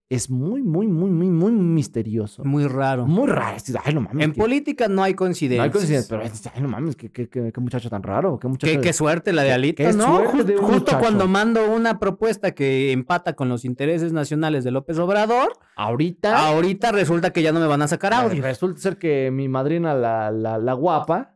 es 0.09 0.27
muy, 0.31 0.63
muy, 0.63 0.87
muy, 0.87 1.11
muy, 1.11 1.27
muy 1.27 1.51
misterioso. 1.51 2.43
Muy 2.43 2.65
raro. 2.65 3.05
Muy 3.05 3.27
raro. 3.27 3.55
Ay, 3.85 3.93
no 3.93 4.01
mames. 4.01 4.25
En 4.25 4.31
que- 4.33 4.41
política 4.41 4.87
no 4.87 5.03
hay 5.03 5.13
no 5.13 5.17
coincidencias. 5.17 5.63
hay 5.63 5.69
coincidencia, 5.69 6.17
pero 6.17 6.23
es- 6.27 6.47
ay, 6.47 6.61
no 6.63 6.67
mames, 6.67 6.95
qué, 6.95 7.11
qué, 7.11 7.29
qué, 7.29 7.51
qué 7.51 7.61
muchacho 7.61 7.91
tan 7.91 8.01
raro. 8.01 8.39
Qué 8.39 8.47
muchacho. 8.47 8.73
Qué, 8.73 8.81
qué 8.81 8.91
suerte 8.91 9.31
la 9.33 9.43
de 9.43 9.53
Alito, 9.53 9.83
qué 9.83 9.93
¿no? 9.93 10.23
Ju- 10.23 10.43
de 10.43 10.55
Justo 10.57 10.71
muchacho. 10.79 10.99
cuando 10.99 11.27
mando 11.27 11.71
una 11.71 11.99
propuesta 11.99 12.51
que 12.51 12.91
empata 12.91 13.33
con 13.33 13.49
los 13.49 13.65
intereses 13.65 14.11
nacionales 14.11 14.63
de 14.63 14.71
López 14.71 14.97
Obrador, 14.97 15.53
Ahorita. 15.75 16.47
ahorita 16.47 16.91
resulta 16.91 17.29
que 17.31 17.43
ya 17.43 17.51
no 17.51 17.59
me 17.59 17.67
van 17.67 17.83
a 17.83 17.87
sacar 17.87 18.11
audio. 18.13 18.41
Resulta 18.41 18.81
ser 18.81 18.97
que 18.97 19.29
mi 19.31 19.47
madrina, 19.47 19.93
la, 19.93 20.31
la, 20.31 20.57
la 20.57 20.73
guapa, 20.73 21.35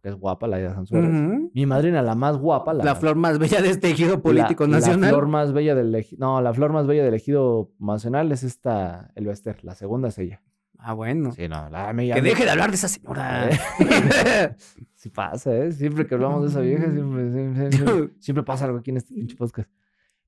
porque 0.00 0.08
es 0.14 0.14
guapa 0.20 0.46
la 0.46 0.56
de 0.56 0.70
Sansuárez. 0.70 1.10
Ujú. 1.10 1.50
Mi 1.52 1.66
madrina, 1.66 2.00
la 2.00 2.14
más 2.14 2.38
guapa, 2.38 2.72
la, 2.72 2.84
La 2.84 2.94
flor 2.94 3.16
más 3.16 3.38
bella 3.38 3.60
de 3.60 3.68
este 3.68 3.90
ejido 3.90 4.22
político 4.22 4.66
la- 4.66 4.78
nacional. 4.78 5.00
La 5.02 5.08
flor 5.08 5.26
más 5.28 5.52
bella 5.52 5.74
del 5.74 5.94
ejido. 5.94 6.18
No, 6.26 6.40
la 6.40 6.54
flor 6.54 6.72
más 6.72 6.86
bella 6.86 7.04
del 7.04 7.12
ejido 7.14 7.70
nacional 7.78 8.32
es 8.32 8.42
esta, 8.42 9.10
el 9.14 9.26
Bester. 9.26 9.62
La 9.62 9.74
segunda 9.74 10.08
es 10.08 10.16
ella. 10.18 10.42
Ah, 10.78 10.94
bueno. 10.94 11.32
Sí, 11.32 11.46
no, 11.48 11.68
la 11.68 11.92
Que 11.94 12.22
deje 12.22 12.44
de 12.44 12.50
hablar 12.50 12.70
de 12.70 12.76
esa 12.76 12.88
señora. 12.88 13.50
Sí 14.94 15.08
pasa, 15.10 15.54
¿eh? 15.54 15.72
Siempre 15.72 16.06
que 16.06 16.14
hablamos 16.14 16.42
de 16.42 16.48
esa 16.48 16.60
vieja, 16.60 16.90
siempre, 16.90 17.30
siempre, 17.32 17.72
siempre- 17.72 18.10
siempre 18.20 18.42
pasa 18.44 18.66
algo 18.66 18.78
aquí 18.78 18.90
en 18.90 18.98
este 18.98 19.14
pinche 19.14 19.34
podcast. 19.36 19.70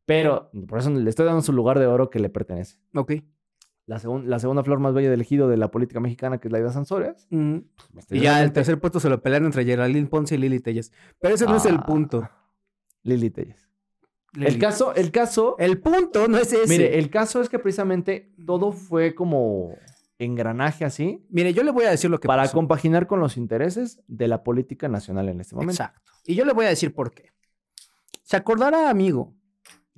Pero 0.06 0.50
por 0.68 0.78
eso 0.78 0.90
le 0.90 1.08
estoy 1.08 1.26
dando 1.26 1.42
su 1.42 1.52
lugar 1.52 1.78
de 1.78 1.86
oro 1.86 2.10
que 2.10 2.18
le 2.18 2.28
pertenece. 2.28 2.76
ok. 2.94 3.12
La, 3.92 3.98
segun- 3.98 4.24
la 4.26 4.38
segunda 4.38 4.64
flor 4.64 4.78
más 4.80 4.94
bella 4.94 5.10
del 5.10 5.20
ejido 5.20 5.48
de 5.48 5.58
la 5.58 5.70
política 5.70 6.00
mexicana, 6.00 6.38
que 6.38 6.48
es 6.48 6.52
la 6.52 6.58
Ida 6.60 6.72
Sansores. 6.72 7.26
Ujú. 7.30 7.64
Y 8.10 8.20
ya 8.20 8.42
el 8.42 8.52
tercer 8.52 8.80
puesto 8.80 9.00
se 9.00 9.10
lo 9.10 9.20
pelean 9.20 9.44
entre 9.44 9.64
Geraldine 9.66 10.06
Ponce 10.06 10.34
y 10.36 10.38
Lili 10.38 10.60
Telles. 10.60 10.92
Pero 11.20 11.34
ese 11.34 11.44
no 11.44 11.56
es 11.56 11.66
el 11.66 11.76
Ah, 11.76 11.84
punto. 11.86 12.28
Lili 13.02 13.28
Telles. 13.30 13.68
Lili. 14.32 14.46
El 14.46 14.58
caso, 14.58 14.94
el 14.94 15.10
caso, 15.10 15.56
El 15.58 15.78
punto 15.80 16.26
no 16.26 16.38
es 16.38 16.52
ese. 16.54 16.66
mire, 16.68 16.98
el 16.98 17.10
caso 17.10 17.42
es 17.42 17.50
que 17.50 17.58
precisamente 17.58 18.32
todo 18.46 18.72
fue 18.72 19.14
como 19.14 19.74
engranaje 20.18 20.84
así 20.86 21.26
Mire, 21.30 21.52
yo 21.52 21.62
le 21.64 21.70
voy 21.72 21.84
a 21.84 21.90
decir 21.90 22.08
lo 22.08 22.18
que 22.20 22.28
para 22.28 22.44
pasó. 22.44 22.54
compaginar 22.54 23.06
con 23.06 23.20
los 23.20 23.36
intereses 23.36 24.00
de 24.06 24.28
la 24.28 24.42
política 24.42 24.88
nacional 24.88 25.28
en 25.28 25.40
este 25.40 25.54
momento. 25.54 25.72
Exacto. 25.72 26.00
Y 26.24 26.34
yo 26.34 26.44
le 26.46 26.54
voy 26.54 26.64
a 26.64 26.68
decir 26.70 26.94
por 26.94 27.12
qué. 27.12 27.30
Se 28.22 28.36
acordará, 28.36 28.88
amigo, 28.88 29.34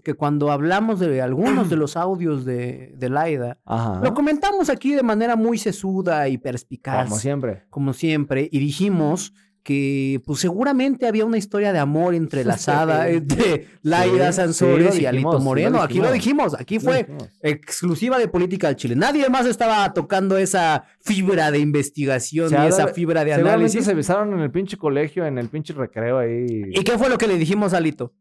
que 0.04 0.14
cuando 0.14 0.52
hablamos 0.52 1.00
de 1.00 1.20
algunos 1.20 1.68
de 1.70 1.76
los 1.76 1.96
audios 1.96 2.44
de, 2.44 2.92
de 2.96 3.08
Laida, 3.08 3.58
Ajá. 3.64 4.00
lo 4.04 4.14
comentamos 4.14 4.68
aquí 4.70 4.94
de 4.94 5.02
manera 5.02 5.34
muy 5.34 5.58
sesuda 5.58 6.28
y 6.28 6.38
perspicaz. 6.38 7.08
Como 7.08 7.18
siempre. 7.18 7.64
como 7.70 7.92
siempre, 7.92 8.48
y 8.52 8.58
dijimos 8.60 9.32
que 9.64 10.20
pues 10.26 10.40
seguramente 10.40 11.06
había 11.08 11.24
una 11.24 11.38
historia 11.38 11.72
de 11.72 11.78
amor 11.78 12.14
entrelazada 12.14 13.08
entre 13.08 13.66
Laida 13.82 14.30
Sí, 14.30 14.36
Sansores 14.36 14.94
sí, 14.94 15.02
y 15.02 15.06
Alito 15.06 15.38
Moreno. 15.40 15.78
lo 15.78 15.82
aquí 15.82 16.00
lo 16.00 16.12
dijimos. 16.12 16.54
aquí 16.58 16.78
fue 16.78 17.04
dijimos. 17.04 17.30
exclusiva 17.40 18.18
de 18.18 18.28
política 18.28 18.66
del 18.66 18.76
Chile. 18.76 18.94
Nadie 18.94 19.26
más 19.30 19.46
estaba 19.46 19.90
tocando 19.94 20.36
esa 20.36 20.84
fibra 21.00 21.50
de 21.50 21.60
investigación 21.60 22.52
y 22.52 22.66
esa 22.66 22.88
fibra 22.88 23.24
de 23.24 23.32
análisis. 23.32 23.86
se 23.86 23.94
besaron 23.94 24.34
en 24.34 24.40
el 24.40 24.50
pinche 24.50 24.76
colegio, 24.76 25.24
en 25.24 25.38
el 25.38 25.48
pinche 25.48 25.72
recreo 25.72 26.18
ahí. 26.18 26.44
¿Y 26.74 26.84
qué 26.84 26.98
fue 26.98 27.08
lo 27.08 27.16
que 27.16 27.26
le 27.26 27.38
dijimos 27.38 27.72
a 27.72 27.78
Alito? 27.78 28.12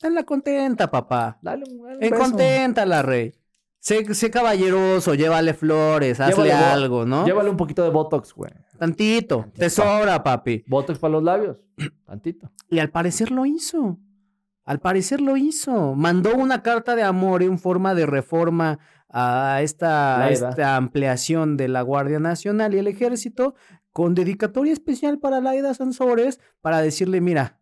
Tenla 0.00 0.24
contenta, 0.24 0.90
papá. 0.90 1.38
Dale 1.42 1.64
un, 1.70 1.82
dale 1.82 1.96
un 1.96 2.02
En 2.04 2.10
beso. 2.10 2.22
contenta 2.22 2.84
la 2.86 3.02
rey. 3.02 3.34
Sé, 3.78 4.14
sé 4.14 4.30
caballeroso, 4.30 5.14
llévale 5.14 5.54
flores, 5.54 6.18
hazle 6.18 6.44
Llévale 6.44 6.52
algo, 6.52 7.06
¿no? 7.06 7.24
Llévale 7.24 7.50
un 7.50 7.56
poquito 7.56 7.84
de 7.84 7.90
Botox, 7.90 8.34
güey. 8.34 8.50
Tantito, 8.78 9.46
te 9.54 9.70
sobra, 9.70 10.22
papi. 10.22 10.64
Botox 10.66 10.98
para 10.98 11.12
los 11.12 11.22
labios. 11.22 11.58
Tantito. 12.04 12.50
Y 12.68 12.80
al 12.80 12.90
parecer 12.90 13.30
lo 13.30 13.46
hizo. 13.46 13.98
Al 14.64 14.80
parecer 14.80 15.20
lo 15.20 15.36
hizo. 15.36 15.94
Mandó 15.94 16.34
una 16.34 16.62
carta 16.62 16.96
de 16.96 17.04
amor 17.04 17.44
en 17.44 17.58
forma 17.58 17.94
de 17.94 18.06
reforma 18.06 18.80
a 19.08 19.60
esta, 19.62 20.16
a 20.16 20.18
Laida. 20.30 20.50
esta 20.50 20.76
ampliación 20.76 21.56
de 21.56 21.68
la 21.68 21.82
Guardia 21.82 22.18
Nacional 22.18 22.74
y 22.74 22.78
el 22.78 22.88
Ejército 22.88 23.54
con 23.92 24.14
dedicatoria 24.16 24.72
especial 24.72 25.20
para 25.20 25.40
Laida 25.40 25.72
Sansores 25.74 26.40
para 26.60 26.82
decirle, 26.82 27.20
mira, 27.20 27.60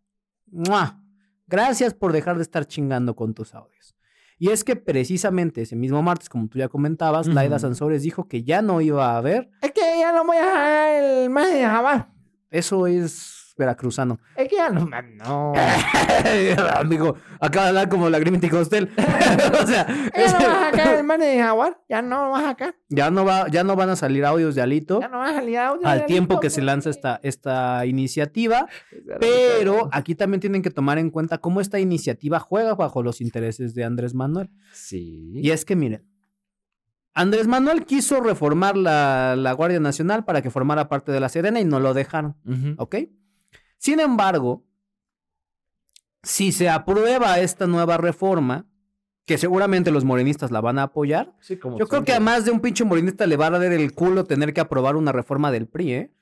¡mua! 0.50 1.03
Gracias 1.46 1.94
por 1.94 2.12
dejar 2.12 2.36
de 2.36 2.42
estar 2.42 2.66
chingando 2.66 3.14
con 3.14 3.34
tus 3.34 3.54
audios. 3.54 3.94
Y 4.38 4.50
es 4.50 4.64
que 4.64 4.76
precisamente 4.76 5.62
ese 5.62 5.76
mismo 5.76 6.02
martes, 6.02 6.28
como 6.28 6.48
tú 6.48 6.58
ya 6.58 6.68
comentabas, 6.68 7.26
Laida. 7.28 7.58
Sansores 7.58 8.02
dijo 8.02 8.26
que 8.26 8.42
ya 8.42 8.62
no 8.62 8.80
iba 8.80 9.12
a 9.12 9.16
haber. 9.16 9.48
Es 9.62 9.72
que 9.72 9.80
ya 9.80 10.12
no 10.12 10.24
voy 10.24 10.36
a 10.36 10.44
dejar 10.44 11.04
el 11.04 11.30
más 11.30 11.52
de 11.52 11.62
jamás. 11.62 12.06
Eso 12.50 12.86
es 12.86 13.43
veracruzano. 13.56 14.18
Es 14.36 14.48
que 14.48 14.56
ya 14.56 14.68
no. 14.70 14.88
No. 15.16 15.52
Amigo, 16.76 17.16
acaba 17.40 17.64
de 17.64 17.68
hablar 17.70 17.88
como 17.88 18.10
la 18.10 18.18
Grimity 18.18 18.50
Hostel. 18.50 18.90
o 19.62 19.66
sea, 19.66 19.86
Ya 20.14 20.38
no 20.38 20.48
vas 20.48 20.62
a 20.62 20.70
sacar 20.70 20.96
el 20.96 21.04
man 21.04 21.20
de 21.20 21.38
jaguar. 21.38 21.80
Ya 21.88 22.02
no 22.02 22.30
vas 22.30 22.42
a 22.44 22.46
sacar. 22.48 22.76
ya 22.88 23.10
no 23.10 23.24
va, 23.24 23.48
ya 23.48 23.64
no 23.64 23.76
van 23.76 23.90
a 23.90 23.96
salir 23.96 24.24
audios 24.24 24.54
de 24.54 24.62
Alito 24.62 25.00
Ya 25.00 25.08
no 25.08 25.18
vas 25.18 25.32
a 25.32 25.34
salir 25.36 25.58
audio. 25.58 25.86
al 25.86 26.00
de 26.00 26.04
tiempo 26.06 26.34
Alito, 26.34 26.40
que 26.40 26.50
se 26.50 26.62
lanza 26.62 26.90
esta, 26.90 27.20
esta 27.22 27.86
iniciativa, 27.86 28.68
pero 29.20 29.88
aquí 29.92 30.14
también 30.14 30.40
tienen 30.40 30.62
que 30.62 30.70
tomar 30.70 30.98
en 30.98 31.10
cuenta 31.10 31.38
cómo 31.38 31.60
esta 31.60 31.78
iniciativa 31.78 32.40
juega 32.40 32.74
bajo 32.74 33.02
los 33.02 33.20
intereses 33.20 33.74
de 33.74 33.84
Andrés 33.84 34.14
Manuel. 34.14 34.50
Sí. 34.72 35.32
Y 35.34 35.50
es 35.50 35.64
que 35.64 35.76
miren, 35.76 36.04
Andrés 37.14 37.46
Manuel 37.46 37.84
quiso 37.84 38.20
reformar 38.20 38.76
la, 38.76 39.36
la 39.36 39.52
Guardia 39.52 39.78
Nacional 39.78 40.24
para 40.24 40.42
que 40.42 40.50
formara 40.50 40.88
parte 40.88 41.12
de 41.12 41.20
la 41.20 41.28
Sedena 41.28 41.60
y 41.60 41.64
no 41.64 41.78
lo 41.78 41.94
dejaron. 41.94 42.36
¿Ok? 42.76 42.96
Sin 43.78 44.00
embargo, 44.00 44.64
si 46.22 46.52
se 46.52 46.68
aprueba 46.68 47.38
esta 47.40 47.66
nueva 47.66 47.96
reforma, 47.96 48.66
que 49.26 49.38
seguramente 49.38 49.90
los 49.90 50.04
morenistas 50.04 50.50
la 50.50 50.60
van 50.60 50.78
a 50.78 50.84
apoyar, 50.84 51.34
Sí, 51.40 51.58
como 51.58 51.78
yo 51.78 51.86
creo 51.86 52.04
que 52.04 52.12
a 52.12 52.20
más 52.20 52.44
de 52.44 52.50
un 52.50 52.60
pinche 52.60 52.84
morenista 52.84 53.26
le 53.26 53.36
va 53.36 53.46
a 53.46 53.50
dar 53.50 53.62
el 53.64 53.92
culo 53.94 54.24
tener 54.24 54.52
que 54.52 54.60
aprobar 54.60 54.96
una 54.96 55.12
reforma 55.12 55.50
del 55.50 55.66
PRI, 55.66 55.92
¿eh? 55.92 56.12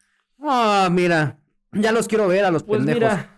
Ah, 0.41 0.89
mira, 0.91 1.39
ya 1.73 1.93
los 1.93 2.09
quiero 2.09 2.27
ver 2.29 2.45
a 2.45 2.51
los 2.51 2.63
Pues 2.65 2.79
pendejos. 2.79 3.01
mira. 3.01 3.29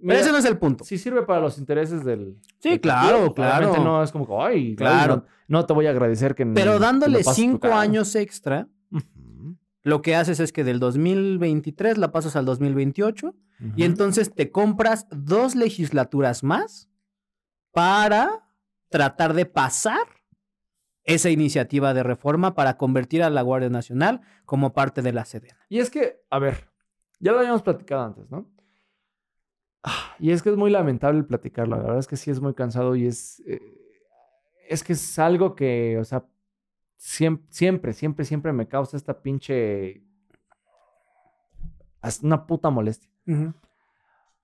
Pero 0.00 0.12
ese 0.20 0.30
no 0.30 0.38
es 0.38 0.44
el 0.44 0.58
punto. 0.58 0.84
Si 0.84 0.96
sirve 0.96 1.22
para 1.22 1.40
los 1.40 1.58
intereses 1.58 2.04
del. 2.04 2.36
Sí, 2.60 2.70
del 2.70 2.80
claro, 2.80 3.34
partido, 3.34 3.72
claro. 3.72 3.84
No 3.84 4.02
es 4.02 4.12
como 4.12 4.26
que, 4.28 4.32
ay, 4.38 4.76
Claro. 4.76 5.16
no, 5.48 5.58
no 5.60 5.66
te 5.66 5.72
voy 5.72 5.86
a 5.86 5.90
agradecer 5.90 6.34
que. 6.36 6.46
Pero 6.46 6.78
dándole 6.78 7.18
me 7.18 7.24
cinco 7.24 7.72
años 7.74 8.14
extra. 8.14 8.68
Lo 9.88 10.02
que 10.02 10.14
haces 10.14 10.38
es 10.40 10.52
que 10.52 10.64
del 10.64 10.78
2023 10.80 11.98
la 11.98 12.12
pasas 12.12 12.36
al 12.36 12.44
2028 12.44 13.34
y 13.76 13.84
entonces 13.84 14.34
te 14.34 14.50
compras 14.52 15.06
dos 15.10 15.54
legislaturas 15.56 16.44
más 16.44 16.88
para 17.72 18.46
tratar 18.88 19.34
de 19.34 19.46
pasar 19.46 20.06
esa 21.04 21.30
iniciativa 21.30 21.94
de 21.94 22.02
reforma 22.02 22.54
para 22.54 22.76
convertir 22.76 23.22
a 23.22 23.30
la 23.30 23.42
Guardia 23.42 23.70
Nacional 23.70 24.20
como 24.44 24.72
parte 24.74 25.02
de 25.02 25.12
la 25.12 25.24
Sedena. 25.24 25.58
Y 25.68 25.78
es 25.78 25.90
que, 25.90 26.20
a 26.30 26.38
ver, 26.38 26.68
ya 27.18 27.32
lo 27.32 27.38
habíamos 27.38 27.62
platicado 27.62 28.04
antes, 28.04 28.30
¿no? 28.30 28.46
Ah, 29.82 30.14
Y 30.18 30.32
es 30.32 30.42
que 30.42 30.50
es 30.50 30.56
muy 30.56 30.70
lamentable 30.70 31.22
platicarlo. 31.22 31.76
La 31.76 31.82
verdad 31.82 31.98
es 31.98 32.06
que 32.06 32.16
sí 32.16 32.30
es 32.30 32.40
muy 32.40 32.54
cansado 32.54 32.94
y 32.94 33.06
es. 33.06 33.40
eh, 33.46 33.60
es 34.68 34.84
que 34.84 34.92
es 34.92 35.18
algo 35.18 35.54
que, 35.54 35.96
o 35.98 36.04
sea, 36.04 36.26
siempre, 37.48 37.92
siempre, 37.94 38.24
siempre 38.24 38.52
me 38.52 38.68
causa 38.68 38.96
esta 38.96 39.22
pinche. 39.22 40.02
Una 42.22 42.46
puta 42.46 42.70
molestia. 42.70 43.10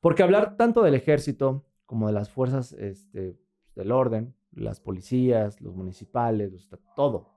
Porque 0.00 0.22
hablar 0.22 0.56
tanto 0.56 0.82
del 0.82 0.94
ejército 0.94 1.64
como 1.86 2.06
de 2.08 2.12
las 2.12 2.28
fuerzas 2.30 2.72
este, 2.72 3.38
del 3.74 3.92
orden, 3.92 4.34
las 4.52 4.80
policías, 4.80 5.60
los 5.60 5.74
municipales, 5.74 6.68
todo, 6.96 7.30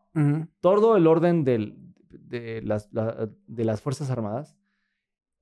todo 0.62 0.98
el 0.98 1.08
orden 1.08 1.44
del- 1.44 1.78
de, 2.10 2.62
las, 2.64 2.92
la- 2.92 3.30
de 3.48 3.66
las 3.66 3.82
Fuerzas 3.82 4.10
Armadas, 4.10 4.58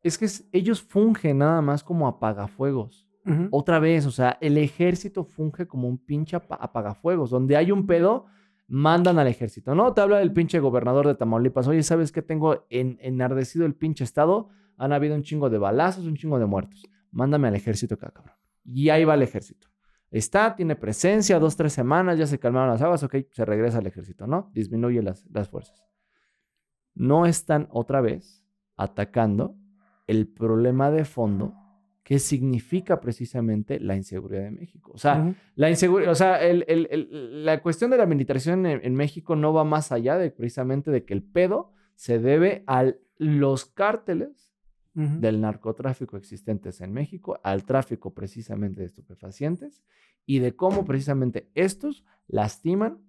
es 0.04 0.18
que 0.18 0.26
es- 0.26 0.48
ellos 0.52 0.82
fungen 0.82 1.38
nada 1.40 1.62
más 1.62 1.84
como 1.84 2.08
apagafuegos. 2.08 3.08
Otra 3.52 3.80
vez, 3.80 4.06
o 4.06 4.12
sea, 4.12 4.38
el 4.42 4.58
ejército 4.58 5.24
funge 5.24 5.66
como 5.68 5.88
un 5.88 5.98
pinche 5.98 6.36
apa- 6.36 6.56
apagafuegos. 6.62 7.30
Donde 7.32 7.56
hay 7.58 7.72
un 7.72 7.88
pedo, 7.88 8.26
mandan 8.68 9.20
al 9.20 9.28
ejército. 9.28 9.76
No 9.76 9.94
te 9.94 10.02
habla 10.02 10.20
del 10.20 10.34
pinche 10.34 10.60
gobernador 10.60 11.08
de 11.08 11.16
Tamaulipas. 11.16 11.68
Oye, 11.68 11.84
¿sabes 11.84 12.12
qué? 12.12 12.22
Tengo 12.22 12.66
en, 12.70 12.98
enardecido 13.02 13.66
el 13.66 13.76
pinche 13.76 14.04
estado. 14.04 14.50
Han 14.78 14.94
habido 14.94 15.16
un 15.16 15.24
chingo 15.24 15.50
de 15.50 15.58
balazos, 15.58 16.06
un 16.06 16.16
chingo 16.16 16.40
de 16.40 16.46
muertos. 16.46 16.84
Mándame 17.12 17.48
al 17.48 17.56
ejército 17.56 17.96
acá, 17.96 18.12
cabrón. 18.12 18.36
Y 18.66 18.90
ahí 18.90 19.06
va 19.06 19.14
el 19.14 19.22
ejército. 19.22 19.68
Está, 20.12 20.56
tiene 20.56 20.76
presencia, 20.76 21.40
dos, 21.40 21.56
tres 21.56 21.74
semanas, 21.74 22.18
ya 22.18 22.28
se 22.28 22.40
calmaron 22.40 22.70
las 22.70 22.82
aguas, 22.82 23.04
ok, 23.04 23.16
se 23.32 23.44
regresa 23.44 23.80
al 23.80 23.88
ejército, 23.88 24.28
¿no? 24.28 24.50
Disminuye 24.54 25.02
las, 25.02 25.26
las 25.32 25.50
fuerzas. 25.50 25.84
No 26.94 27.26
están 27.26 27.68
otra 27.72 28.02
vez 28.02 28.46
atacando 28.78 29.58
el 30.08 30.28
problema 30.28 30.92
de 30.92 31.06
fondo 31.06 31.54
que 32.06 32.20
significa 32.20 33.02
precisamente 33.02 33.80
la 33.80 33.96
inseguridad 33.96 34.44
de 34.44 34.52
México. 34.52 34.92
O 34.94 34.98
sea, 35.00 35.22
Ujú. 35.24 35.36
la 35.56 35.72
inseguridad, 35.72 36.12
o 36.12 36.16
sea, 36.16 36.40
el- 36.40 36.64
el- 36.68 36.88
el- 36.92 37.44
la 37.46 37.64
cuestión 37.64 37.90
de 37.90 37.98
la 37.98 38.06
militarización 38.06 38.64
en, 38.68 38.80
en 38.86 38.94
México 38.94 39.36
no 39.36 39.54
va 39.54 39.64
más 39.64 39.92
allá 39.92 40.16
de 40.20 40.30
precisamente 40.30 40.92
de 40.92 41.04
que 41.04 41.16
el 41.16 41.24
pedo 41.24 41.72
se 41.96 42.20
debe 42.20 42.64
a 42.68 42.94
los 43.18 43.66
cárteles 43.66 44.54
Ujú. 44.96 45.20
del 45.20 45.42
narcotráfico 45.42 46.16
existentes 46.16 46.80
en 46.80 46.94
México 46.94 47.40
al 47.44 47.66
tráfico 47.66 48.14
precisamente 48.14 48.82
de 48.82 48.86
estupefacientes 48.86 49.82
y 50.28 50.38
de 50.40 50.56
cómo 50.56 50.86
precisamente 50.86 51.50
estos 51.56 52.06
lastiman, 52.28 53.00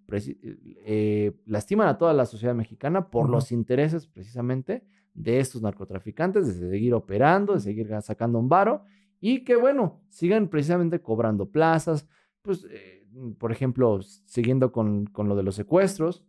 eh, 0.87 1.33
lastiman 1.45 1.89
a 1.89 1.99
toda 1.99 2.14
la 2.14 2.25
sociedad 2.25 2.55
mexicana 2.55 3.11
por 3.11 3.25
Ujú. 3.25 3.33
los 3.33 3.53
intereses 3.53 4.07
precisamente 4.07 4.85
de 5.17 5.41
estos 5.41 5.62
narcotraficantes, 5.62 6.47
de 6.61 6.69
seguir 6.71 6.95
operando, 6.95 7.55
de 7.55 7.61
seguir 7.61 7.89
sacando 8.03 8.39
un 8.39 8.49
varo 8.49 8.83
y 9.21 9.45
que 9.45 9.57
bueno, 9.57 10.01
sigan 10.09 10.49
precisamente 10.49 11.01
cobrando 11.01 11.51
plazas, 11.51 12.07
pues 12.43 12.67
eh, 12.71 13.05
por 13.39 13.51
ejemplo, 13.51 14.01
siguiendo 14.27 14.71
con, 14.73 15.07
con 15.07 15.29
lo 15.29 15.35
de 15.37 15.43
los 15.43 15.55
secuestros, 15.55 16.25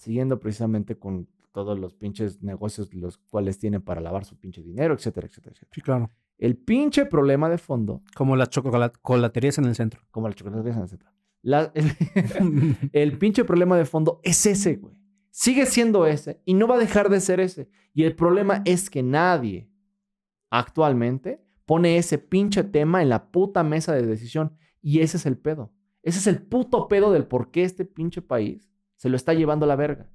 siguiendo 0.00 0.40
precisamente 0.40 0.96
con 0.98 1.28
todos 1.52 1.78
los 1.78 1.94
pinches 1.94 2.42
negocios 2.42 2.94
los 2.94 3.18
cuales 3.18 3.58
tienen 3.58 3.82
para 3.82 4.00
lavar 4.00 4.24
su 4.24 4.36
pinche 4.38 4.62
dinero, 4.62 4.94
etcétera, 4.94 5.26
etcétera, 5.26 5.52
etcétera. 5.54 5.72
Sí, 5.74 5.80
claro. 5.80 6.10
El 6.38 6.56
pinche 6.56 7.04
problema 7.04 7.48
de 7.50 7.58
fondo, 7.58 8.02
Como 8.14 8.36
las 8.36 8.48
chocolaterías 8.50 9.58
en 9.58 9.64
el 9.64 9.74
centro. 9.74 10.00
como 10.10 10.28
la 10.28 10.34
chocolate, 10.34 10.70
etcétera. 10.70 11.12
la- 11.42 11.72
el, 11.74 11.84
el 12.92 13.18
pinche 13.18 13.44
problema 13.44 13.76
de 13.76 13.84
fondo 13.84 14.20
es 14.22 14.46
ese, 14.46 14.76
güey. 14.76 14.97
Sigue 15.40 15.66
siendo 15.66 16.04
ese 16.04 16.42
y 16.44 16.54
no 16.54 16.66
va 16.66 16.74
a 16.74 16.78
dejar 16.78 17.10
de 17.10 17.20
ser 17.20 17.38
ese. 17.38 17.68
Y 17.94 18.02
el 18.02 18.16
problema 18.16 18.60
es 18.64 18.90
que 18.90 19.04
nadie 19.04 19.70
actualmente 20.50 21.44
pone 21.64 21.96
ese 21.96 22.18
pinche 22.18 22.64
tema 22.64 23.02
en 23.02 23.08
la 23.08 23.30
puta 23.30 23.62
mesa 23.62 23.92
de 23.94 24.02
decisión. 24.04 24.56
Y 24.82 25.00
ese 25.00 25.16
es 25.16 25.26
el 25.26 25.36
pedo. 25.38 25.72
Ese 26.02 26.18
es 26.18 26.26
el 26.26 26.42
puto 26.42 26.88
pedo 26.88 27.12
del 27.12 27.24
por 27.26 27.52
qué 27.52 27.62
este 27.62 27.84
pinche 27.84 28.20
país 28.20 28.68
se 28.96 29.08
lo 29.08 29.16
está 29.16 29.32
llevando 29.32 29.64
a 29.64 29.68
la 29.68 29.76
verga. 29.76 30.10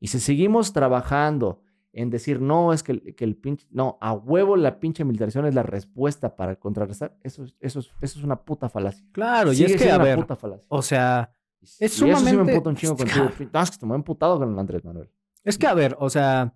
Y 0.00 0.08
si 0.08 0.18
seguimos 0.18 0.72
trabajando 0.72 1.62
en 1.92 2.10
decir, 2.10 2.40
no, 2.40 2.72
es 2.72 2.82
que, 2.82 2.92
el- 2.92 3.14
que 3.14 3.24
el 3.24 3.36
pinche, 3.36 3.68
no, 3.70 3.96
a 4.00 4.12
huevo 4.12 4.56
la 4.56 4.80
pinche 4.80 5.04
militarización 5.04 5.46
es 5.46 5.54
la 5.54 5.62
respuesta 5.62 6.34
para 6.34 6.56
contrarrestar, 6.56 7.16
eso, 7.22 7.44
es- 7.44 7.54
eso, 7.60 7.78
es- 7.78 7.92
eso 8.00 8.18
es 8.18 8.24
una 8.24 8.42
puta 8.42 8.68
falacia. 8.68 9.06
Claro, 9.12 9.52
y 9.52 9.56
Sigue 9.56 9.74
es 9.76 9.82
que, 9.82 9.90
a 9.92 9.98
ver, 9.98 10.16
puta 10.18 10.34
falacia. 10.34 10.64
o 10.68 10.82
sea, 10.82 11.32
es 11.64 11.80
Y 11.80 11.84
eso 11.86 11.96
sí 11.96 12.04
me 12.04 12.16
sumamente- 12.16 12.52
emputa 12.52 12.70
un 12.70 12.76
chingo 12.76 12.96
contigo. 12.96 13.24
No, 13.52 13.60
es 13.62 13.70
que 13.70 13.78
te 13.78 13.86
me 13.86 13.92
he 13.92 13.96
emputado 13.96 14.38
con 14.38 14.52
el 14.52 14.58
Andrés 14.58 14.84
Manuel. 14.84 15.10
Es 15.44 15.58
que, 15.58 15.66
a 15.66 15.74
ver, 15.74 15.96
o 15.98 16.08
sea, 16.10 16.54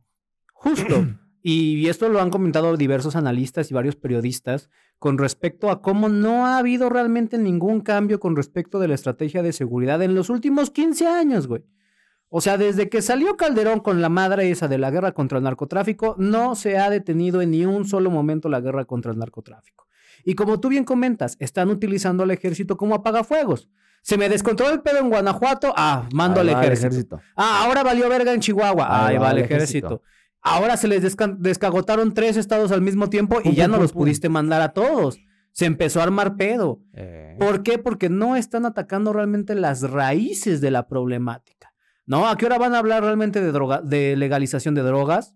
justo, 0.52 1.06
y 1.42 1.88
esto 1.88 2.09
lo 2.09 2.20
han 2.20 2.30
comentado 2.30 2.76
diversos 2.76 3.16
analistas 3.16 3.70
y 3.70 3.74
varios 3.74 3.96
periodistas, 3.96 4.70
con 4.98 5.18
respecto 5.18 5.70
a 5.70 5.80
cómo 5.82 6.09
no 6.09 6.46
ha 6.46 6.59
habido 6.59 6.88
realmente 6.88 7.38
ningún 7.38 7.80
cambio 7.80 8.18
con 8.20 8.34
respecto 8.36 8.78
de 8.78 8.88
la 8.88 8.94
estrategia 8.94 9.42
de 9.42 9.52
seguridad 9.52 10.02
en 10.02 10.14
los 10.14 10.28
últimos 10.30 10.70
15 10.70 11.06
años, 11.06 11.46
güey. 11.46 11.64
O 12.30 12.40
sea, 12.42 12.59
desde 12.59 12.90
que 12.90 13.00
salió 13.00 13.36
Calderón 13.38 13.80
con 13.80 14.02
la 14.02 14.11
madre 14.11 14.50
esa 14.50 14.68
de 14.68 14.76
la 14.76 14.90
guerra 14.90 15.12
contra 15.12 15.38
el 15.38 15.44
narcotráfico, 15.44 16.14
no 16.18 16.56
se 16.56 16.76
ha 16.76 16.90
detenido 16.90 17.40
en 17.40 17.52
ni 17.52 17.64
un 17.64 17.86
solo 17.86 18.11
momento 18.11 18.48
la 18.50 18.61
guerra 18.61 18.84
contra 18.84 19.12
el 19.12 19.18
narcotráfico. 19.18 19.86
Y 20.24 20.34
como 20.34 20.61
tú 20.61 20.68
bien 20.68 20.84
comentas, 20.84 21.36
están 21.38 21.70
utilizando 21.70 22.24
al 22.24 22.30
ejército 22.30 22.76
como 22.76 22.94
apagafuegos. 22.96 23.70
Se 24.09 24.16
me 24.16 24.30
descontroló 24.30 24.72
el 24.72 24.80
pedo 24.80 25.00
en 25.00 25.11
Guanajuato, 25.11 25.74
ah, 25.76 26.09
mando 26.14 26.40
Ahí 26.40 26.48
al 26.48 26.56
va 26.56 26.64
ejército. 26.64 27.20
Ah, 27.36 27.64
ahora 27.66 27.82
valió 27.82 28.09
verga 28.09 28.32
en 28.32 28.40
Chihuahua. 28.40 29.06
Ahí, 29.06 29.18
va 29.18 29.32
el 29.32 29.38
ejército. 29.40 30.00
Ahora 30.40 30.78
se 30.78 30.88
les 30.88 31.02
desca- 31.04 31.36
descagotaron 31.36 32.14
tres 32.14 32.38
estados 32.38 32.72
al 32.72 32.80
mismo 32.80 33.11
tiempo 33.11 33.40
y 33.40 33.50
Pum, 33.50 33.52
ya 33.52 33.64
pum, 33.64 33.72
no 33.72 33.76
pum, 33.76 33.82
los 33.82 33.92
pudiste 33.92 34.30
mandar 34.30 34.62
a 34.62 34.70
todos. 34.70 35.18
Se 35.52 35.66
empezó 35.66 36.00
a 36.00 36.04
armar 36.04 36.36
pedo. 36.36 36.80
Eh, 36.94 37.36
¿Por 37.38 37.62
qué? 37.62 37.76
Porque 37.76 38.09
no 38.09 38.34
están 38.34 38.64
atacando 38.64 39.12
realmente 39.12 39.54
las 39.54 39.82
raíces 39.82 40.62
de 40.62 40.70
la 40.70 40.88
problemática. 40.88 41.74
¿No? 42.06 42.26
¿A 42.28 42.38
qué 42.38 42.46
hora 42.46 42.56
van 42.56 42.74
a 42.74 42.78
hablar 42.78 43.02
realmente 43.02 43.42
de 43.42 43.52
droga, 43.52 43.82
de 43.82 44.16
legalización 44.16 44.74
de 44.74 44.80
drogas? 44.80 45.34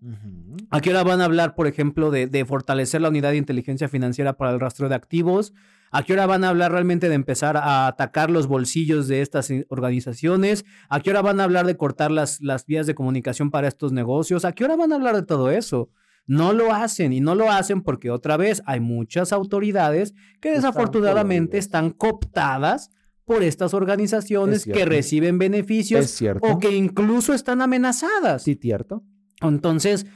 ¿A 0.70 0.80
qué 0.80 0.88
hora 0.88 1.02
van 1.04 1.20
a 1.20 1.26
hablar, 1.26 1.54
por 1.54 1.66
ejemplo, 1.66 2.10
de, 2.10 2.26
de 2.26 2.46
fortalecer 2.46 3.02
la 3.02 3.10
unidad 3.10 3.32
de 3.32 3.36
inteligencia 3.36 3.90
financiera 3.90 4.32
para 4.38 4.52
el 4.52 4.60
rastreo 4.60 4.88
de 4.88 4.94
activos? 4.94 5.52
¿A 5.94 6.02
qué 6.04 6.14
hora 6.14 6.24
van 6.24 6.42
a 6.42 6.48
hablar 6.48 6.72
realmente 6.72 7.10
de 7.10 7.14
empezar 7.14 7.58
a 7.58 7.86
atacar 7.86 8.30
los 8.30 8.46
bolsillos 8.46 9.08
de 9.08 9.20
estas 9.20 9.52
organizaciones? 9.68 10.64
¿A 10.88 11.00
qué 11.00 11.10
hora 11.10 11.20
van 11.20 11.38
a 11.38 11.44
hablar 11.44 11.66
de 11.66 11.76
cortar 11.76 12.10
las, 12.10 12.40
las 12.40 12.64
vías 12.64 12.86
de 12.86 12.94
comunicación 12.94 13.50
para 13.50 13.68
estos 13.68 13.92
negocios? 13.92 14.46
¿A 14.46 14.52
qué 14.52 14.64
hora 14.64 14.74
van 14.74 14.92
a 14.92 14.94
hablar 14.94 15.14
de 15.14 15.22
todo 15.22 15.50
eso? 15.50 15.90
No 16.26 16.54
lo 16.54 16.72
hacen 16.72 17.12
y 17.12 17.20
no 17.20 17.34
lo 17.34 17.50
hacen 17.50 17.82
porque 17.82 18.10
otra 18.10 18.38
vez 18.38 18.62
hay 18.64 18.80
muchas 18.80 19.34
autoridades 19.34 20.14
que 20.40 20.52
desafortunadamente 20.52 21.58
están 21.58 21.90
cooptadas 21.90 22.90
por 23.26 23.42
estas 23.42 23.74
organizaciones 23.74 24.66
Es 24.66 24.72
que 24.72 24.84
reciben 24.86 25.38
beneficios 25.38 26.22
o 26.40 26.58
que 26.58 26.74
incluso 26.74 27.34
están 27.34 27.60
amenazadas. 27.60 28.44
Sí, 28.44 28.58
cierto. 28.60 29.04
Entonces, 29.42 30.06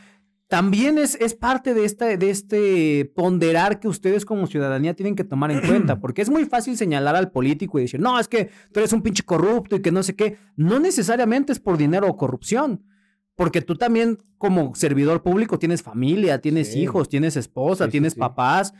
también 0.48 0.96
es, 0.96 1.16
es 1.20 1.34
parte 1.34 1.74
de, 1.74 1.84
esta, 1.84 2.16
de 2.16 2.30
este 2.30 3.10
ponderar 3.16 3.80
que 3.80 3.88
ustedes 3.88 4.24
como 4.24 4.46
ciudadanía 4.46 4.94
tienen 4.94 5.16
que 5.16 5.24
tomar 5.24 5.50
en 5.50 5.60
cuenta, 5.60 5.98
porque 6.00 6.22
es 6.22 6.30
muy 6.30 6.44
fácil 6.44 6.76
señalar 6.76 7.16
al 7.16 7.32
político 7.32 7.78
y 7.78 7.82
decir, 7.82 7.98
no, 8.00 8.18
es 8.20 8.28
que 8.28 8.50
tú 8.72 8.78
eres 8.80 8.92
un 8.92 9.02
pinche 9.02 9.24
corrupto 9.24 9.76
y 9.76 9.82
que 9.82 9.90
no 9.90 10.02
sé 10.04 10.14
qué. 10.14 10.38
No 10.54 10.78
necesariamente 10.78 11.52
es 11.52 11.58
por 11.58 11.76
dinero 11.76 12.06
o 12.08 12.16
corrupción, 12.16 12.84
porque 13.34 13.60
tú 13.60 13.74
también 13.74 14.18
como 14.38 14.74
servidor 14.76 15.22
público 15.22 15.58
tienes 15.58 15.82
familia, 15.82 16.40
tienes 16.40 16.72
Sí. 16.72 16.80
hijos, 16.82 17.08
tienes 17.08 17.36
esposa, 17.36 17.86
Sí, 17.86 17.90
tienes 17.92 18.12
sí. 18.12 18.20
papás. 18.20 18.72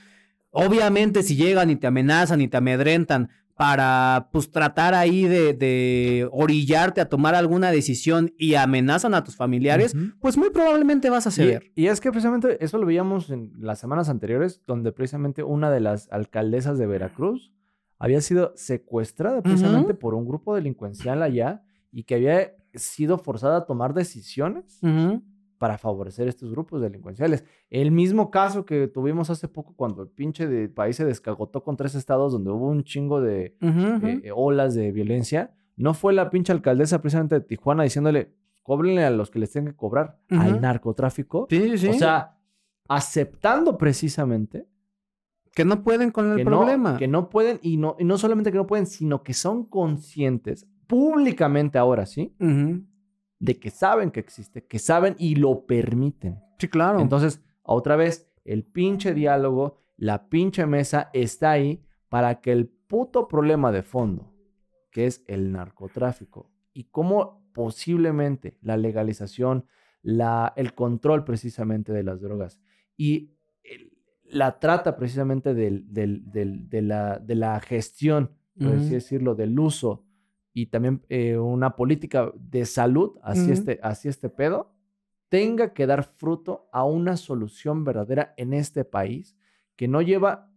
Obviamente 0.51 1.23
si 1.23 1.37
llegan 1.37 1.69
y 1.71 1.77
te 1.77 1.87
amenazan 1.87 2.41
y 2.41 2.49
te 2.49 2.57
amedrentan 2.57 3.29
para 3.57 4.29
pues 4.33 4.51
tratar 4.51 4.95
ahí 4.95 5.25
de, 5.25 5.55
de 5.55 6.29
orillarte 6.31 7.01
a 7.01 7.09
tomar 7.09 7.35
alguna 7.35 7.71
decisión 7.71 8.35
y 8.37 8.55
amenazan 8.55 9.15
a 9.15 9.25
tus 9.25 9.35
familiares, 9.35 9.95
pues 10.21 10.37
muy 10.37 10.51
probablemente 10.51 11.09
vas 11.09 11.27
a 11.27 11.31
ceder. 11.31 11.73
Y, 11.75 11.85
y 11.85 11.89
es 11.89 12.01
que 12.01 12.11
precisamente 12.11 12.63
eso 12.63 12.77
lo 12.77 12.85
veíamos 12.85 13.31
en 13.31 13.53
las 13.59 13.79
semanas 13.79 14.11
anteriores, 14.11 14.63
donde 14.67 14.93
precisamente 14.93 15.43
una 15.43 15.71
de 15.71 15.81
las 15.81 16.13
alcaldesas 16.13 16.77
de 16.77 16.87
Veracruz 16.87 17.53
había 17.99 18.21
sido 18.21 18.53
secuestrada 18.57 19.41
precisamente 19.43 19.95
por 19.95 20.15
un 20.15 20.27
grupo 20.29 20.55
delincuencial 20.55 21.23
allá 21.23 21.63
y 21.91 22.03
que 22.05 22.17
había 22.17 22.53
sido 22.75 23.17
forzada 23.17 23.57
a 23.57 23.65
tomar 23.65 23.95
decisiones 23.95 24.79
para 25.59 25.79
favorecer 25.79 26.29
estos 26.29 26.51
grupos 26.51 26.81
delincuenciales. 26.81 27.45
El 27.71 27.91
mismo 27.91 28.31
caso 28.31 28.65
que 28.65 28.89
tuvimos 28.89 29.31
hace 29.31 29.49
poco 29.49 29.75
cuando 29.75 30.03
el 30.03 30.09
pinche 30.09 30.47
de 30.47 30.69
país 30.69 30.97
se 30.97 31.05
descagotó 31.05 31.63
con 31.63 31.77
tres 31.77 31.95
estados 31.95 32.33
donde 32.33 32.51
hubo 32.51 32.69
un 32.69 32.85
chingo 32.85 33.21
de 33.21 33.57
ujú. 33.61 34.07
eh, 34.07 34.31
olas 34.35 34.75
de 34.75 34.93
violencia, 34.93 35.55
no 35.77 35.95
fue 35.95 36.13
la 36.13 36.31
pinche 36.31 36.53
alcaldesa 36.53 37.01
precisamente 37.01 37.37
de 37.37 37.41
Tijuana 37.43 37.83
diciéndole, 37.83 38.33
cóbrenle 38.63 39.05
a 39.05 39.11
los 39.11 39.31
que 39.31 39.39
les 39.39 39.53
tengan 39.53 39.73
que 39.73 39.77
cobrar, 39.77 40.19
al 40.31 40.61
narcotráfico. 40.61 41.47
Sí, 41.51 41.71
sí, 41.71 41.79
sí. 41.79 41.89
O 41.89 41.93
sea, 41.95 42.37
aceptando 42.89 43.79
precisamente 43.79 44.67
que 45.55 45.65
no 45.65 45.83
pueden 45.83 46.11
con 46.11 46.31
el 46.33 46.39
que 46.39 46.45
problema. 46.45 46.93
no, 46.93 46.99
que 46.99 47.09
no 47.09 47.31
pueden, 47.31 47.59
y 47.63 47.79
no, 47.79 47.97
y 47.99 48.05
no 48.05 48.19
solamente 48.19 48.53
que 48.53 48.59
no 48.59 48.67
pueden, 48.67 48.87
sino 48.87 49.23
que 49.23 49.33
son 49.33 49.65
conscientes 49.65 50.67
públicamente 50.87 51.79
ahora, 51.79 52.07
¿sí? 52.07 52.35
De 53.39 53.59
que 53.59 53.71
saben 53.71 54.11
que 54.11 54.21
existe, 54.21 54.65
que 54.65 54.79
saben 54.79 55.15
y 55.19 55.35
lo 55.37 55.67
permiten. 55.67 56.41
Sí, 56.59 56.69
claro. 56.69 57.01
Entonces, 57.01 57.43
otra 57.63 57.97
vez, 57.97 58.31
el 58.45 58.65
pinche 58.65 59.13
diálogo, 59.15 59.77
la 59.97 60.29
pinche 60.29 60.67
mesa 60.67 61.11
está 61.13 61.51
ahí 61.53 61.83
para 62.09 62.41
que 62.41 62.53
el 62.53 62.69
puto 62.69 63.29
problema 63.29 63.73
de 63.73 63.83
fondo, 63.83 64.33
que 64.91 65.07
es 65.07 65.23
el 65.27 65.53
narcotráfico, 65.53 66.51
y 66.73 66.85
cómo 66.85 67.45
posiblemente 67.53 68.57
la 68.63 68.77
legalización, 68.77 69.67
la, 70.03 70.53
el 70.57 70.75
control 70.75 71.25
precisamente 71.25 71.93
de 71.93 72.03
las 72.05 72.21
drogas 72.21 72.61
y 72.97 73.33
el- 73.65 73.93
la 74.25 74.59
trata 74.59 74.97
precisamente 74.97 75.53
del, 75.55 75.93
del- 75.93 76.31
del- 76.31 76.69
de, 76.69 76.83
la, 76.83 77.19
de 77.19 77.35
la 77.35 77.59
gestión, 77.61 78.31
por 78.59 78.73
así 78.73 78.91
decirlo, 78.91 79.35
del 79.35 79.59
uso 79.59 80.05
y 80.57 80.69
también 80.69 81.05
eh, 81.11 81.37
una 81.37 81.77
política 81.77 82.33
de 82.35 82.65
salud 82.65 83.19
hacia, 83.23 83.53
este, 83.53 83.79
hacia 83.83 84.09
este 84.09 84.31
pedo, 84.31 84.73
tenga 85.29 85.75
que 85.75 85.87
dar 85.87 86.03
fruto 86.03 86.71
a 86.73 86.83
una 86.83 87.19
solución 87.19 87.85
verdadera 87.85 88.33
en 88.39 88.55
este 88.55 88.87
país 88.87 89.37
que 89.77 89.87
no 89.87 90.01
lleva 90.01 90.51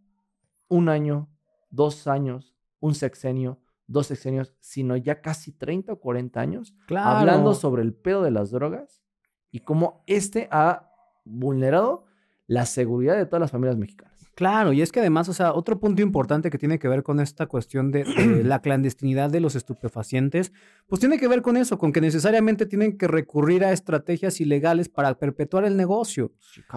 un 0.70 0.88
año, 0.88 1.28
dos 1.70 2.08
años, 2.08 2.56
un 2.80 2.95
sexenio, 2.95 3.60
dos 3.88 4.08
sexenios, 4.08 4.56
sino 4.62 4.95
ya 4.95 5.20
casi 5.20 5.52
30 5.52 5.91
o 5.91 6.00
40 6.00 6.39
años 6.39 6.74
claro. 6.88 7.18
hablando 7.18 7.54
sobre 7.54 7.82
el 7.82 7.93
pedo 7.93 8.24
de 8.24 8.32
las 8.32 8.52
drogas 8.52 9.04
y 9.52 9.60
cómo 9.60 10.06
este 10.08 10.47
ha 10.50 10.93
vulnerado 11.26 12.06
la 12.47 12.66
seguridad 12.66 13.18
de 13.18 13.26
todas 13.26 13.41
las 13.41 13.52
familias 13.52 13.76
mexicanas. 13.76 14.09
Claro, 14.40 14.72
y 14.72 14.82
es 14.82 14.94
que 14.94 15.02
además, 15.02 15.28
o 15.28 15.34
sea, 15.34 15.52
otro 15.52 15.82
punto 15.82 16.02
importante 16.02 16.50
que 16.50 16.58
tiene 16.58 16.80
que 16.80 16.88
ver 16.88 17.04
con 17.04 17.20
esta 17.20 17.48
cuestión 17.48 17.92
de, 17.92 18.06
de 18.06 18.42
la 18.46 18.62
clandestinidad 18.62 19.30
de 19.30 19.42
los 19.42 19.54
estupefacientes, 19.54 20.54
pues 20.88 21.02
tiene 21.02 21.20
que 21.20 21.28
ver 21.28 21.42
con 21.42 21.58
eso, 21.58 21.78
con 21.78 21.92
que 21.92 22.00
necesariamente 22.00 22.66
tienen 22.66 22.98
que 22.98 23.10
recurrir 23.10 23.66
a 23.66 23.74
estrategias 23.74 24.40
ilegales 24.40 24.88
para 24.88 25.14
perpetuar 25.16 25.66
el 25.66 25.76
negocio, 25.76 26.32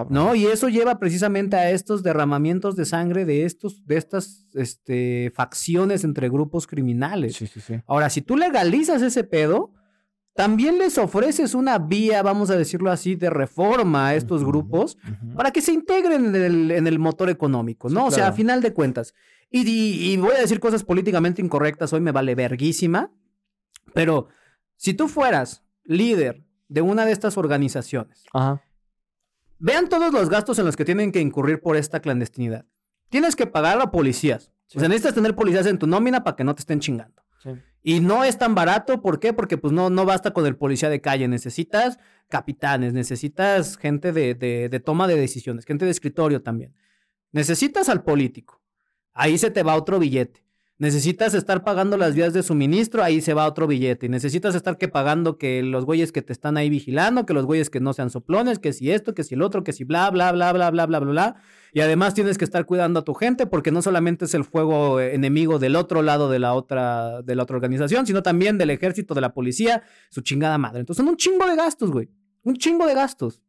¿no? 0.09 0.35
Y 0.35 0.47
eso 0.47 0.69
lleva 0.69 0.99
precisamente 0.99 1.55
a 1.55 1.71
estos 1.71 2.03
derramamientos 2.03 2.75
de 2.75 2.85
sangre 2.85 3.25
de 3.25 3.45
estos, 3.45 3.87
de 3.87 3.97
estas, 3.97 4.49
este, 4.55 5.31
facciones 5.33 6.03
entre 6.03 6.29
grupos 6.29 6.67
criminales. 6.67 7.37
Sí, 7.37 7.47
sí, 7.47 7.61
sí. 7.61 7.81
Ahora, 7.87 8.11
si 8.11 8.23
tú 8.23 8.37
legalizas 8.37 9.03
ese 9.03 9.23
pedo, 9.23 9.71
también 10.35 10.79
les 10.79 10.97
ofreces 10.99 11.55
una 11.55 11.79
vía, 11.79 12.23
vamos 12.23 12.51
a 12.51 12.57
decirlo 12.57 12.91
así, 12.91 13.17
de 13.17 13.29
reforma 13.31 14.09
a 14.09 14.15
estos 14.15 14.45
grupos 14.45 14.97
para 15.37 15.51
que 15.51 15.61
se 15.61 15.73
integren 15.73 16.35
en 16.35 16.43
el, 16.43 16.71
en 16.71 16.87
el 16.87 16.99
motor 16.99 17.29
económico, 17.31 17.89
¿no? 17.91 18.03
Sí, 18.03 18.07
O 18.09 18.11
sea, 18.13 18.29
a 18.29 18.33
final 18.33 18.63
de 18.63 18.73
cuentas. 18.73 19.15
Y, 19.51 19.69
y- 19.69 20.13
y 20.13 20.17
voy 20.17 20.33
a 20.35 20.41
decir 20.41 20.59
cosas 20.61 20.85
políticamente 20.85 21.43
incorrectas, 21.43 21.93
hoy 21.93 22.01
me 22.01 22.13
vale 22.13 22.35
verguísima, 22.35 23.11
pero 23.93 24.29
si 24.77 24.95
tú 24.95 25.09
fueras 25.09 25.63
líder 25.85 26.45
de 26.69 26.81
una 26.81 27.05
de 27.05 27.13
estas 27.13 27.37
organizaciones, 27.37 28.25
Ajá. 28.33 28.63
vean 29.59 29.89
todos 29.91 30.13
los 30.15 30.31
gastos 30.31 30.59
en 30.59 30.65
los 30.65 30.77
que 30.77 30.85
tienen 30.87 31.13
que 31.13 31.21
incurrir 31.21 31.61
por 31.61 31.77
esta 31.77 32.01
clandestinidad. 32.01 32.65
Tienes 33.11 33.37
que 33.37 33.47
pagar 33.47 33.79
a 33.83 33.91
policías. 33.91 34.51
Sí. 34.67 34.79
O 34.79 34.81
sea, 34.81 34.89
necesitas 34.89 35.15
tener 35.15 35.35
policías 35.35 35.67
en 35.67 35.79
tu 35.79 35.87
nómina 35.87 36.25
para 36.25 36.35
que 36.37 36.45
no 36.45 36.55
te 36.55 36.61
estén 36.61 36.81
chingando. 36.81 37.23
Sí. 37.43 37.51
Y 37.83 38.01
no 38.01 38.23
es 38.25 38.39
tan 38.39 38.55
barato, 38.55 39.03
¿por 39.03 39.19
qué? 39.19 39.33
Porque 39.33 39.59
pues 39.59 39.73
no, 39.73 39.91
no 39.91 40.05
basta 40.05 40.33
con 40.33 40.47
el 40.47 40.57
policía 40.57 40.89
de 40.89 41.01
calle, 41.01 41.27
necesitas 41.29 41.99
capitanes, 42.29 42.93
necesitas 42.93 43.77
gente 43.77 44.13
de, 44.13 44.35
de- 44.35 44.69
de 44.69 44.81
toma 44.81 45.07
de 45.09 45.17
decisiones, 45.17 45.65
gente 45.65 45.85
de 45.85 45.91
escritorio 45.91 46.43
también. 46.43 46.75
Necesitas 47.33 47.89
al 47.89 48.05
político, 48.05 48.63
ahí 49.13 49.39
se 49.39 49.51
te 49.51 49.63
va 49.63 49.75
otro 49.77 49.99
billete. 49.99 50.45
Necesitas 50.83 51.33
estar 51.35 51.63
pagando 51.63 51.97
las 51.97 52.17
vías 52.17 52.33
de 52.33 52.43
suministro, 52.43 53.05
ahí 53.05 53.21
se 53.21 53.35
va 53.35 53.47
otro 53.47 53.69
billete. 53.69 54.07
Y 54.07 54.09
necesitas 54.09 54.57
estar 54.57 54.79
que 54.79 54.89
pagando 54.89 55.39
que 55.39 55.63
los 55.63 55.85
güeyes 55.85 56.11
que 56.11 56.23
te 56.23 56.33
están 56.33 56.57
ahí 56.57 56.71
vigilando, 56.71 57.25
que 57.25 57.35
los 57.35 57.47
güeyes 57.47 57.71
que 57.71 57.79
no 57.79 57.93
sean 57.93 58.11
soplones, 58.11 58.59
que 58.59 58.73
si 58.73 58.91
esto, 58.91 59.15
que 59.15 59.23
si 59.23 59.37
el 59.37 59.43
otro, 59.43 59.63
que 59.63 59.73
si 59.73 59.85
bla, 59.85 60.11
bla, 60.11 60.33
bla, 60.33 60.53
bla, 60.53 60.73
bla, 60.73 60.87
bla, 60.87 60.99
bla, 60.99 61.11
bla. 61.13 61.37
Y 61.73 61.83
además 61.83 62.15
tienes 62.15 62.37
que 62.37 62.45
estar 62.45 62.67
cuidando 62.67 62.99
a 62.99 63.05
tu 63.05 63.15
gente 63.15 63.47
porque 63.47 63.71
no 63.71 63.81
solamente 63.81 64.25
es 64.25 64.35
el 64.35 64.43
fuego 64.43 65.01
enemigo 65.01 65.61
del 65.61 65.77
otro 65.77 66.03
lado 66.03 66.29
de 66.29 66.41
la 66.41 66.53
otra, 66.53 67.23
de 67.23 67.37
la 67.37 67.45
otra 67.45 67.55
organización, 67.55 68.05
sino 68.05 68.25
también 68.25 68.59
del 68.59 68.71
ejército, 68.71 69.15
de 69.15 69.21
la 69.21 69.35
policía, 69.35 69.85
su 70.11 70.23
chingada 70.23 70.59
madre. 70.59 70.81
Entonces 70.81 71.01
son 71.05 71.11
un 71.11 71.17
chingo 71.17 71.47
de 71.47 71.55
gastos, 71.55 71.93
güey. 71.93 72.11
Un 72.43 72.57
chingo 72.57 72.89
de 72.89 72.95
gastos. 72.95 73.41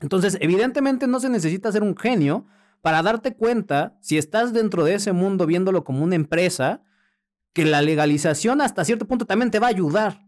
Entonces, 0.00 0.36
evidentemente 0.40 1.06
no 1.06 1.20
se 1.20 1.28
necesita 1.28 1.70
ser 1.70 1.84
un 1.84 1.96
genio 1.96 2.46
para 2.86 3.02
darte 3.02 3.34
cuenta, 3.34 3.98
si 4.00 4.16
estás 4.16 4.52
dentro 4.52 4.84
de 4.84 4.94
ese 4.94 5.10
mundo 5.12 5.44
viéndolo 5.44 5.82
como 5.82 6.04
una 6.04 6.14
empresa, 6.14 6.84
que 7.52 7.64
la 7.64 7.82
legalización 7.82 8.60
hasta 8.60 8.84
cierto 8.84 9.08
punto 9.08 9.24
también 9.26 9.50
te 9.50 9.58
va 9.58 9.66
a 9.66 9.70
ayudar. 9.70 10.24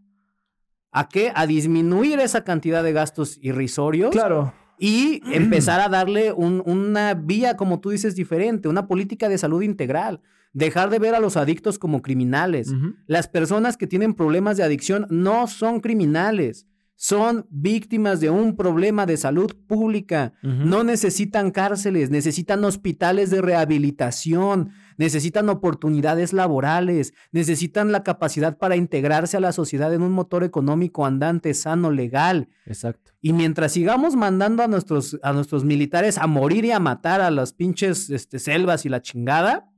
¿A 0.91 1.07
qué? 1.07 1.31
A 1.35 1.47
disminuir 1.47 2.19
esa 2.19 2.43
cantidad 2.43 2.83
de 2.83 2.91
gastos 2.91 3.37
irrisorios 3.41 4.11
Claro. 4.11 4.53
y 4.77 5.21
empezar 5.33 5.79
a 5.79 5.87
darle 5.87 6.33
un- 6.33 6.61
una 6.65 7.13
vía, 7.13 7.55
como 7.55 7.79
tú 7.79 7.91
dices, 7.91 8.13
diferente, 8.17 8.67
una 8.67 8.87
política 8.89 9.29
de 9.29 9.37
salud 9.37 9.61
integral. 9.61 10.19
Dejar 10.51 10.89
de 10.89 10.99
ver 10.99 11.15
a 11.15 11.21
los 11.21 11.37
adictos 11.37 11.79
como 11.79 12.01
criminales. 12.01 12.73
Las 13.07 13.29
personas 13.29 13.77
que 13.77 13.87
tienen 13.87 14.15
problemas 14.15 14.57
de 14.57 14.63
adicción 14.63 15.07
no 15.09 15.47
son 15.47 15.79
criminales, 15.79 16.67
son 17.01 17.47
víctimas 17.49 18.19
de 18.19 18.29
un 18.29 18.57
problema 18.57 19.05
de 19.05 19.15
salud 19.15 19.55
pública. 19.67 20.33
No 20.43 20.83
necesitan 20.83 21.51
cárceles, 21.51 22.09
necesitan 22.09 22.61
hospitales 22.65 23.29
de 23.29 23.41
rehabilitación, 23.41 24.71
necesitan 24.97 25.47
oportunidades 25.47 26.33
laborales, 26.33 27.13
necesitan 27.31 27.93
la 27.93 28.03
capacidad 28.03 28.57
para 28.57 28.75
integrarse 28.75 29.37
a 29.37 29.39
la 29.39 29.53
sociedad 29.53 29.93
en 29.93 30.01
un 30.01 30.11
motor 30.11 30.43
económico 30.43 31.05
andante, 31.05 31.53
sano, 31.53 31.89
legal. 31.89 32.49
Exacto. 32.65 33.13
Y 33.21 33.31
mientras 33.31 33.71
sigamos 33.71 34.17
mandando 34.17 34.61
a 34.61 34.67
nuestros, 34.67 35.17
a 35.23 35.31
nuestros 35.31 35.63
militares 35.63 36.17
a 36.17 36.27
morir 36.27 36.65
y 36.65 36.71
a 36.71 36.79
matar 36.79 37.21
a 37.21 37.31
las 37.31 37.53
pinches 37.53 38.09
este, 38.09 38.39
selvas 38.39 38.85
y 38.85 38.89
la 38.89 39.01
chingada, 39.01 39.71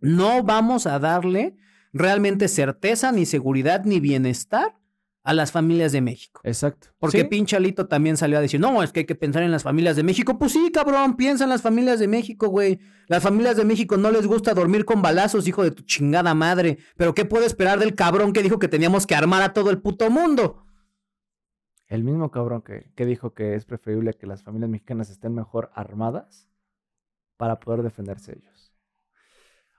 no 0.00 0.42
vamos 0.42 0.88
a 0.88 0.98
darle 0.98 1.54
realmente 1.92 2.48
certeza, 2.48 3.12
ni 3.12 3.26
seguridad, 3.26 3.84
ni 3.84 4.00
bienestar 4.00 4.77
a 5.28 5.34
las 5.34 5.52
familias 5.52 5.92
de 5.92 6.00
México. 6.00 6.40
Exacto. 6.42 6.88
Porque 6.98 7.20
Sí. 7.20 7.24
pinche 7.24 7.54
Alito 7.54 7.86
también 7.86 8.16
salió 8.16 8.38
a 8.38 8.40
decir, 8.40 8.58
no, 8.58 8.82
es 8.82 8.92
que 8.92 9.00
hay 9.00 9.06
que 9.06 9.14
pensar 9.14 9.42
en 9.42 9.50
las 9.50 9.62
familias 9.62 9.94
de 9.94 10.02
México. 10.02 10.38
Pues 10.38 10.52
sí, 10.52 10.70
cabrón, 10.72 11.16
piensa 11.16 11.44
en 11.44 11.50
las 11.50 11.60
familias 11.60 11.98
de 11.98 12.08
México, 12.08 12.48
güey. 12.48 12.80
Las 13.08 13.22
familias 13.22 13.58
de 13.58 13.66
México 13.66 13.98
no 13.98 14.10
les 14.10 14.26
gusta 14.26 14.54
dormir 14.54 14.86
con 14.86 15.02
balazos, 15.02 15.46
hijo 15.46 15.62
de 15.62 15.70
tu 15.70 15.82
chingada 15.82 16.34
madre. 16.34 16.78
Pero 16.96 17.12
¿qué 17.14 17.26
puede 17.26 17.44
esperar 17.44 17.78
del 17.78 17.94
cabrón 17.94 18.32
que 18.32 18.42
dijo 18.42 18.58
que 18.58 18.68
teníamos 18.68 19.06
que 19.06 19.14
armar 19.16 19.42
a 19.42 19.52
todo 19.52 19.68
el 19.70 19.82
puto 19.82 20.08
mundo? 20.10 20.64
El 21.88 22.04
mismo 22.04 22.30
cabrón 22.30 22.62
que, 22.62 22.90
que 22.94 23.04
dijo 23.04 23.34
que 23.34 23.54
es 23.54 23.66
preferible 23.66 24.14
que 24.14 24.26
las 24.26 24.42
familias 24.42 24.70
mexicanas 24.70 25.10
estén 25.10 25.34
mejor 25.34 25.70
armadas 25.74 26.48
para 27.36 27.60
poder 27.60 27.82
defenderse 27.82 28.32
ellos. 28.32 28.57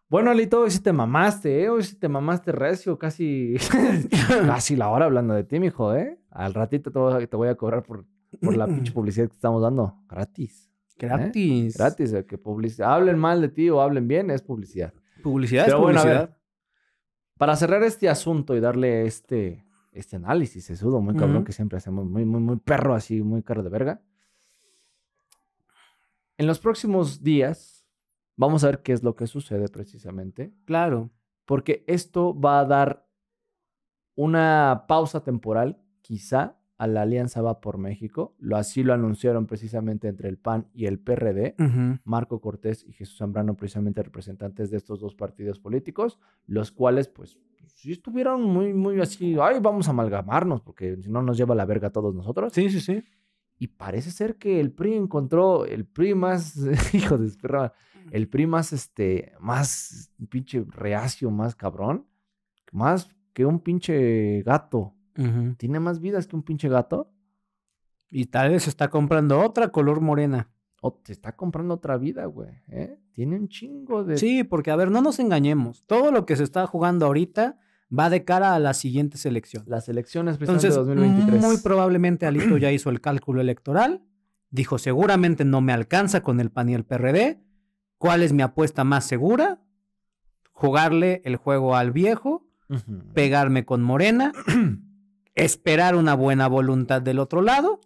Bueno, 0.10 0.32
Alito, 0.32 0.62
hoy 0.62 0.72
sí 0.72 0.80
te 0.80 0.92
mamaste, 0.92 1.62
¿eh? 1.62 1.70
Hoy 1.70 1.84
sí 1.84 1.96
te 1.96 2.10
mamaste 2.10 2.52
recio, 2.52 2.98
casi, 2.98 3.58
casi 4.48 4.76
la 4.76 4.90
hora 4.90 5.06
hablando 5.06 5.36
de 5.36 5.44
ti, 5.44 5.60
mijo, 5.60 5.94
¿eh? 5.94 6.20
Al 6.32 6.56
ratito 6.56 6.92
te 6.92 7.36
voy 7.38 7.48
a, 7.48 7.56
cobrar 7.56 7.84
por, 7.84 8.06
por 8.42 8.58
la 8.58 8.66
pinche 8.66 8.92
publicidad 8.94 9.28
que 9.28 9.36
estamos 9.36 9.62
dando. 9.62 10.02
Gratis. 10.10 10.68
Gratis. 10.98 11.78
Gratis, 11.78 12.14
eh, 12.14 12.26
que 12.26 12.40
publicidad. 12.40 12.92
Hablen 12.92 13.20
mal 13.20 13.40
de 13.40 13.50
ti 13.50 13.70
o 13.70 13.82
hablen 13.82 14.08
bien, 14.08 14.32
es 14.32 14.42
publicidad. 14.42 14.96
Publicidad 15.22 15.66
Pero 15.66 15.78
es 15.78 15.84
bueno, 15.84 16.00
a 16.00 16.02
publicidad. 16.02 16.30
ver, 16.30 16.38
para 17.38 17.56
cerrar 17.56 17.84
este 17.84 18.10
asunto 18.10 18.56
y 18.56 18.60
darle 18.60 19.06
este, 19.06 19.64
este 19.92 20.16
análisis 20.16 20.66
sesudo, 20.66 21.02
muy 21.02 21.16
cabrón 21.16 21.44
que 21.44 21.52
siempre 21.52 21.78
hacemos, 21.78 22.08
muy, 22.08 22.26
muy, 22.26 22.42
muy 22.42 22.58
perro 22.58 22.96
así, 22.96 23.22
muy 23.22 23.44
caro 23.44 23.62
de 23.62 23.70
verga. 23.70 24.02
En 26.36 26.48
los 26.48 26.60
próximos 26.60 27.22
días 27.22 27.79
vamos 28.40 28.64
a 28.64 28.68
ver 28.68 28.82
qué 28.82 28.94
es 28.94 29.04
lo 29.04 29.16
que 29.16 29.28
sucede 29.28 29.68
precisamente, 29.68 30.54
Claro. 30.66 31.10
porque 31.46 31.84
esto 31.88 32.40
va 32.40 32.60
a 32.62 32.66
dar 32.66 33.06
una 34.16 34.86
pausa 34.88 35.24
temporal, 35.24 35.82
quizá, 36.02 36.56
a 36.78 36.88
la 36.88 37.02
Alianza 37.02 37.42
Va 37.42 37.60
por 37.60 37.78
México. 37.78 38.36
Lo 38.40 38.56
así 38.56 38.84
lo 38.84 38.94
anunciaron 38.94 39.46
precisamente 39.48 40.08
entre 40.08 40.30
el 40.30 40.38
PAN 40.38 40.68
y 40.74 40.86
el 40.86 40.98
PRD. 41.00 41.56
Marco 42.06 42.40
Cortés 42.40 42.86
y 42.88 42.94
Jesús 42.94 43.18
Zambrano, 43.18 43.56
precisamente 43.58 44.02
representantes 44.02 44.72
de 44.72 44.78
estos 44.78 45.02
dos 45.02 45.14
partidos 45.16 45.60
políticos, 45.60 46.20
los 46.46 46.72
cuales, 46.72 47.10
pues, 47.10 47.38
sí 47.68 47.92
estuvieron 47.92 48.44
muy, 48.44 48.74
muy 48.74 49.02
así, 49.02 49.36
ay, 49.42 49.60
vamos 49.62 49.88
a 49.88 49.92
amalgamarnos, 49.92 50.62
porque 50.62 50.96
si 51.02 51.10
no 51.10 51.22
nos 51.22 51.38
lleva 51.38 51.54
la 51.56 51.66
verga 51.66 51.90
a 51.90 51.92
todos 51.92 52.16
nosotros. 52.16 52.54
Sí, 52.54 52.70
sí, 52.70 52.80
sí. 52.80 53.04
Y 53.58 53.68
parece 53.68 54.12
ser 54.12 54.38
que 54.38 54.62
el 54.62 54.72
PRI 54.72 54.94
encontró, 54.94 55.66
el 55.66 55.86
PRI 55.86 56.16
más, 56.16 56.56
hijo 56.94 57.18
de 57.18 57.30
perra, 57.38 57.74
el 58.12 58.28
PRI 58.28 58.48
más, 58.48 58.74
este, 58.74 59.34
más 59.40 60.12
pinche 60.30 60.66
reacio, 60.68 61.32
más 61.32 61.56
cabrón, 61.56 62.08
más 62.72 63.10
que 63.34 63.46
un 63.46 63.60
pinche 63.60 64.42
gato. 64.44 64.96
¿Tiene 65.58 65.82
más 65.82 66.00
vidas 66.00 66.28
que 66.28 66.36
un 66.38 66.44
pinche 66.44 66.70
gato? 66.70 67.12
Y 68.10 68.28
tal 68.28 68.52
vez 68.52 68.68
está 68.68 68.90
comprando 68.90 69.42
otra 69.42 69.70
color 69.70 70.00
morena. 70.00 70.50
O 70.82 70.94
te 70.94 71.12
está 71.12 71.36
comprando 71.36 71.74
otra 71.74 71.98
vida, 71.98 72.26
güey. 72.26 72.52
¿eh? 72.70 72.98
Tiene 73.12 73.36
un 73.36 73.50
chingo 73.50 74.06
de... 74.06 74.18
Sí, 74.18 74.46
porque 74.46 74.72
a 74.72 74.78
ver, 74.78 74.90
no 74.92 75.02
nos 75.02 75.20
engañemos. 75.20 75.84
Todo 75.88 76.12
lo 76.12 76.26
que 76.26 76.38
se 76.38 76.44
está 76.44 76.66
jugando 76.68 77.06
ahorita 77.06 77.58
va 77.98 78.10
de 78.10 78.24
cara 78.24 78.56
a 78.56 78.60
las 78.60 78.78
siguientes 78.78 79.26
elecciones. 79.26 79.68
Las 79.68 79.90
elecciones 79.90 80.38
Entonces, 80.40 80.72
de 80.72 80.80
2023. 80.80 81.42
muy 81.42 81.58
probablemente 81.58 82.26
Alito 82.26 82.58
ya 82.58 82.72
hizo 82.72 82.90
el 82.90 83.02
cálculo 83.02 83.42
electoral. 83.42 84.04
Dijo, 84.52 84.78
seguramente 84.78 85.44
no 85.44 85.60
me 85.60 85.74
alcanza 85.74 86.22
con 86.22 86.40
el 86.40 86.50
PAN 86.50 86.70
y 86.70 86.76
el 86.76 86.86
PRD. 86.86 87.44
¿Cuál 88.00 88.24
es 88.24 88.32
mi 88.32 88.42
apuesta 88.42 88.86
más 88.86 89.06
segura? 89.06 89.60
Jugarle 90.54 91.22
el 91.26 91.36
juego 91.36 91.76
al 91.76 91.92
viejo, 91.92 92.48
pegarme 93.14 93.66
con 93.66 93.84
Morena, 93.84 94.32
esperar 95.36 95.96
una 95.96 96.16
buena 96.16 96.48
voluntad 96.48 97.02
del 97.02 97.20
otro 97.20 97.42
lado 97.42 97.82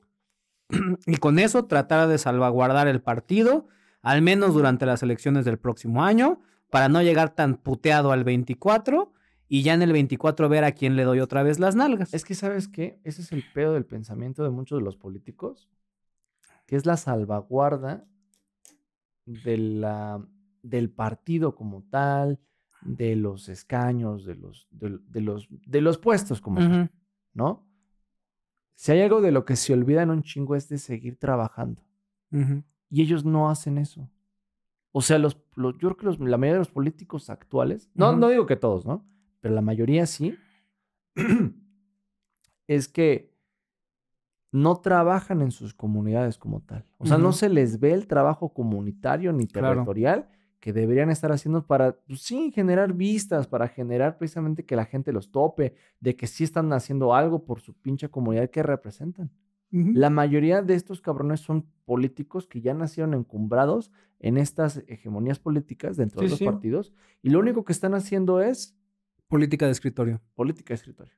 y 1.08 1.18
con 1.18 1.40
eso 1.40 1.66
tratar 1.66 2.08
de 2.08 2.20
salvaguardar 2.20 2.88
el 2.88 3.02
partido, 3.02 3.68
al 4.04 4.22
menos 4.22 4.54
durante 4.54 4.86
las 4.86 5.02
elecciones 5.02 5.46
del 5.46 5.58
próximo 5.58 6.04
año, 6.04 6.42
para 6.70 6.90
no 6.90 7.02
llegar 7.02 7.34
tan 7.34 7.56
puteado 7.56 8.12
al 8.12 8.24
24 8.24 9.14
y 9.48 9.64
ya 9.64 9.74
en 9.74 9.82
el 9.82 9.94
24 9.94 10.48
ver 10.48 10.64
a 10.64 10.74
quién 10.74 10.96
le 10.96 11.06
doy 11.06 11.22
otra 11.22 11.42
vez 11.42 11.60
las 11.60 11.76
nalgas. 11.76 12.14
Es 12.14 12.24
que, 12.24 12.36
¿sabes 12.36 12.68
qué? 12.68 13.00
Ese 13.04 13.24
es 13.24 13.32
el 13.32 13.44
pedo 13.52 13.74
del 13.74 13.86
pensamiento 13.86 14.44
de 14.44 14.52
muchos 14.52 14.78
de 14.78 14.86
los 14.86 14.96
políticos, 14.96 15.72
que 16.68 16.76
es 16.76 16.86
la 16.86 16.98
salvaguarda 16.98 18.06
de 19.26 19.58
la, 19.58 20.26
del 20.62 20.90
partido 20.90 21.56
como 21.56 21.84
tal, 21.84 22.40
de 22.82 23.16
los 23.16 23.48
escaños, 23.50 24.26
de 24.26 24.36
los, 24.36 24.68
de, 24.72 25.00
de 25.08 25.22
los, 25.22 25.48
de 25.50 25.82
los 25.82 25.98
puestos 25.98 26.42
como 26.42 26.60
tal. 26.60 26.92
¿no? 27.34 27.66
Si 28.76 28.92
hay 28.92 29.02
algo 29.02 29.22
de 29.22 29.32
lo 29.32 29.46
que 29.46 29.56
se 29.56 29.74
olvidan 29.74 30.10
un 30.10 30.24
chingo 30.24 30.56
es 30.56 30.68
de 30.70 30.78
seguir 30.78 31.18
trabajando. 31.18 31.82
Y 32.90 33.02
ellos 33.02 33.24
no 33.26 33.50
hacen 33.50 33.78
eso. 33.78 34.10
O 34.92 35.02
sea, 35.02 35.18
los, 35.18 35.38
los- 35.56 35.74
yo 35.80 35.90
creo 35.90 35.98
que 35.98 36.06
los- 36.06 36.20
la 36.20 36.38
mayoría 36.38 36.54
de 36.54 36.60
los 36.60 36.70
políticos 36.72 37.30
actuales, 37.30 37.90
no, 37.96 38.12
no 38.20 38.30
digo 38.30 38.46
que 38.46 38.56
todos, 38.56 38.86
¿no? 38.86 39.06
Pero 39.40 39.56
la 39.56 39.62
mayoría 39.62 40.06
sí, 40.06 40.36
es 42.68 42.88
que 42.88 43.33
no 44.54 44.78
trabajan 44.78 45.42
en 45.42 45.52
sus 45.52 45.74
comunidades 45.74 46.38
como 46.38 46.62
tal. 46.62 46.86
O 47.00 47.06
sea, 47.06 47.18
no 47.18 47.34
se 47.34 47.50
les 47.50 47.80
ve 47.80 47.92
el 47.92 48.08
trabajo 48.08 48.54
comunitario 48.54 49.34
ni 49.34 49.48
Claro. 49.48 49.70
territorial 49.70 50.30
que 50.60 50.72
deberían 50.72 51.10
estar 51.10 51.32
haciendo 51.34 51.66
para, 51.68 51.98
pues 52.08 52.22
sí, 52.22 52.52
generar 52.54 52.94
vistas, 52.94 53.48
para 53.48 53.68
generar 53.68 54.18
precisamente 54.18 54.64
que 54.64 54.78
la 54.78 54.86
gente 54.86 55.12
los 55.12 55.32
tope, 55.32 55.74
de 56.00 56.16
que 56.16 56.28
sí 56.28 56.46
están 56.46 56.72
haciendo 56.72 57.14
algo 57.14 57.44
por 57.44 57.60
su 57.60 57.74
pinche 57.74 58.08
comunidad 58.10 58.50
que 58.50 58.64
representan. 58.64 59.30
La 59.72 60.12
mayoría 60.12 60.62
de 60.62 60.76
estos 60.76 61.02
cabrones 61.02 61.40
son 61.40 61.66
políticos 61.84 62.46
que 62.46 62.62
ya 62.62 62.76
nacieron 62.76 63.16
encumbrados 63.16 63.92
en 64.20 64.38
estas 64.38 64.84
hegemonías 64.88 65.40
políticas 65.40 65.98
dentro 65.98 66.22
de 66.22 66.30
los 66.30 66.38
sí. 66.38 66.46
partidos 66.46 66.94
y 67.24 67.32
lo 67.32 67.40
único 67.40 67.66
que 67.66 67.74
están 67.74 67.96
haciendo 67.96 68.40
es 68.40 68.78
Política 69.28 69.66
de 69.66 69.72
escritorio. 69.72 70.22
política 70.36 70.74
de 70.74 70.76
escritorio. 70.76 71.14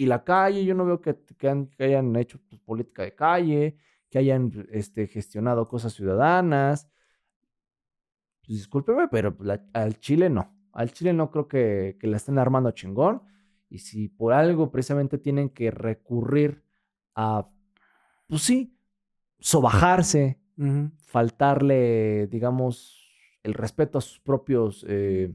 Y 0.00 0.06
la 0.06 0.24
calle, 0.24 0.64
yo 0.64 0.74
no 0.74 0.86
veo 0.86 1.00
que, 1.02 1.14
que 1.38 1.48
han- 1.48 1.66
que 1.76 1.84
hayan 1.84 2.16
hecho 2.16 2.38
pues, 2.48 2.60
política 2.62 3.02
de 3.02 3.14
calle, 3.14 3.76
que 4.10 4.18
hayan 4.18 4.50
este, 4.72 5.06
gestionado 5.06 5.68
cosas 5.68 5.92
ciudadanas. 5.92 6.88
Pues, 8.46 8.58
discúlpeme, 8.58 9.08
pero 9.08 9.36
la- 9.40 9.62
al 9.72 9.98
Chile 10.00 10.30
no. 10.30 10.56
Al 10.72 10.92
Chile 10.92 11.12
no 11.12 11.30
creo 11.30 11.48
que, 11.48 11.96
que 12.00 12.06
la 12.06 12.16
estén 12.16 12.38
armando 12.38 12.70
chingón. 12.72 13.22
Y 13.68 13.78
si 13.78 14.08
por 14.08 14.32
algo 14.32 14.70
precisamente 14.70 15.18
tienen 15.18 15.50
que 15.50 15.70
recurrir 15.70 16.64
a, 17.14 17.48
pues 18.28 18.42
sí, 18.42 18.76
sobajarse, 19.40 20.40
faltarle, 21.06 22.26
digamos, 22.28 23.08
el 23.42 23.54
respeto 23.54 23.98
a 23.98 24.00
sus 24.02 24.20
propios 24.20 24.84
eh, 24.88 25.34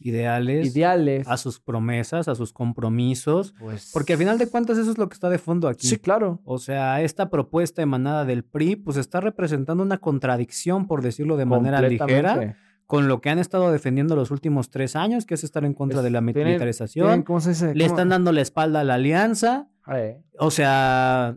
Ideales. 0.00 0.66
ideales. 0.74 1.28
A 1.28 1.36
sus 1.36 1.60
promesas, 1.60 2.26
a 2.28 2.34
sus 2.34 2.52
compromisos. 2.52 3.54
pues, 3.58 3.90
Porque 3.92 4.14
al 4.14 4.18
final 4.18 4.38
de 4.38 4.48
cuentas 4.48 4.78
eso 4.78 4.90
es 4.90 4.98
lo 4.98 5.08
que 5.08 5.14
está 5.14 5.28
de 5.28 5.38
fondo 5.38 5.68
aquí. 5.68 5.86
Sí, 5.86 5.98
claro. 5.98 6.40
O 6.44 6.58
sea, 6.58 7.02
esta 7.02 7.28
propuesta 7.30 7.82
emanada 7.82 8.24
del 8.24 8.42
PRI, 8.44 8.76
pues 8.76 8.96
está 8.96 9.20
representando 9.20 9.82
una 9.82 9.98
contradicción, 9.98 10.86
por 10.86 11.02
decirlo 11.02 11.36
de 11.36 11.44
manera 11.44 11.80
ligera, 11.82 12.56
con 12.86 13.06
lo 13.08 13.20
que 13.20 13.30
han 13.30 13.38
estado 13.38 13.70
defendiendo 13.70 14.16
los 14.16 14.30
últimos 14.30 14.70
tres 14.70 14.96
años, 14.96 15.24
que 15.26 15.34
es 15.34 15.44
estar 15.44 15.64
en 15.64 15.74
contra 15.74 16.02
de 16.02 16.10
la 16.10 16.20
militarización. 16.20 17.06
tienen- 17.06 17.22
¿cómo 17.22 17.40
se 17.40 17.50
dice? 17.50 17.74
Le 17.74 17.84
¿Cómo? 17.84 17.94
están 17.94 18.08
dando 18.08 18.32
la 18.32 18.40
espalda 18.40 18.80
a 18.80 18.84
la 18.84 18.94
alianza. 18.94 19.68
Eh, 19.94 20.20
O 20.38 20.50
sea, 20.50 21.36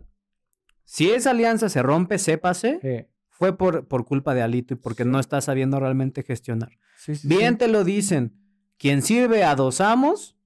si 0.84 1.10
esa 1.10 1.30
alianza 1.30 1.68
se 1.68 1.82
rompe, 1.82 2.18
sépase, 2.18 2.80
eh, 2.82 3.08
fue 3.28 3.56
por, 3.56 3.86
por 3.88 4.04
culpa 4.04 4.34
de 4.34 4.42
Alito 4.42 4.74
y 4.74 4.76
porque 4.76 5.02
Sí. 5.04 5.08
no 5.08 5.18
está 5.20 5.40
sabiendo 5.40 5.78
realmente 5.80 6.22
gestionar. 6.22 6.70
sí, 6.96 7.14
sí, 7.16 7.26
Bien 7.28 7.54
sí. 7.54 7.58
te 7.58 7.68
lo 7.68 7.84
dicen, 7.84 8.32
quien 8.84 9.00
sirve 9.00 9.44
a 9.44 9.56
dos 9.56 9.80
amos, 9.80 10.36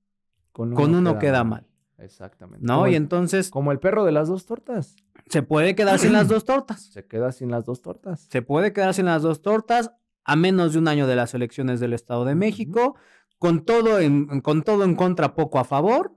con 0.53 0.72
uno 0.72 1.18
queda 1.18 1.43
mal. 1.43 1.66
Exactamente. 1.99 2.64
¿no? 2.64 2.74
Como 2.74 2.86
Y 2.86 2.91
el, 2.91 3.03
entonces 3.03 3.51
como 3.51 3.72
el 3.72 3.80
perro 3.80 4.05
de 4.05 4.12
las 4.12 4.28
dos 4.28 4.47
tortas. 4.47 4.95
se 5.26 5.43
puede 5.43 5.74
quedar 5.74 5.99
sin 5.99 6.12
las 6.12 6.28
dos 6.28 6.45
tortas. 6.45 6.84
Se 6.84 7.05
queda 7.05 7.32
sin 7.32 7.51
las 7.51 7.64
dos 7.64 7.82
tortas. 7.82 8.28
Se 8.30 8.41
puede 8.41 8.72
quedar 8.72 8.95
sin 8.95 9.07
las 9.07 9.22
dos 9.22 9.43
tortas 9.43 9.91
a 10.22 10.36
menos 10.36 10.72
de 10.72 10.78
un 10.78 10.86
año 10.86 11.09
de 11.09 11.16
las 11.16 11.34
elecciones 11.34 11.80
del 11.80 11.93
Estado 11.95 12.24
de 12.24 12.36
México, 12.36 12.95
con 13.41 13.64
todo 13.64 13.99
en, 13.99 14.41
con 14.41 14.62
todo 14.62 14.84
en 14.84 14.95
contra, 14.95 15.34
poco 15.34 15.59
a 15.59 15.64
favor, 15.64 16.14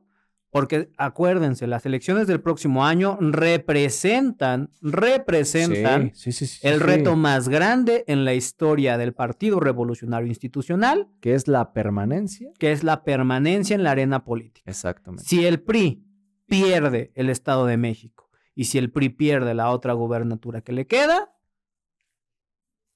porque 0.51 0.91
acuérdense, 0.97 1.65
las 1.65 1.85
elecciones 1.85 2.27
del 2.27 2.41
próximo 2.41 2.85
año 2.85 3.17
representan, 3.21 4.69
representan 4.81 6.11
Sí, 6.13 6.31
sí, 6.33 6.45
sí, 6.45 6.59
sí, 6.59 6.67
el 6.67 6.81
reto 6.81 7.15
más 7.15 7.47
grande 7.47 8.03
en 8.07 8.25
la 8.25 8.33
historia 8.33 8.97
del 8.97 9.13
Partido 9.13 9.61
Revolucionario 9.61 10.27
Institucional, 10.27 11.07
Que 11.21 11.35
es 11.35 11.47
la 11.47 11.71
permanencia. 11.71 12.51
que 12.59 12.73
es 12.73 12.83
la 12.83 13.03
permanencia 13.03 13.75
en 13.75 13.83
la 13.83 13.91
arena 13.91 14.25
política. 14.25 14.69
Exactamente. 14.69 15.23
Si 15.23 15.45
el 15.45 15.61
PRI 15.61 16.05
pierde 16.47 17.13
el 17.15 17.29
Estado 17.29 17.65
de 17.65 17.77
México 17.77 18.29
y 18.53 18.65
si 18.65 18.77
el 18.77 18.91
PRI 18.91 19.07
pierde 19.09 19.53
la 19.53 19.69
otra 19.69 19.93
gubernatura 19.93 20.59
que 20.61 20.73
le 20.73 20.85
queda, 20.85 21.33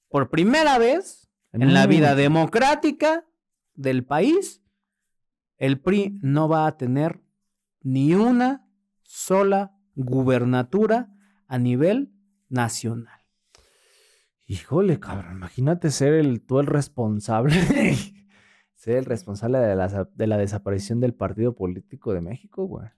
por 0.09 0.29
primera 0.29 0.77
vez 0.77 1.29
en 1.53 1.73
la 1.73 1.87
vida 1.87 2.15
democrática 2.15 3.25
del 3.75 4.03
país, 4.05 4.61
el 5.57 5.79
PRI 5.79 6.19
no 6.21 6.49
va 6.49 6.67
a 6.67 6.75
tener 6.75 7.21
ni 7.85 8.15
una 8.15 8.67
sola 9.03 9.77
gubernatura 9.93 11.15
a 11.47 11.59
nivel 11.59 12.11
nacional. 12.49 13.21
Híjole, 14.47 14.99
cabrón. 14.99 15.37
Imagínate 15.37 15.91
ser 15.91 16.13
el, 16.13 16.41
tú 16.41 16.59
el 16.59 16.65
responsable. 16.65 17.53
ser 18.75 18.97
el 18.97 19.05
responsable 19.05 19.59
de 19.59 19.75
la, 19.75 20.09
de 20.13 20.27
la 20.27 20.37
desaparición 20.37 20.99
del 20.99 21.13
partido 21.13 21.55
político 21.55 22.11
de 22.11 22.21
México, 22.21 22.65
güey. 22.65 22.89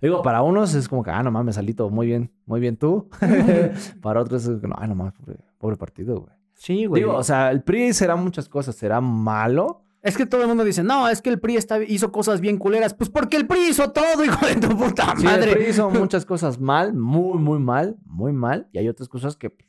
Digo, 0.00 0.22
para 0.22 0.40
unos 0.40 0.74
es 0.74 0.88
como 0.88 1.02
que, 1.02 1.10
ah, 1.10 1.22
no 1.22 1.30
mames, 1.30 1.56
Salito, 1.56 1.90
muy 1.90 2.06
bien, 2.06 2.32
muy 2.46 2.58
bien 2.58 2.78
tú. 2.78 3.10
para 4.00 4.22
otros 4.22 4.46
es 4.46 4.60
que, 4.62 4.66
no, 4.66 4.76
ah, 4.78 4.86
no 4.86 4.94
mames, 4.94 5.12
pobre, 5.12 5.36
pobre 5.58 5.76
partido, 5.76 6.22
güey. 6.22 6.34
Sí, 6.54 6.86
güey. 6.86 7.02
Digo, 7.02 7.16
o 7.16 7.22
sea, 7.22 7.50
el 7.50 7.62
PRI 7.62 7.92
será 7.92 8.16
muchas 8.16 8.48
cosas, 8.48 8.76
será 8.76 9.02
malo. 9.02 9.84
Es 10.02 10.16
que 10.16 10.26
todo 10.26 10.42
el 10.42 10.48
mundo 10.48 10.64
dice, 10.64 10.82
no, 10.82 11.08
es 11.08 11.20
que 11.20 11.30
el 11.30 11.38
PRI 11.40 11.56
está, 11.56 11.82
hizo 11.82 12.10
cosas 12.10 12.40
bien 12.40 12.56
culeras. 12.56 12.94
Pues 12.94 13.10
porque 13.10 13.36
el 13.36 13.46
PRI 13.46 13.68
hizo 13.70 13.90
todo, 13.90 14.24
hijo 14.24 14.46
de 14.46 14.56
tu 14.56 14.76
puta 14.76 15.14
Sí, 15.16 15.24
madre. 15.24 15.52
el 15.52 15.58
PRI 15.58 15.70
hizo 15.70 15.90
muchas 15.90 16.24
cosas 16.24 16.58
mal, 16.60 16.94
muy, 16.94 17.38
muy 17.38 17.58
mal, 17.58 17.96
muy 18.04 18.32
mal. 18.32 18.68
Y 18.72 18.78
hay 18.78 18.88
otras 18.88 19.08
cosas 19.08 19.36
que 19.36 19.50
pues, 19.50 19.68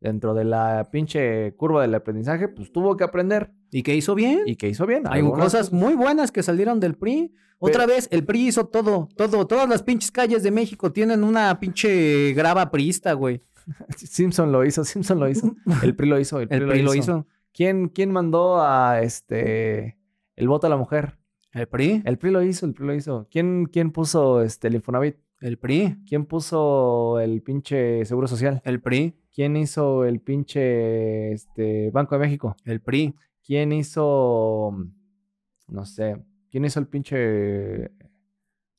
dentro 0.00 0.34
de 0.34 0.44
la 0.44 0.88
pinche 0.90 1.54
curva 1.56 1.82
del 1.82 1.94
aprendizaje, 1.94 2.48
pues 2.48 2.72
tuvo 2.72 2.96
que 2.96 3.04
aprender. 3.04 3.52
¿Y 3.70 3.82
qué 3.82 3.94
hizo 3.94 4.14
bien? 4.14 4.42
Y 4.46 4.56
que 4.56 4.68
hizo 4.68 4.84
bien. 4.86 5.04
Hay 5.06 5.20
Algunas 5.20 5.44
cosas 5.46 5.72
muy 5.72 5.94
buenas 5.94 6.32
que 6.32 6.42
salieron 6.42 6.80
del 6.80 6.94
PRI. 6.94 7.32
Otra 7.58 7.86
vez, 7.86 8.08
el 8.10 8.24
PRI 8.24 8.48
hizo 8.48 8.66
todo, 8.66 9.08
todo. 9.16 9.46
Todas 9.46 9.68
las 9.68 9.84
pinches 9.84 10.10
calles 10.10 10.42
de 10.42 10.50
México 10.50 10.92
tienen 10.92 11.22
una 11.22 11.60
pinche 11.60 12.32
grava 12.34 12.70
priista, 12.72 13.12
güey. 13.12 13.40
Simpson 13.96 14.50
lo 14.50 14.64
hizo, 14.64 14.84
Simpson 14.84 15.20
lo 15.20 15.28
hizo. 15.28 15.54
El 15.82 15.94
PRI 15.94 16.08
lo 16.08 16.18
hizo, 16.18 16.40
el 16.40 16.48
PRI, 16.48 16.58
El 16.58 16.66
PRI 16.68 16.82
lo 16.82 16.94
hizo. 16.94 17.26
¿Quién, 17.52 17.88
¿Quién 17.88 18.12
mandó 18.12 18.62
a 18.62 19.00
este 19.02 19.98
el 20.36 20.48
voto 20.48 20.66
a 20.66 20.70
la 20.70 20.76
mujer? 20.76 21.18
El 21.52 21.68
PRI. 21.68 22.02
El 22.04 22.18
PRI 22.18 22.30
lo 22.30 22.42
hizo, 22.42 22.64
el 22.66 22.72
PRI 22.72 22.86
lo 22.86 22.94
hizo. 22.94 23.28
¿Quién, 23.30 23.66
quién 23.66 23.90
puso 23.92 24.42
este, 24.42 24.68
el 24.68 24.74
Infonavit? 24.74 25.16
El 25.40 25.58
PRI. 25.58 25.98
¿Quién 26.08 26.24
puso 26.24 27.20
el 27.20 27.42
pinche 27.42 28.04
Seguro 28.06 28.26
Social? 28.26 28.62
El 28.64 28.80
PRI. 28.80 29.14
¿Quién 29.34 29.56
hizo 29.56 30.04
el 30.04 30.20
pinche 30.20 31.32
este, 31.32 31.90
Banco 31.90 32.14
de 32.14 32.20
México? 32.20 32.56
El 32.64 32.80
PRI. 32.80 33.14
¿Quién 33.44 33.72
hizo, 33.72 34.72
no 35.68 35.84
sé, 35.84 36.22
quién 36.50 36.64
hizo 36.64 36.78
el 36.80 36.86
pinche... 36.86 37.90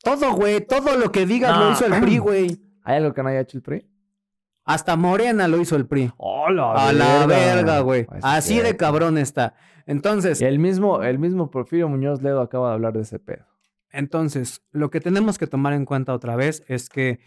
Todo, 0.01 0.33
güey. 0.33 0.65
Todo 0.65 0.97
lo 0.97 1.11
que 1.11 1.25
digas 1.25 1.55
No. 1.57 1.65
lo 1.65 1.71
hizo 1.71 1.85
el 1.85 2.01
PRI, 2.01 2.17
güey. 2.17 2.61
¿Hay 2.83 2.97
algo 2.97 3.13
que 3.13 3.23
no 3.23 3.29
haya 3.29 3.41
hecho 3.41 3.57
el 3.57 3.61
PRI? 3.63 3.87
Hasta 4.65 4.95
Morena 4.95 5.47
lo 5.47 5.59
hizo 5.59 5.75
el 5.75 5.85
PRI. 5.87 6.11
A 6.19 6.93
la 6.93 7.25
verga, 7.25 7.79
güey. 7.81 8.05
Pues, 8.05 8.23
Así 8.23 8.59
de 8.59 8.77
cabrón 8.77 9.17
está. 9.17 9.55
Entonces, 9.85 10.41
El 10.41 10.59
mismo, 10.59 11.03
el 11.03 11.19
mismo 11.19 11.51
Porfirio 11.51 11.89
Muñoz 11.89 12.21
Ledo 12.21 12.41
acaba 12.41 12.69
de 12.69 12.73
hablar 12.75 12.93
de 12.93 13.01
ese 13.01 13.19
pedo. 13.19 13.45
Entonces, 13.91 14.61
lo 14.71 14.89
que 14.89 14.99
tenemos 15.01 15.37
que 15.37 15.47
tomar 15.47 15.73
en 15.73 15.85
cuenta 15.85 16.13
otra 16.13 16.35
vez 16.35 16.63
es 16.67 16.89
que 16.89 17.19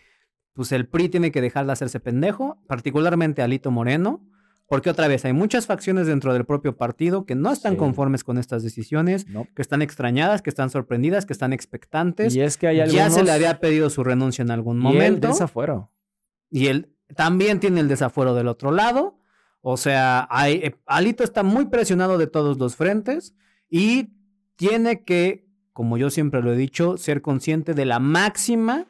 pues 0.54 0.72
el 0.72 0.88
PRI 0.88 1.10
tiene 1.10 1.30
que 1.30 1.42
dejar 1.42 1.66
de 1.66 1.72
hacerse 1.72 2.00
pendejo, 2.00 2.58
particularmente 2.66 3.42
Alito 3.42 3.70
Moreno, 3.70 4.24
porque 4.66 4.88
otra 4.88 5.06
vez 5.06 5.24
hay 5.26 5.34
muchas 5.34 5.66
facciones 5.66 6.06
dentro 6.06 6.32
del 6.32 6.46
propio 6.46 6.76
partido 6.76 7.26
que 7.26 7.34
no 7.34 7.52
están 7.52 7.72
Sí. 7.74 7.78
conformes 7.78 8.24
con 8.24 8.38
estas 8.38 8.62
decisiones, 8.62 9.28
¿no? 9.28 9.46
que 9.54 9.60
están 9.60 9.82
extrañadas, 9.82 10.40
que 10.40 10.48
están 10.50 10.70
sorprendidas, 10.70 11.26
que 11.26 11.34
están 11.34 11.52
expectantes. 11.52 12.34
Y 12.34 12.40
es 12.40 12.56
que 12.56 12.68
hay 12.68 12.80
algunos... 12.80 12.96
Ya 12.96 13.10
se 13.10 13.22
le 13.22 13.30
había 13.32 13.60
pedido 13.60 13.90
su 13.90 14.02
renuncia 14.02 14.42
en 14.42 14.50
algún 14.50 14.78
y 14.78 14.86
él 14.88 14.92
momento. 14.94 15.28
desafuero. 15.28 15.92
Y 16.50 16.68
él 16.68 16.95
también 17.14 17.60
tiene 17.60 17.80
el 17.80 17.88
desafuero 17.88 18.34
del 18.34 18.48
otro 18.48 18.72
lado. 18.72 19.18
O 19.60 19.76
sea, 19.76 20.26
hay, 20.30 20.54
eh, 20.54 20.76
Alito 20.86 21.24
está 21.24 21.42
muy 21.42 21.66
presionado 21.66 22.18
de 22.18 22.26
todos 22.26 22.58
los 22.58 22.76
frentes 22.76 23.34
y 23.68 24.10
tiene 24.56 25.04
que, 25.04 25.46
como 25.72 25.98
yo 25.98 26.10
siempre 26.10 26.42
lo 26.42 26.52
he 26.52 26.56
dicho, 26.56 26.96
ser 26.96 27.22
consciente 27.22 27.74
de 27.74 27.84
la 27.84 27.98
máxima 27.98 28.86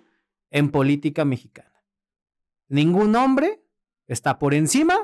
en 0.51 0.71
política 0.71 1.25
mexicana. 1.25 1.85
Ningún 2.69 3.15
hombre 3.17 3.63
está 4.07 4.39
por 4.39 4.55
encima 4.55 4.97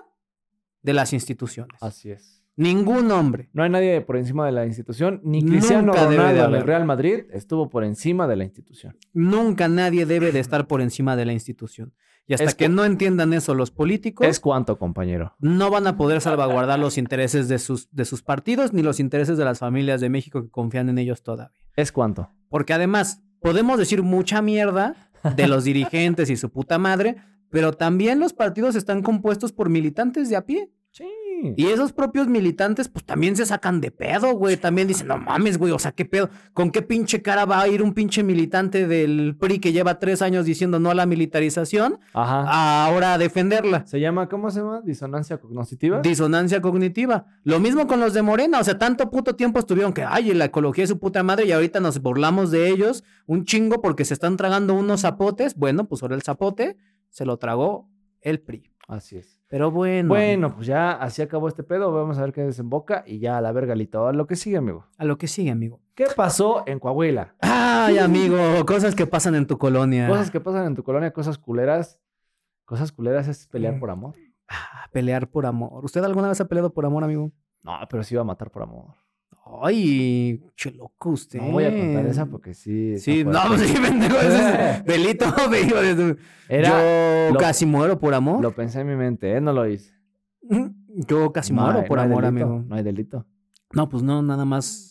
de 0.83 0.93
las 0.93 1.13
instituciones. 1.13 1.77
Así 1.81 2.11
es. 2.11 2.43
Ningún 2.57 3.11
hombre. 3.11 3.49
No 3.55 3.63
hay 3.63 3.71
nadie 3.71 4.01
por 4.03 4.17
encima 4.17 4.45
de 4.45 4.53
la 4.53 4.67
institución, 4.67 5.21
ni 5.25 5.41
Nunca 5.41 5.57
Cristiano 5.57 5.93
debe 5.95 6.07
de 6.11 6.17
Ronaldo 6.17 6.41
en 6.41 6.47
haber. 6.47 6.61
el 6.61 6.67
Real 6.67 6.85
Madrid 6.85 7.25
estuvo 7.31 7.71
por 7.71 7.83
encima 7.83 8.29
de 8.29 8.37
la 8.37 8.45
institución. 8.45 8.99
Nunca 9.15 9.69
nadie 9.69 10.05
debe 10.05 10.33
de 10.33 10.41
estar 10.41 10.67
por 10.67 10.83
encima 10.83 11.17
de 11.17 11.25
la 11.25 11.33
institución. 11.33 11.95
Y 12.33 12.35
hasta 12.35 12.45
Es 12.47 12.55
que 12.55 12.71
no 12.71 12.87
entiendan 12.87 13.35
eso 13.35 13.55
los 13.55 13.71
políticos, 13.71 14.27
Es 14.27 14.41
cuanto, 14.41 14.79
compañero. 14.79 15.35
no 15.39 15.69
van 15.71 15.87
a 15.87 15.99
poder 15.99 16.23
salvaguardar 16.23 16.79
los 16.79 16.97
intereses 16.97 17.47
de 17.49 17.59
sus, 17.59 17.91
de 17.91 18.07
sus 18.07 18.23
partidos 18.23 18.73
ni 18.73 18.81
los 18.81 19.01
intereses 19.01 19.37
de 19.37 19.45
las 19.45 19.59
familias 19.59 20.01
de 20.01 20.09
México 20.09 20.43
que 20.43 20.49
confían 20.51 20.89
en 20.89 20.97
ellos 20.97 21.23
todavía. 21.23 21.53
Es 21.77 21.93
cuanto. 21.93 22.31
Porque 22.49 22.73
además, 22.73 23.23
podemos 23.43 23.79
decir 23.79 24.03
mucha 24.03 24.41
mierda 24.41 25.11
de 25.37 25.47
los 25.47 25.65
dirigentes 25.65 26.31
y 26.31 26.37
su 26.37 26.51
puta 26.51 26.79
madre, 26.79 27.17
pero 27.51 27.75
también 27.75 28.19
los 28.19 28.33
partidos 28.33 28.77
están 28.77 29.03
compuestos 29.03 29.53
por 29.53 29.69
militantes 29.69 30.31
de 30.31 30.37
a 30.37 30.47
pie. 30.47 30.71
Sí. 31.43 31.55
Y 31.57 31.67
esos 31.67 31.93
propios 31.93 32.29
militantes, 32.29 32.89
pues 32.89 33.05
también 33.05 33.35
se 33.37 33.45
sacan 33.45 33.81
de 33.81 33.91
pedo, 33.91 34.33
güey. 34.35 34.57
También 34.57 34.87
dicen, 34.87 35.09
no 35.09 35.19
mames, 35.19 35.59
güey, 35.59 35.73
o 35.73 35.79
sea, 35.79 35.93
qué 35.93 36.05
pedo. 36.05 36.31
¿Con 36.55 36.71
qué 36.71 36.83
pinche 36.83 37.21
cara 37.21 37.45
va 37.45 37.61
a 37.61 37.69
ir 37.69 37.83
un 37.83 37.95
pinche 37.95 38.23
militante 38.23 38.87
del 38.87 39.37
PRI 39.39 39.59
que 39.59 39.73
lleva 39.73 39.99
tres 39.99 40.23
años 40.23 40.45
diciendo 40.47 40.79
no 40.79 40.91
a 40.91 40.95
la 40.95 41.07
militarización 41.07 41.99
Ajá. 42.13 42.45
a 42.47 42.87
ahora 42.87 43.15
a 43.15 43.19
defenderla? 43.19 43.87
Se 43.87 43.99
llama, 44.01 44.29
¿cómo 44.29 44.51
se 44.51 44.61
llama? 44.61 44.81
Disonancia 44.83 45.39
cognitiva. 45.39 46.01
Disonancia 46.01 46.61
cognitiva. 46.61 47.27
Lo 47.43 47.59
mismo 47.59 47.87
con 47.87 47.99
los 48.01 48.15
de 48.15 48.23
Morena. 48.23 48.61
O 48.61 48.65
sea, 48.65 48.79
tanto 48.79 49.11
puto 49.11 49.35
tiempo 49.35 49.59
estuvieron 49.59 49.93
que, 49.93 50.05
ay, 50.05 50.33
la 50.35 50.45
ecología 50.47 50.85
es 50.85 50.91
su 50.91 50.99
puta 50.99 51.23
madre 51.23 51.47
y 51.47 51.53
ahorita 51.53 51.81
nos 51.81 52.01
burlamos 52.01 52.51
de 52.51 52.69
ellos 52.69 53.05
un 53.27 53.45
chingo 53.45 53.81
porque 53.81 54.05
se 54.05 54.15
están 54.15 54.37
tragando 54.37 54.75
unos 54.75 55.01
zapotes. 55.03 55.57
Bueno, 55.57 55.89
pues 55.89 56.03
ahora 56.03 56.15
el 56.15 56.23
zapote 56.23 56.77
se 57.09 57.25
lo 57.25 57.37
tragó 57.39 57.89
el 58.21 58.41
PRI. 58.41 58.72
Así 58.89 59.17
es. 59.17 59.41
Pero 59.49 59.71
bueno. 59.71 60.09
Bueno, 60.09 60.55
pues 60.55 60.67
ya 60.67 60.93
así 60.93 61.23
acabó 61.23 61.49
este 61.49 61.63
pedo. 61.63 61.93
Vamos 61.93 62.19
a 62.19 62.23
ver 62.23 62.33
qué 62.33 62.43
desemboca 62.43 63.05
y 63.07 63.19
ya 63.19 63.39
a 63.39 63.41
la 63.41 63.53
verga, 63.53 63.75
Lito. 63.75 64.07
A 64.07 64.13
lo 64.13 64.27
que 64.27 64.37
sigue, 64.37 64.57
amigo. 64.57 64.87
A 64.99 65.05
lo 65.05 65.19
que 65.19 65.29
sigue, 65.29 65.51
amigo. 65.51 65.81
¿Qué 65.95 66.07
pasó 66.17 66.65
en 66.67 66.79
Coahuila? 66.79 67.35
Ay, 67.41 67.99
amigo, 67.99 68.37
cosas 68.67 68.95
que 68.95 69.07
pasan 69.07 69.35
en 69.35 69.47
tu 69.47 69.59
colonia. 69.59 70.09
Cosas 70.09 70.31
que 70.31 70.41
pasan 70.41 70.67
en 70.67 70.75
tu 70.75 70.83
colonia, 70.83 71.13
cosas 71.13 71.39
culeras. 71.39 72.01
Cosas 72.65 72.93
culeras 72.93 73.29
es 73.29 73.47
pelear 73.49 73.79
por 73.79 73.91
amor. 73.91 74.15
Ah, 74.49 74.89
pelear 74.93 75.29
por 75.29 75.47
amor. 75.47 75.85
¿Usted 75.85 76.03
alguna 76.05 76.29
vez 76.29 76.41
ha 76.41 76.49
peleado 76.49 76.73
por 76.73 76.87
amor, 76.87 77.05
amigo? 77.05 77.31
No, 77.63 77.79
pero 77.91 78.03
sí 78.03 78.15
iba 78.15 78.23
a 78.23 78.25
matar 78.25 78.51
por 78.51 78.63
amor. 78.63 78.95
Ay, 79.61 80.41
che 80.57 80.71
loco 80.73 81.11
usted. 81.11 81.41
No 81.41 81.51
voy 81.53 81.65
a 81.65 81.71
contar 81.77 82.07
esa 82.07 82.27
porque 82.27 82.55
sí. 82.55 82.99
Sí, 82.99 83.25
no, 83.25 83.33
pues 83.49 83.61
sí, 83.63 83.75
pendejo. 83.79 84.17
ese 84.17 84.71
es 84.79 84.85
delito, 84.85 85.27
Era, 86.49 87.29
Yo 87.29 87.35
lo- 87.35 87.41
casi 87.41 87.67
muero 87.67 87.99
por 87.99 88.15
amor. 88.15 88.41
Lo 88.43 88.53
pensé 88.53 88.81
en 88.81 88.87
mi 88.89 88.97
mente, 88.97 89.33
¿eh? 89.37 89.41
No 89.41 89.53
lo 89.53 89.67
hice. 89.67 89.93
Yo 91.09 91.33
casi 91.33 91.53
No 91.53 91.63
muero 91.63 91.85
por 91.85 91.99
amor, 91.99 92.25
delito, 92.25 92.45
amigo. 92.47 92.65
No 92.69 92.75
hay 92.77 92.83
delito. 92.83 93.27
No, 93.73 93.89
pues 93.89 94.03
no, 94.03 94.23
nada 94.23 94.45
más. 94.45 94.89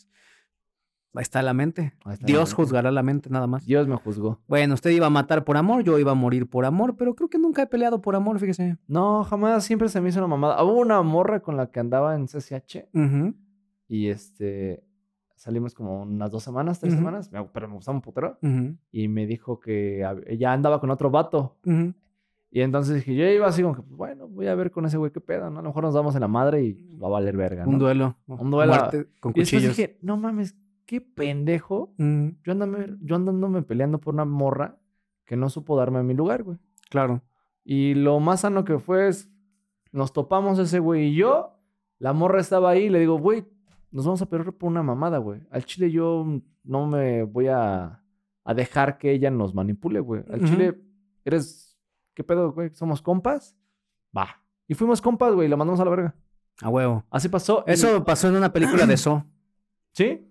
Ahí 1.13 1.23
está 1.23 1.41
la 1.41 1.53
mente. 1.53 1.93
La 2.05 2.15
Dios 2.15 2.49
mente. 2.49 2.55
juzgará 2.55 2.89
la 2.89 3.03
mente, 3.03 3.29
nada 3.29 3.45
más. 3.45 3.65
Dios 3.65 3.85
me 3.87 3.97
juzgó. 3.97 4.39
Bueno, 4.47 4.75
usted 4.75 4.91
iba 4.91 5.07
a 5.07 5.09
matar 5.09 5.43
por 5.43 5.57
amor, 5.57 5.83
yo 5.83 5.99
iba 5.99 6.13
a 6.13 6.15
morir 6.15 6.49
por 6.49 6.63
amor, 6.65 6.95
pero 6.95 7.15
creo 7.15 7.29
que 7.29 7.37
nunca 7.37 7.61
he 7.63 7.67
peleado 7.67 8.01
por 8.01 8.15
amor, 8.15 8.39
fíjese. 8.39 8.77
No, 8.87 9.23
jamás. 9.25 9.65
Siempre 9.65 9.89
se 9.89 9.99
me 9.99 10.07
hizo 10.09 10.19
una 10.19 10.27
mamada. 10.27 10.63
Hubo 10.63 10.79
una 10.79 11.01
morra 11.01 11.41
con 11.41 11.57
la 11.57 11.69
que 11.69 11.81
andaba 11.81 12.15
en 12.15 12.27
CCH 12.27 12.85
Ujú, 12.93 13.35
y 13.91 14.07
este. 14.07 14.83
Salimos 15.35 15.73
como 15.73 16.03
unas 16.03 16.29
dos 16.29 16.43
semanas, 16.43 16.79
tres 16.79 16.93
Ujú. 16.93 16.99
semanas, 17.01 17.31
me- 17.31 17.43
pero 17.45 17.67
me 17.67 17.73
gustaba 17.73 17.95
un 17.95 18.01
putero. 18.03 18.37
ujú, 18.43 18.75
Y 18.91 19.07
me 19.07 19.25
dijo 19.25 19.59
que 19.59 20.05
ella 20.27 20.53
andaba 20.53 20.79
con 20.79 20.91
otro 20.91 21.09
vato. 21.09 21.57
ujú. 21.65 21.93
Y 22.51 22.61
entonces 22.61 22.95
dije, 22.95 23.15
yo 23.15 23.25
iba 23.27 23.47
así 23.47 23.61
como 23.63 23.73
que, 23.75 23.81
pues, 23.81 23.95
bueno, 23.97 24.27
voy 24.27 24.45
a 24.47 24.55
ver 24.55 24.69
con 24.71 24.85
ese 24.85 24.97
güey 24.97 25.11
qué 25.11 25.19
pedo, 25.21 25.49
¿no? 25.49 25.59
A 25.59 25.61
lo 25.63 25.69
mejor 25.69 25.83
nos 25.83 25.93
damos 25.95 26.13
en 26.15 26.21
la 26.21 26.27
madre 26.27 26.63
y 26.63 26.73
pues, 26.73 27.01
va 27.01 27.07
a 27.07 27.11
valer 27.11 27.35
verga, 27.37 27.63
¿no? 27.65 27.71
Un 27.71 27.79
duelo. 27.79 28.17
Un 28.27 28.51
duelo. 28.51 28.73
Muerte 28.73 29.07
con 29.19 29.31
Y 29.35 29.39
después 29.39 29.61
cuchillos. 29.63 29.77
dije, 29.77 29.97
no 30.03 30.15
mames, 30.17 30.55
qué 30.85 31.01
pendejo. 31.01 31.93
Yo, 31.97 32.51
andame, 32.51 32.97
yo 33.01 33.15
andándome 33.15 33.61
peleando 33.63 33.99
por 33.99 34.13
una 34.13 34.25
morra 34.25 34.77
que 35.25 35.37
no 35.37 35.49
supo 35.49 35.75
darme 35.77 35.99
a 35.99 36.03
mi 36.03 36.13
lugar, 36.13 36.43
güey. 36.43 36.57
claro. 36.89 37.21
Y 37.63 37.93
lo 37.95 38.19
más 38.19 38.41
sano 38.41 38.63
que 38.65 38.77
fue 38.79 39.07
es, 39.07 39.31
nos 39.91 40.13
topamos 40.13 40.59
ese 40.59 40.79
güey 40.79 41.09
y 41.09 41.15
yo, 41.15 41.57
la 41.99 42.11
morra 42.13 42.41
estaba 42.41 42.71
ahí 42.71 42.83
y 42.85 42.89
le 42.89 42.99
digo, 42.99 43.17
güey, 43.19 43.45
nos 43.91 44.05
vamos 44.05 44.21
a 44.21 44.25
pelear 44.25 44.53
por 44.53 44.69
una 44.69 44.83
mamada, 44.83 45.17
güey. 45.17 45.41
Al 45.51 45.65
chile 45.65 45.91
yo 45.91 46.25
no 46.63 46.87
me 46.87 47.23
voy 47.23 47.47
a, 47.47 48.01
a 48.43 48.53
dejar 48.53 48.97
que 48.97 49.11
ella 49.11 49.29
nos 49.29 49.53
manipule, 49.53 49.99
güey. 49.99 50.23
Al 50.31 50.43
chile, 50.45 50.81
eres, 51.25 51.77
¿qué 52.13 52.23
pedo, 52.23 52.51
güey? 52.53 52.69
¿Somos 52.73 53.01
compas? 53.01 53.55
Va. 54.17 54.41
Y 54.67 54.73
fuimos 54.73 55.01
compas, 55.01 55.33
güey, 55.33 55.47
y 55.47 55.49
la 55.49 55.57
mandamos 55.57 55.79
a 55.81 55.85
la 55.85 55.91
verga. 55.91 56.15
A 56.61 56.69
huevo. 56.69 57.03
Así 57.09 57.27
pasó. 57.29 57.63
Eso 57.67 58.03
pasó 58.03 58.27
en 58.27 58.35
una 58.35 58.53
película 58.53 58.85
de 58.85 58.97
So. 58.97 59.25
¿Sí? 59.93 60.27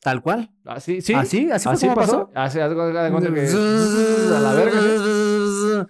Tal 0.00 0.22
cual. 0.22 0.50
Así, 0.64 1.00
sí. 1.00 1.14
¿Así? 1.14 1.50
¿Así 1.50 1.64
fue 1.64 1.72
¿Así 1.74 1.86
como 1.86 1.96
pasó? 1.96 2.30
pasó? 2.32 2.40
Así, 2.40 2.60
a 2.60 2.68
la 2.68 4.54
verga. 4.54 5.88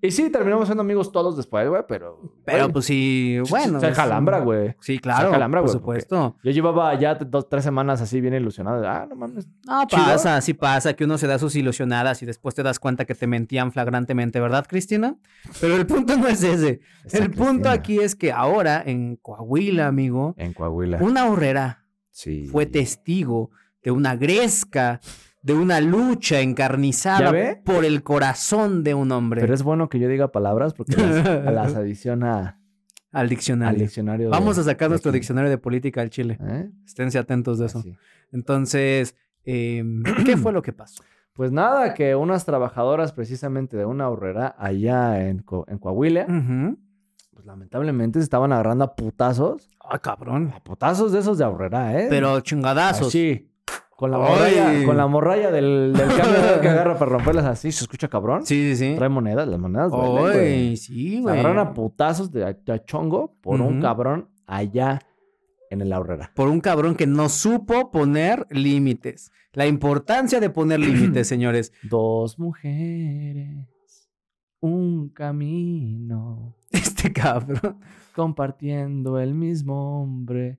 Y 0.00 0.10
sí, 0.10 0.30
terminamos 0.30 0.66
siendo 0.66 0.82
amigos 0.82 1.10
todos 1.10 1.36
después, 1.36 1.68
güey, 1.68 1.82
pero... 1.88 2.20
Pero 2.44 2.64
güey, 2.64 2.72
pues 2.72 2.84
sí, 2.84 3.38
bueno. 3.50 3.80
Se 3.80 3.88
es- 3.88 3.96
calambra, 3.96 4.40
güey. 4.40 4.76
Sí, 4.80 4.98
claro. 4.98 5.30
calambra, 5.30 5.60
por 5.60 5.70
güey, 5.70 5.78
supuesto. 5.80 6.36
Yo 6.44 6.50
llevaba 6.50 6.94
ya 6.98 7.14
dos, 7.14 7.48
tres 7.48 7.64
semanas 7.64 8.00
así 8.00 8.20
bien 8.20 8.34
ilusionado. 8.34 8.86
Ah, 8.86 9.06
no 9.08 9.16
mames. 9.16 9.48
No, 9.66 9.84
chido. 9.86 10.02
pasa, 10.04 10.40
sí 10.40 10.54
pasa, 10.54 10.94
que 10.94 11.04
uno 11.04 11.18
se 11.18 11.26
da 11.26 11.38
sus 11.38 11.56
ilusionadas 11.56 12.22
y 12.22 12.26
después 12.26 12.54
te 12.54 12.62
das 12.62 12.78
cuenta 12.78 13.04
que 13.04 13.14
te 13.14 13.26
mentían 13.26 13.72
flagrantemente, 13.72 14.40
¿verdad, 14.40 14.66
Cristina? 14.68 15.16
Pero 15.60 15.76
el 15.76 15.86
punto 15.86 16.16
no 16.16 16.28
es 16.28 16.42
ese. 16.42 16.80
el 17.12 17.30
punto 17.30 17.68
aquí 17.70 17.98
es 17.98 18.14
que 18.14 18.30
ahora 18.30 18.82
en 18.84 19.16
Coahuila, 19.16 19.86
amigo, 19.88 20.34
En 20.36 20.52
Coahuila. 20.52 20.98
una 21.00 21.26
horrera 21.26 21.84
Sí. 22.10 22.46
fue 22.46 22.66
testigo 22.66 23.50
de 23.82 23.90
una 23.90 24.14
gresca, 24.16 25.00
de 25.42 25.54
una 25.54 25.80
lucha 25.80 26.40
encarnizada 26.40 27.32
por 27.64 27.84
el 27.84 28.02
corazón 28.02 28.84
de 28.84 28.94
un 28.94 29.10
hombre. 29.12 29.40
Pero 29.40 29.54
es 29.54 29.62
bueno 29.62 29.88
que 29.88 29.98
yo 29.98 30.08
diga 30.08 30.30
palabras 30.32 30.72
porque 30.74 30.96
las, 30.96 31.44
las 31.54 31.74
adiciona 31.74 32.60
Al 33.10 33.22
al 33.22 33.28
diccionario. 33.28 33.80
diccionario. 33.80 34.30
Vamos 34.30 34.56
de- 34.56 34.62
a 34.62 34.64
sacar 34.66 34.88
nuestro 34.88 35.10
diccionario 35.12 35.50
de 35.50 35.58
política 35.58 36.00
al 36.00 36.10
Chile. 36.10 36.38
¿Eh? 36.40 36.70
Esténse 36.84 37.18
atentos 37.18 37.58
de 37.58 37.66
eso. 37.66 37.80
Así. 37.80 37.94
Entonces, 38.32 39.16
em, 39.44 40.02
¿qué 40.26 40.36
fue 40.36 40.52
lo 40.52 40.62
que 40.62 40.72
pasó? 40.72 41.02
Pues 41.34 41.50
nada, 41.50 41.94
que 41.94 42.14
unas 42.14 42.44
trabajadoras 42.44 43.12
precisamente 43.12 43.76
de 43.76 43.84
una 43.86 44.08
horrera 44.10 44.54
allá 44.58 45.26
en, 45.28 45.38
Co- 45.40 45.64
en 45.66 45.78
Coahuila, 45.78 46.26
pues 47.32 47.46
lamentablemente 47.46 48.18
se 48.20 48.24
estaban 48.24 48.52
agarrando 48.52 48.84
a 48.84 48.94
putazos. 48.94 49.70
Ah, 49.80 49.98
cabrón. 49.98 50.52
A 50.54 50.62
putazos 50.62 51.10
de 51.12 51.20
esos 51.20 51.38
de 51.38 51.44
ahorrera, 51.44 51.98
¿eh? 52.00 52.06
Pero 52.10 52.38
chingadazos. 52.40 53.08
Así. 53.08 53.48
Con 54.02 54.10
la 54.10 54.18
morralla, 54.18 54.84
con 54.84 54.96
la 54.96 55.06
morralla 55.06 55.50
del, 55.52 55.92
del 55.96 56.08
camión 56.08 56.60
que 56.60 56.68
agarra 56.70 56.98
para 56.98 57.12
romperlas 57.12 57.44
así. 57.44 57.70
¿Se 57.70 57.84
escucha 57.84 58.08
cabrón? 58.08 58.44
Sí, 58.44 58.74
sí, 58.74 58.76
sí. 58.76 58.94
Trae 58.96 59.08
monedas, 59.08 59.46
las 59.46 59.60
monedas 59.60 59.92
duelen, 59.92 60.20
güey. 60.22 60.76
Sí, 60.76 61.14
Se 61.16 61.20
güey. 61.20 61.34
agarraron 61.38 61.58
a 61.60 61.72
putazos 61.72 62.32
de, 62.32 62.56
de 62.64 62.84
chongo 62.84 63.36
por 63.40 63.60
un 63.60 63.80
cabrón 63.80 64.28
allá 64.46 64.98
en 65.70 65.82
el 65.82 65.92
ahorrera. 65.92 66.32
Por 66.34 66.48
un 66.48 66.60
cabrón 66.60 66.96
que 66.96 67.06
no 67.06 67.28
supo 67.28 67.92
poner 67.92 68.44
límites. 68.50 69.30
La 69.52 69.66
importancia 69.68 70.40
de 70.40 70.50
poner 70.50 70.80
límites, 70.80 71.28
señores. 71.28 71.72
Dos 71.84 72.40
mujeres, 72.40 73.68
un 74.60 75.10
camino, 75.10 76.56
Este 76.70 77.12
cabrón. 77.12 77.78
compartiendo 78.16 79.18
el 79.20 79.32
mismo 79.34 80.02
hombre, 80.02 80.58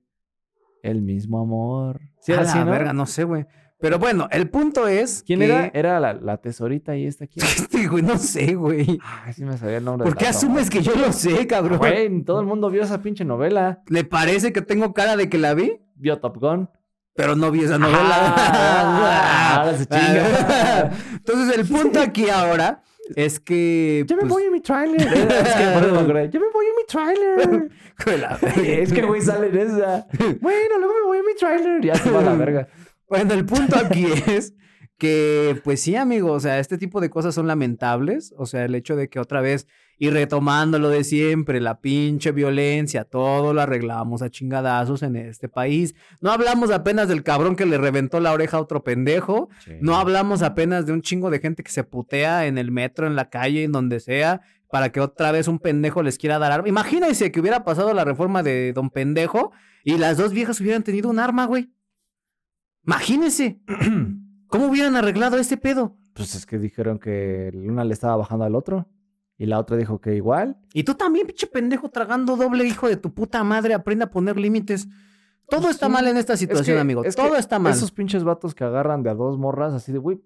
el 0.84 1.02
mismo 1.02 1.40
amor. 1.40 2.00
Sí, 2.20 2.32
a 2.32 2.36
era 2.36 2.44
la 2.44 2.50
así, 2.50 2.58
¿no? 2.60 2.70
verga, 2.70 2.92
no 2.92 3.06
sé, 3.06 3.24
güey. 3.24 3.46
Pero 3.80 3.98
bueno, 3.98 4.28
el 4.30 4.48
punto 4.48 4.86
es. 4.88 5.22
¿Quién 5.26 5.40
que- 5.40 5.46
era? 5.46 5.70
Era 5.74 6.00
la, 6.00 6.14
la 6.14 6.36
tesorita 6.38 6.96
y 6.96 7.06
esta 7.06 7.24
aquí. 7.26 7.40
Este, 7.40 7.86
güey, 7.88 8.02
no 8.02 8.16
sé, 8.18 8.54
güey. 8.54 8.98
Ay, 9.02 9.32
sí 9.32 9.44
me 9.44 9.58
sabía 9.58 9.78
el 9.78 9.84
nombre. 9.84 10.06
¿Por 10.08 10.16
qué 10.16 10.26
asumes 10.28 10.70
que 10.70 10.80
yo 10.82 10.94
lo 10.94 11.12
sé, 11.12 11.46
cabrón? 11.46 11.78
Güey, 11.78 12.22
todo 12.22 12.40
el 12.40 12.46
mundo 12.46 12.70
vio 12.70 12.82
esa 12.82 13.02
pinche 13.02 13.24
novela. 13.24 13.82
¿Le 13.88 14.04
parece 14.04 14.52
que 14.52 14.62
tengo 14.62 14.94
cara 14.94 15.16
de 15.16 15.28
que 15.28 15.38
la 15.38 15.54
vi? 15.54 15.80
Vio 15.96 16.18
Top 16.18 16.38
Gun. 16.38 16.70
Pero 17.16 17.36
no 17.36 17.50
vi 17.50 17.62
esa 17.64 17.78
novela. 17.78 18.34
Ah, 18.36 19.56
ahora 19.60 19.76
se 19.76 19.86
chinga. 19.86 20.90
Entonces, 21.12 21.58
el 21.58 21.66
punto 21.66 22.00
aquí 22.00 22.28
ahora 22.28 22.82
es 23.16 23.40
que. 23.40 24.04
Yo 24.06 24.16
me 24.16 24.22
pues, 24.22 24.32
voy 24.32 24.42
en 24.44 24.52
mi 24.52 24.60
trailer. 24.60 25.00
es 25.00 25.54
que 25.54 25.66
por 25.74 25.82
eso 25.84 25.92
me 25.92 26.00
acordé. 26.00 26.30
Me 26.32 26.50
voy 26.52 26.66
en 26.66 26.76
mi 26.76 26.84
trailer. 26.86 27.70
es 28.80 28.92
que 28.92 29.02
güey 29.02 29.20
sale 29.20 29.48
en 29.48 29.58
esa. 29.58 30.06
Bueno, 30.40 30.78
luego 30.78 30.94
me 30.94 31.06
voy 31.06 31.18
en 31.18 31.26
mi 31.26 31.34
trailer. 31.34 31.84
Ya 31.84 31.94
se 31.94 32.10
va 32.10 32.22
la 32.22 32.34
verga. 32.34 32.68
Bueno, 33.08 33.34
el 33.34 33.44
punto 33.44 33.76
aquí 33.76 34.06
es 34.26 34.54
que, 34.98 35.60
pues 35.64 35.80
sí, 35.80 35.96
amigo, 35.96 36.32
o 36.32 36.40
sea, 36.40 36.58
este 36.58 36.78
tipo 36.78 37.00
de 37.00 37.10
cosas 37.10 37.34
son 37.34 37.46
lamentables. 37.46 38.34
O 38.36 38.46
sea, 38.46 38.64
el 38.64 38.74
hecho 38.74 38.96
de 38.96 39.08
que 39.08 39.20
otra 39.20 39.40
vez, 39.40 39.66
y 40.04 40.10
retomando 40.10 40.78
lo 40.78 40.90
de 40.90 41.02
siempre, 41.02 41.62
la 41.62 41.80
pinche 41.80 42.30
violencia, 42.30 43.04
todo 43.04 43.54
lo 43.54 43.62
arreglamos 43.62 44.20
a 44.20 44.28
chingadazos 44.28 45.02
en 45.02 45.16
este 45.16 45.48
país. 45.48 45.94
No 46.20 46.30
hablamos 46.30 46.70
apenas 46.70 47.08
del 47.08 47.22
cabrón 47.22 47.56
que 47.56 47.64
le 47.64 47.78
reventó 47.78 48.20
la 48.20 48.34
oreja 48.34 48.58
a 48.58 48.60
otro 48.60 48.84
pendejo. 48.84 49.48
No 49.80 49.96
hablamos 49.96 50.42
apenas 50.42 50.84
de 50.84 50.92
un 50.92 51.00
chingo 51.00 51.30
de 51.30 51.38
gente 51.38 51.62
que 51.62 51.72
se 51.72 51.84
putea 51.84 52.44
en 52.44 52.58
el 52.58 52.70
metro, 52.70 53.06
en 53.06 53.16
la 53.16 53.30
calle, 53.30 53.64
en 53.64 53.72
donde 53.72 53.98
sea, 53.98 54.42
para 54.70 54.92
que 54.92 55.00
otra 55.00 55.32
vez 55.32 55.48
un 55.48 55.58
pendejo 55.58 56.02
les 56.02 56.18
quiera 56.18 56.38
dar 56.38 56.52
arma. 56.52 56.68
Imagínense 56.68 57.32
que 57.32 57.40
hubiera 57.40 57.64
pasado 57.64 57.94
la 57.94 58.04
reforma 58.04 58.42
de 58.42 58.74
Don 58.74 58.90
Pendejo 58.90 59.52
y 59.84 59.96
las 59.96 60.18
dos 60.18 60.34
viejas 60.34 60.60
hubieran 60.60 60.82
tenido 60.82 61.08
un 61.08 61.18
arma, 61.18 61.46
güey. 61.46 61.72
Imagínense. 62.86 63.62
¿Cómo 64.48 64.66
hubieran 64.66 64.96
arreglado 64.96 65.38
este 65.38 65.56
pedo? 65.56 65.96
Pues 66.12 66.34
es 66.34 66.44
que 66.44 66.58
dijeron 66.58 66.98
que 66.98 67.50
una 67.54 67.84
le 67.84 67.94
estaba 67.94 68.16
bajando 68.16 68.44
al 68.44 68.54
otro. 68.54 68.86
Y 69.36 69.46
la 69.46 69.58
otra 69.58 69.76
dijo 69.76 70.00
que 70.00 70.14
igual. 70.14 70.56
Y 70.72 70.84
tú 70.84 70.94
también, 70.94 71.26
pinche 71.26 71.46
pendejo, 71.46 71.88
tragando 71.88 72.36
doble 72.36 72.64
hijo 72.64 72.88
de 72.88 72.96
tu 72.96 73.12
puta 73.12 73.42
madre, 73.44 73.74
aprende 73.74 74.04
a 74.04 74.10
poner 74.10 74.38
límites. 74.38 74.86
Todo 75.48 75.62
Pues 75.62 75.72
está 75.74 75.88
mal 75.88 76.06
en 76.06 76.16
esta 76.16 76.34
Es 76.34 76.40
situación, 76.40 76.76
que- 76.76 76.80
amigo. 76.80 77.04
es 77.04 77.16
Todo 77.16 77.36
está 77.36 77.58
mal. 77.58 77.72
Esos 77.72 77.90
pinches 77.92 78.24
vatos 78.24 78.54
que 78.54 78.64
agarran 78.64 79.02
de 79.02 79.10
a 79.10 79.14
dos 79.14 79.36
morras 79.38 79.74
así 79.74 79.92
de, 79.92 79.98
güey. 79.98 80.20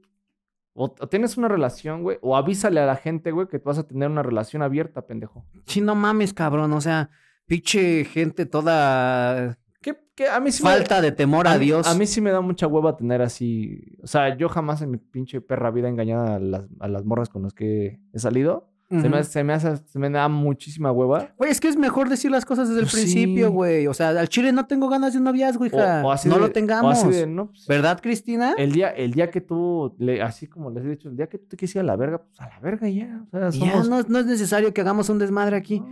O, 0.74 0.94
o 1.00 1.08
tienes 1.08 1.36
una 1.36 1.48
relación, 1.48 2.02
güey. 2.02 2.18
O 2.22 2.36
avísale 2.36 2.78
a 2.80 2.86
la 2.86 2.94
gente, 2.96 3.32
güey, 3.32 3.48
que 3.48 3.58
tú 3.58 3.64
vas 3.68 3.78
a 3.78 3.86
tener 3.88 4.08
una 4.10 4.22
relación 4.22 4.62
abierta, 4.62 5.06
pendejo. 5.06 5.44
Sí, 5.66 5.80
no 5.80 5.94
mames, 5.94 6.32
cabrón. 6.34 6.72
O 6.72 6.80
sea, 6.80 7.10
Pinche 7.46 8.04
gente 8.04 8.44
toda 8.44 9.58
¿Qué, 9.80 9.96
qué? 10.14 10.28
A 10.28 10.38
mí 10.38 10.52
sí 10.52 10.62
me- 10.62 10.68
falta 10.70 11.00
de 11.00 11.12
temor 11.12 11.48
a, 11.48 11.56
Dios. 11.56 11.86
A 11.88 11.94
mí 11.94 12.06
sí 12.06 12.20
me 12.20 12.30
da 12.30 12.40
mucha 12.42 12.66
hueva 12.66 12.96
tener 12.96 13.22
así. 13.22 13.96
O 14.02 14.06
sea, 14.06 14.36
yo 14.36 14.48
jamás 14.50 14.82
en 14.82 14.90
mi 14.90 14.98
pinche 14.98 15.40
perra 15.40 15.70
vida 15.70 15.86
he 15.88 15.90
engañado 15.90 16.26
a 16.34 16.38
las, 16.38 16.64
a 16.78 16.88
las 16.88 17.04
morras 17.06 17.28
con 17.30 17.42
las 17.44 17.54
que 17.54 18.00
he 18.12 18.18
salido. 18.18 18.70
Se, 18.90 19.08
me, 19.08 19.22
se, 19.24 19.44
me 19.44 19.52
hace, 19.52 19.76
se 19.76 19.98
me 19.98 20.08
da 20.10 20.28
muchísima 20.28 20.90
hueva. 20.92 21.28
Güey, 21.36 21.50
es 21.50 21.60
que 21.60 21.68
es 21.68 21.76
mejor 21.76 22.08
decir 22.08 22.30
las 22.30 22.44
cosas 22.46 22.68
desde 22.68 22.80
el 22.82 22.88
Sí. 22.88 22.96
principio, 22.96 23.50
güey. 23.50 23.86
O 23.86 23.92
sea, 23.94 24.08
al 24.10 24.28
chile 24.28 24.50
no 24.52 24.66
tengo 24.66 24.88
ganas 24.88 25.12
de 25.12 25.18
un 25.18 25.24
noviazgo, 25.24 25.66
hija. 25.66 26.02
O, 26.02 26.08
o 26.08 26.12
así 26.12 26.28
no 26.28 26.36
de- 26.36 26.40
lo 26.40 26.46
o 26.46 26.50
tengamos. 26.50 26.98
así 26.98 27.08
de, 27.10 27.26
no, 27.26 27.48
pues, 27.48 27.66
¿Verdad, 27.66 28.00
Cristina? 28.00 28.54
El 28.56 28.72
día, 28.72 28.88
el 28.88 29.12
día 29.12 29.30
que 29.30 29.40
tú, 29.40 29.94
le, 29.98 30.22
así 30.22 30.46
como 30.46 30.70
les 30.70 30.84
he 30.84 30.88
dicho, 30.88 31.08
el 31.08 31.16
día 31.16 31.26
que 31.28 31.38
tú 31.38 31.56
te 31.56 31.64
ir 31.66 31.78
a 31.80 31.82
la 31.82 31.96
verga, 31.96 32.18
pues 32.22 32.40
a 32.40 32.48
la 32.48 32.58
verga 32.60 32.88
ya. 32.88 33.22
O 33.32 33.38
sea, 33.38 33.50
Ya 33.50 33.72
somos... 33.82 33.88
no, 33.88 34.02
no 34.08 34.18
es 34.20 34.26
necesario 34.26 34.72
que 34.72 34.80
hagamos 34.80 35.08
un 35.10 35.18
desmadre 35.18 35.56
aquí. 35.56 35.82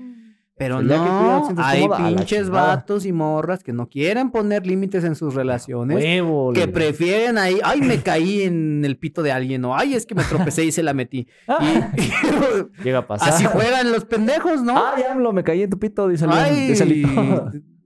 Pero 0.58 0.78
que 0.78 0.84
te 0.86 0.96
no, 0.96 1.48
hay 1.58 1.86
pinches 1.86 2.48
vatos 2.48 3.04
y 3.04 3.12
morras 3.12 3.62
que 3.62 3.74
no 3.74 3.88
quieren 3.90 4.30
poner 4.30 4.66
límites 4.66 5.04
en 5.04 5.14
sus 5.14 5.34
relaciones. 5.34 5.98
Huevo, 5.98 6.54
Que 6.54 6.66
prefieren 6.66 7.36
ahí, 7.36 7.58
ay, 7.62 7.82
me 7.82 8.02
caí 8.02 8.40
en 8.42 8.82
el 8.84 8.96
pito 8.96 9.22
de 9.22 9.32
alguien, 9.32 9.62
o 9.66 9.76
ay, 9.76 9.94
es 9.94 10.06
que 10.06 10.14
me 10.14 10.24
tropecé 10.24 10.64
y 10.64 10.72
se 10.72 10.82
la 10.82 10.94
metí. 10.94 11.28
Y- 11.46 12.82
Llega 12.84 13.00
a 13.00 13.06
pasar. 13.06 13.28
así 13.34 13.44
juegan 13.44 13.92
los 13.92 14.06
pendejos, 14.06 14.62
¿no? 14.62 14.78
Ah, 14.78 14.94
diablo, 14.96 15.32
me 15.34 15.44
caí 15.44 15.62
en 15.62 15.68
tu 15.70 15.78
pito, 15.78 16.08
dice 16.08 16.24
Ay, 16.30 16.72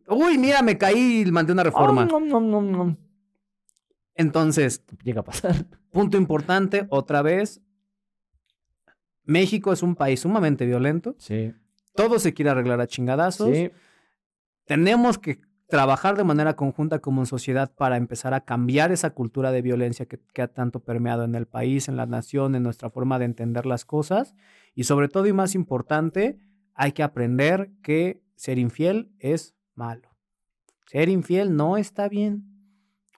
uy, 0.08 0.38
mira, 0.38 0.62
me 0.62 0.78
caí 0.78 1.22
y 1.26 1.30
mandé 1.32 1.52
una 1.52 1.64
reforma. 1.64 2.04
Nom, 2.04 2.28
nom, 2.28 2.48
nom, 2.50 2.70
nom. 2.70 2.96
Entonces, 4.14 4.84
Llega 5.02 5.22
a 5.22 5.24
pasar. 5.24 5.66
punto 5.90 6.16
importante, 6.16 6.86
otra 6.90 7.22
vez. 7.22 7.60
México 9.24 9.72
es 9.72 9.82
un 9.82 9.94
país 9.96 10.20
sumamente 10.20 10.66
violento. 10.66 11.14
Sí. 11.18 11.52
Todo 11.94 12.18
se 12.18 12.32
quiere 12.32 12.50
arreglar 12.50 12.80
a 12.80 12.86
chingadazos. 12.86 13.54
Sí. 13.54 13.70
Tenemos 14.64 15.18
que 15.18 15.40
trabajar 15.68 16.16
de 16.16 16.24
manera 16.24 16.56
conjunta 16.56 16.98
como 16.98 17.24
sociedad 17.26 17.72
para 17.74 17.96
empezar 17.96 18.34
a 18.34 18.44
cambiar 18.44 18.92
esa 18.92 19.10
cultura 19.10 19.52
de 19.52 19.62
violencia 19.62 20.06
que, 20.06 20.18
que 20.32 20.42
ha 20.42 20.48
tanto 20.48 20.80
permeado 20.80 21.24
en 21.24 21.34
el 21.34 21.46
país, 21.46 21.88
en 21.88 21.96
la 21.96 22.06
nación, 22.06 22.54
en 22.54 22.62
nuestra 22.62 22.90
forma 22.90 23.18
de 23.18 23.26
entender 23.26 23.66
las 23.66 23.84
cosas. 23.84 24.34
Y 24.74 24.84
sobre 24.84 25.08
todo 25.08 25.26
y 25.26 25.32
más 25.32 25.54
importante, 25.54 26.38
hay 26.74 26.92
que 26.92 27.02
aprender 27.02 27.70
que 27.82 28.22
ser 28.34 28.58
infiel 28.58 29.12
es 29.18 29.54
malo. 29.74 30.08
Ser 30.86 31.08
infiel 31.08 31.54
no 31.54 31.76
está 31.76 32.08
bien. 32.08 32.50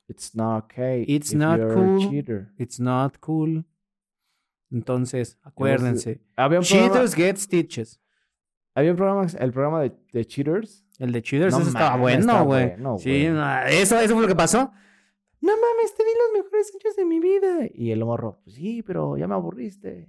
It's 0.08 0.34
not 0.34 0.64
okay. 0.64 1.04
It's 1.08 1.32
not 1.32 1.58
cool. 1.72 2.14
It's 2.58 2.78
not 2.78 3.18
cool. 3.20 3.64
Entonces, 4.70 5.38
acuérdense. 5.42 6.20
Había 6.36 6.58
un 6.58 6.66
programa, 6.66 6.88
Cheaters 6.92 7.14
get 7.14 7.36
stitches. 7.36 8.01
Había 8.74 8.90
un 8.92 8.96
programa, 8.96 9.26
el 9.38 9.52
programa 9.52 9.80
de, 9.82 9.92
de 10.12 10.24
Cheaters. 10.24 10.84
El 10.98 11.12
de 11.12 11.22
Cheaters, 11.22 11.52
No 11.52 11.60
ese 11.60 11.68
estaba 11.68 11.96
bueno, 11.96 12.44
güey. 12.44 12.74
sí, 12.98 13.26
no, 13.28 13.62
eso, 13.64 13.98
eso 13.98 14.14
fue 14.14 14.22
lo 14.22 14.28
que 14.28 14.36
pasó. 14.36 14.70
No 15.40 15.52
mames, 15.52 15.94
te 15.96 16.04
di 16.04 16.10
los 16.34 16.44
mejores 16.44 16.72
años 16.80 16.96
de 16.96 17.04
mi 17.04 17.18
vida. 17.18 17.66
Y 17.74 17.90
el 17.90 18.04
morro, 18.04 18.38
pues 18.44 18.54
sí, 18.56 18.82
pero 18.86 19.16
ya 19.16 19.26
me 19.26 19.34
aburriste. 19.34 20.08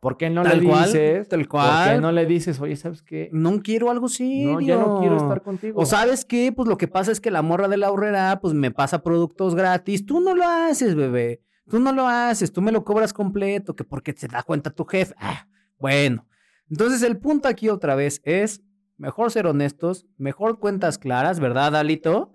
¿Por 0.00 0.16
qué 0.16 0.30
no 0.30 0.42
Tal 0.42 0.60
le 0.60 0.68
cual, 0.68 0.84
dices? 0.84 1.28
tal 1.28 1.40
¿Por 1.40 1.44
qué 1.46 1.48
cual. 1.48 2.00
no 2.00 2.10
le 2.12 2.26
dices, 2.26 2.60
oye, 2.60 2.74
¿sabes 2.76 3.02
qué? 3.02 3.28
No 3.32 3.60
quiero 3.60 3.90
algo 3.90 4.08
serio. 4.08 4.54
No, 4.54 4.60
ya 4.60 4.76
no 4.76 4.98
quiero 5.00 5.16
estar 5.16 5.42
contigo. 5.42 5.80
O 5.80 5.86
sabes 5.86 6.24
qué, 6.24 6.52
pues 6.52 6.68
lo 6.68 6.76
que 6.76 6.88
pasa 6.88 7.12
es 7.12 7.20
que 7.20 7.30
la 7.30 7.42
morra 7.42 7.68
de 7.68 7.76
la 7.76 7.90
horrera, 7.90 8.38
pues 8.40 8.52
me 8.54 8.70
pasa 8.72 9.02
productos 9.02 9.54
gratis. 9.54 10.04
Tú 10.06 10.20
no 10.20 10.34
lo 10.34 10.44
haces, 10.46 10.94
bebé. 10.96 11.42
Tú 11.68 11.78
no 11.78 11.92
lo 11.92 12.06
haces, 12.08 12.52
tú 12.52 12.60
me 12.62 12.72
lo 12.72 12.84
cobras 12.84 13.12
completo, 13.12 13.74
que 13.76 13.84
porque 13.84 14.12
te 14.12 14.26
da 14.28 14.42
cuenta 14.42 14.70
tu 14.70 14.84
jefe. 14.84 15.14
Ah, 15.18 15.46
bueno. 15.78 16.26
Entonces 16.72 17.02
el 17.02 17.18
punto 17.18 17.48
aquí 17.48 17.68
otra 17.68 17.94
vez 17.94 18.22
es 18.24 18.62
mejor 18.96 19.30
ser 19.30 19.46
honestos, 19.46 20.06
mejor 20.16 20.58
cuentas 20.58 20.96
claras, 20.96 21.38
¿verdad, 21.38 21.76
Alito? 21.76 22.32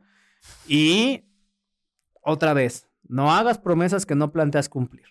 Y 0.68 1.24
otra 2.22 2.54
vez, 2.54 2.88
no 3.08 3.32
hagas 3.34 3.58
promesas 3.58 4.06
que 4.06 4.14
no 4.14 4.32
planteas 4.32 4.70
cumplir. 4.70 5.08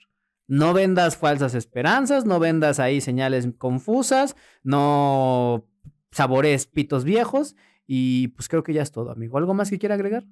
No 0.47 0.73
vendas 0.73 1.17
falsas 1.17 1.57
esperanzas, 1.57 2.25
no 2.25 2.39
vendas 2.39 2.79
ahí 2.79 3.01
señales 3.01 3.49
confusas, 3.59 4.37
no 4.63 5.67
sabores 6.13 6.69
pitos 6.69 7.03
viejos 7.03 7.57
y 7.85 8.29
pues 8.29 8.49
creo 8.49 8.63
que 8.63 8.75
ya 8.75 8.83
es 8.83 8.93
todo, 8.93 9.11
amigo. 9.11 9.39
¿Algo 9.39 9.55
más 9.55 9.71
que 9.71 9.81
quiera 9.81 9.97
agregar? 9.97 10.25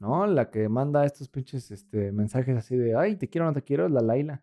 No, 0.00 0.26
la 0.26 0.50
que 0.50 0.68
manda 0.68 1.06
estos 1.06 1.28
pinches 1.28 1.70
este, 1.70 2.10
mensajes 2.10 2.56
así 2.56 2.76
de, 2.76 2.96
ay, 2.96 3.14
te 3.14 3.28
quiero 3.28 3.46
o 3.46 3.50
no 3.50 3.54
te 3.54 3.62
quiero, 3.62 3.86
es 3.86 3.92
la 3.92 4.00
Laila. 4.00 4.42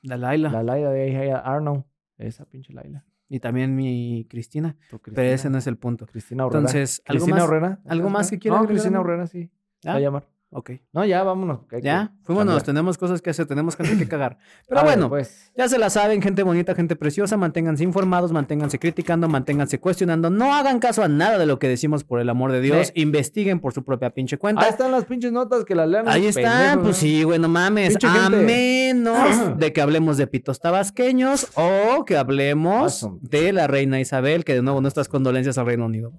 La 0.00 0.16
Laila. 0.16 0.50
La 0.50 0.62
Laila 0.62 0.88
de 0.88 1.32
Arnold. 1.32 1.84
Esa 2.18 2.44
pinche 2.44 2.72
Laila. 2.72 3.04
Y 3.28 3.40
también 3.40 3.74
mi 3.74 4.26
Cristina. 4.28 4.76
Pero 5.02 5.22
ese 5.22 5.50
no 5.50 5.58
es 5.58 5.66
el 5.66 5.76
punto. 5.76 6.06
Cristina 6.06 6.46
Horrera. 6.46 6.60
Entonces, 6.60 7.02
¿algo 7.06 7.24
Cristina 7.24 7.36
más? 7.36 7.48
Horrera. 7.48 7.80
algo 7.86 8.10
más 8.10 8.30
que 8.30 8.38
quiera 8.38 8.56
No, 8.56 8.62
agregar, 8.62 8.80
Cristina? 8.82 9.00
Horrera, 9.00 9.26
sí. 9.26 9.50
A 9.84 9.98
llamar. 9.98 10.26
Ok. 10.50 10.70
No, 10.94 11.04
ya, 11.04 11.22
vámonos. 11.24 11.66
que 11.68 11.82
Ya, 11.82 12.10
cambiar. 12.26 12.62
tenemos 12.62 12.96
cosas 12.96 13.20
que 13.20 13.28
hacer, 13.28 13.44
tenemos 13.44 13.76
gente 13.76 13.98
que 13.98 14.08
cagar. 14.08 14.38
Pero 14.68 14.80
ver, 14.80 14.92
bueno, 14.92 15.10
pues. 15.10 15.52
ya 15.54 15.68
se 15.68 15.78
la 15.78 15.90
saben, 15.90 16.22
gente 16.22 16.42
bonita, 16.42 16.74
gente 16.74 16.96
preciosa, 16.96 17.36
manténganse 17.36 17.84
informados, 17.84 18.32
manténganse 18.32 18.78
criticando, 18.78 19.28
manténganse 19.28 19.78
cuestionando, 19.78 20.30
no 20.30 20.54
hagan 20.54 20.78
caso 20.78 21.02
a 21.02 21.08
nada 21.08 21.36
de 21.36 21.44
lo 21.44 21.58
que 21.58 21.68
decimos 21.68 22.02
por 22.02 22.18
el 22.20 22.30
amor 22.30 22.50
de 22.52 22.62
Dios, 22.62 22.86
Sí. 22.86 22.92
investiguen 23.02 23.60
por 23.60 23.74
su 23.74 23.84
propia 23.84 24.08
pinche 24.08 24.38
cuenta. 24.38 24.62
Ahí 24.62 24.70
están 24.70 24.90
las 24.90 25.04
pinches 25.04 25.32
notas 25.32 25.66
que 25.66 25.74
las 25.74 25.86
lean. 25.86 26.08
Ahí 26.08 26.26
están, 26.26 26.44
pendejos, 26.44 26.82
pues 26.82 26.96
¿no? 26.96 27.00
sí, 27.00 27.22
güey, 27.24 27.38
no 27.38 27.48
mames. 27.48 27.88
Pinche 27.90 28.06
A 28.06 28.10
gente. 28.30 28.38
menos 28.38 29.58
de 29.58 29.72
que 29.74 29.80
hablemos 29.82 30.16
de 30.16 30.26
pitos 30.28 30.60
tabasqueños 30.60 31.48
o 31.56 32.06
que 32.06 32.16
hablemos 32.16 33.02
Awesome. 33.04 33.18
de 33.20 33.52
la 33.52 33.66
reina 33.66 34.00
Isabel, 34.00 34.44
que 34.46 34.54
de 34.54 34.62
nuevo 34.62 34.80
nuestras 34.80 35.08
condolencias 35.08 35.58
al 35.58 35.66
Reino 35.66 35.84
Unido. 35.84 36.14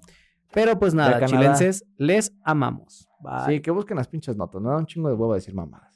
Pero 0.52 0.78
pues 0.78 0.94
nada, 0.94 1.26
chilenses, 1.26 1.84
les 1.96 2.32
amamos. 2.44 3.08
Bye. 3.20 3.56
Sí, 3.56 3.60
que 3.60 3.70
busquen 3.70 3.96
las 3.96 4.08
pinches 4.08 4.36
notas. 4.36 4.60
No 4.60 4.70
da 4.70 4.76
un 4.76 4.86
chingo 4.86 5.08
de 5.08 5.14
huevo 5.14 5.34
decir 5.34 5.54
mamadas. 5.54 5.89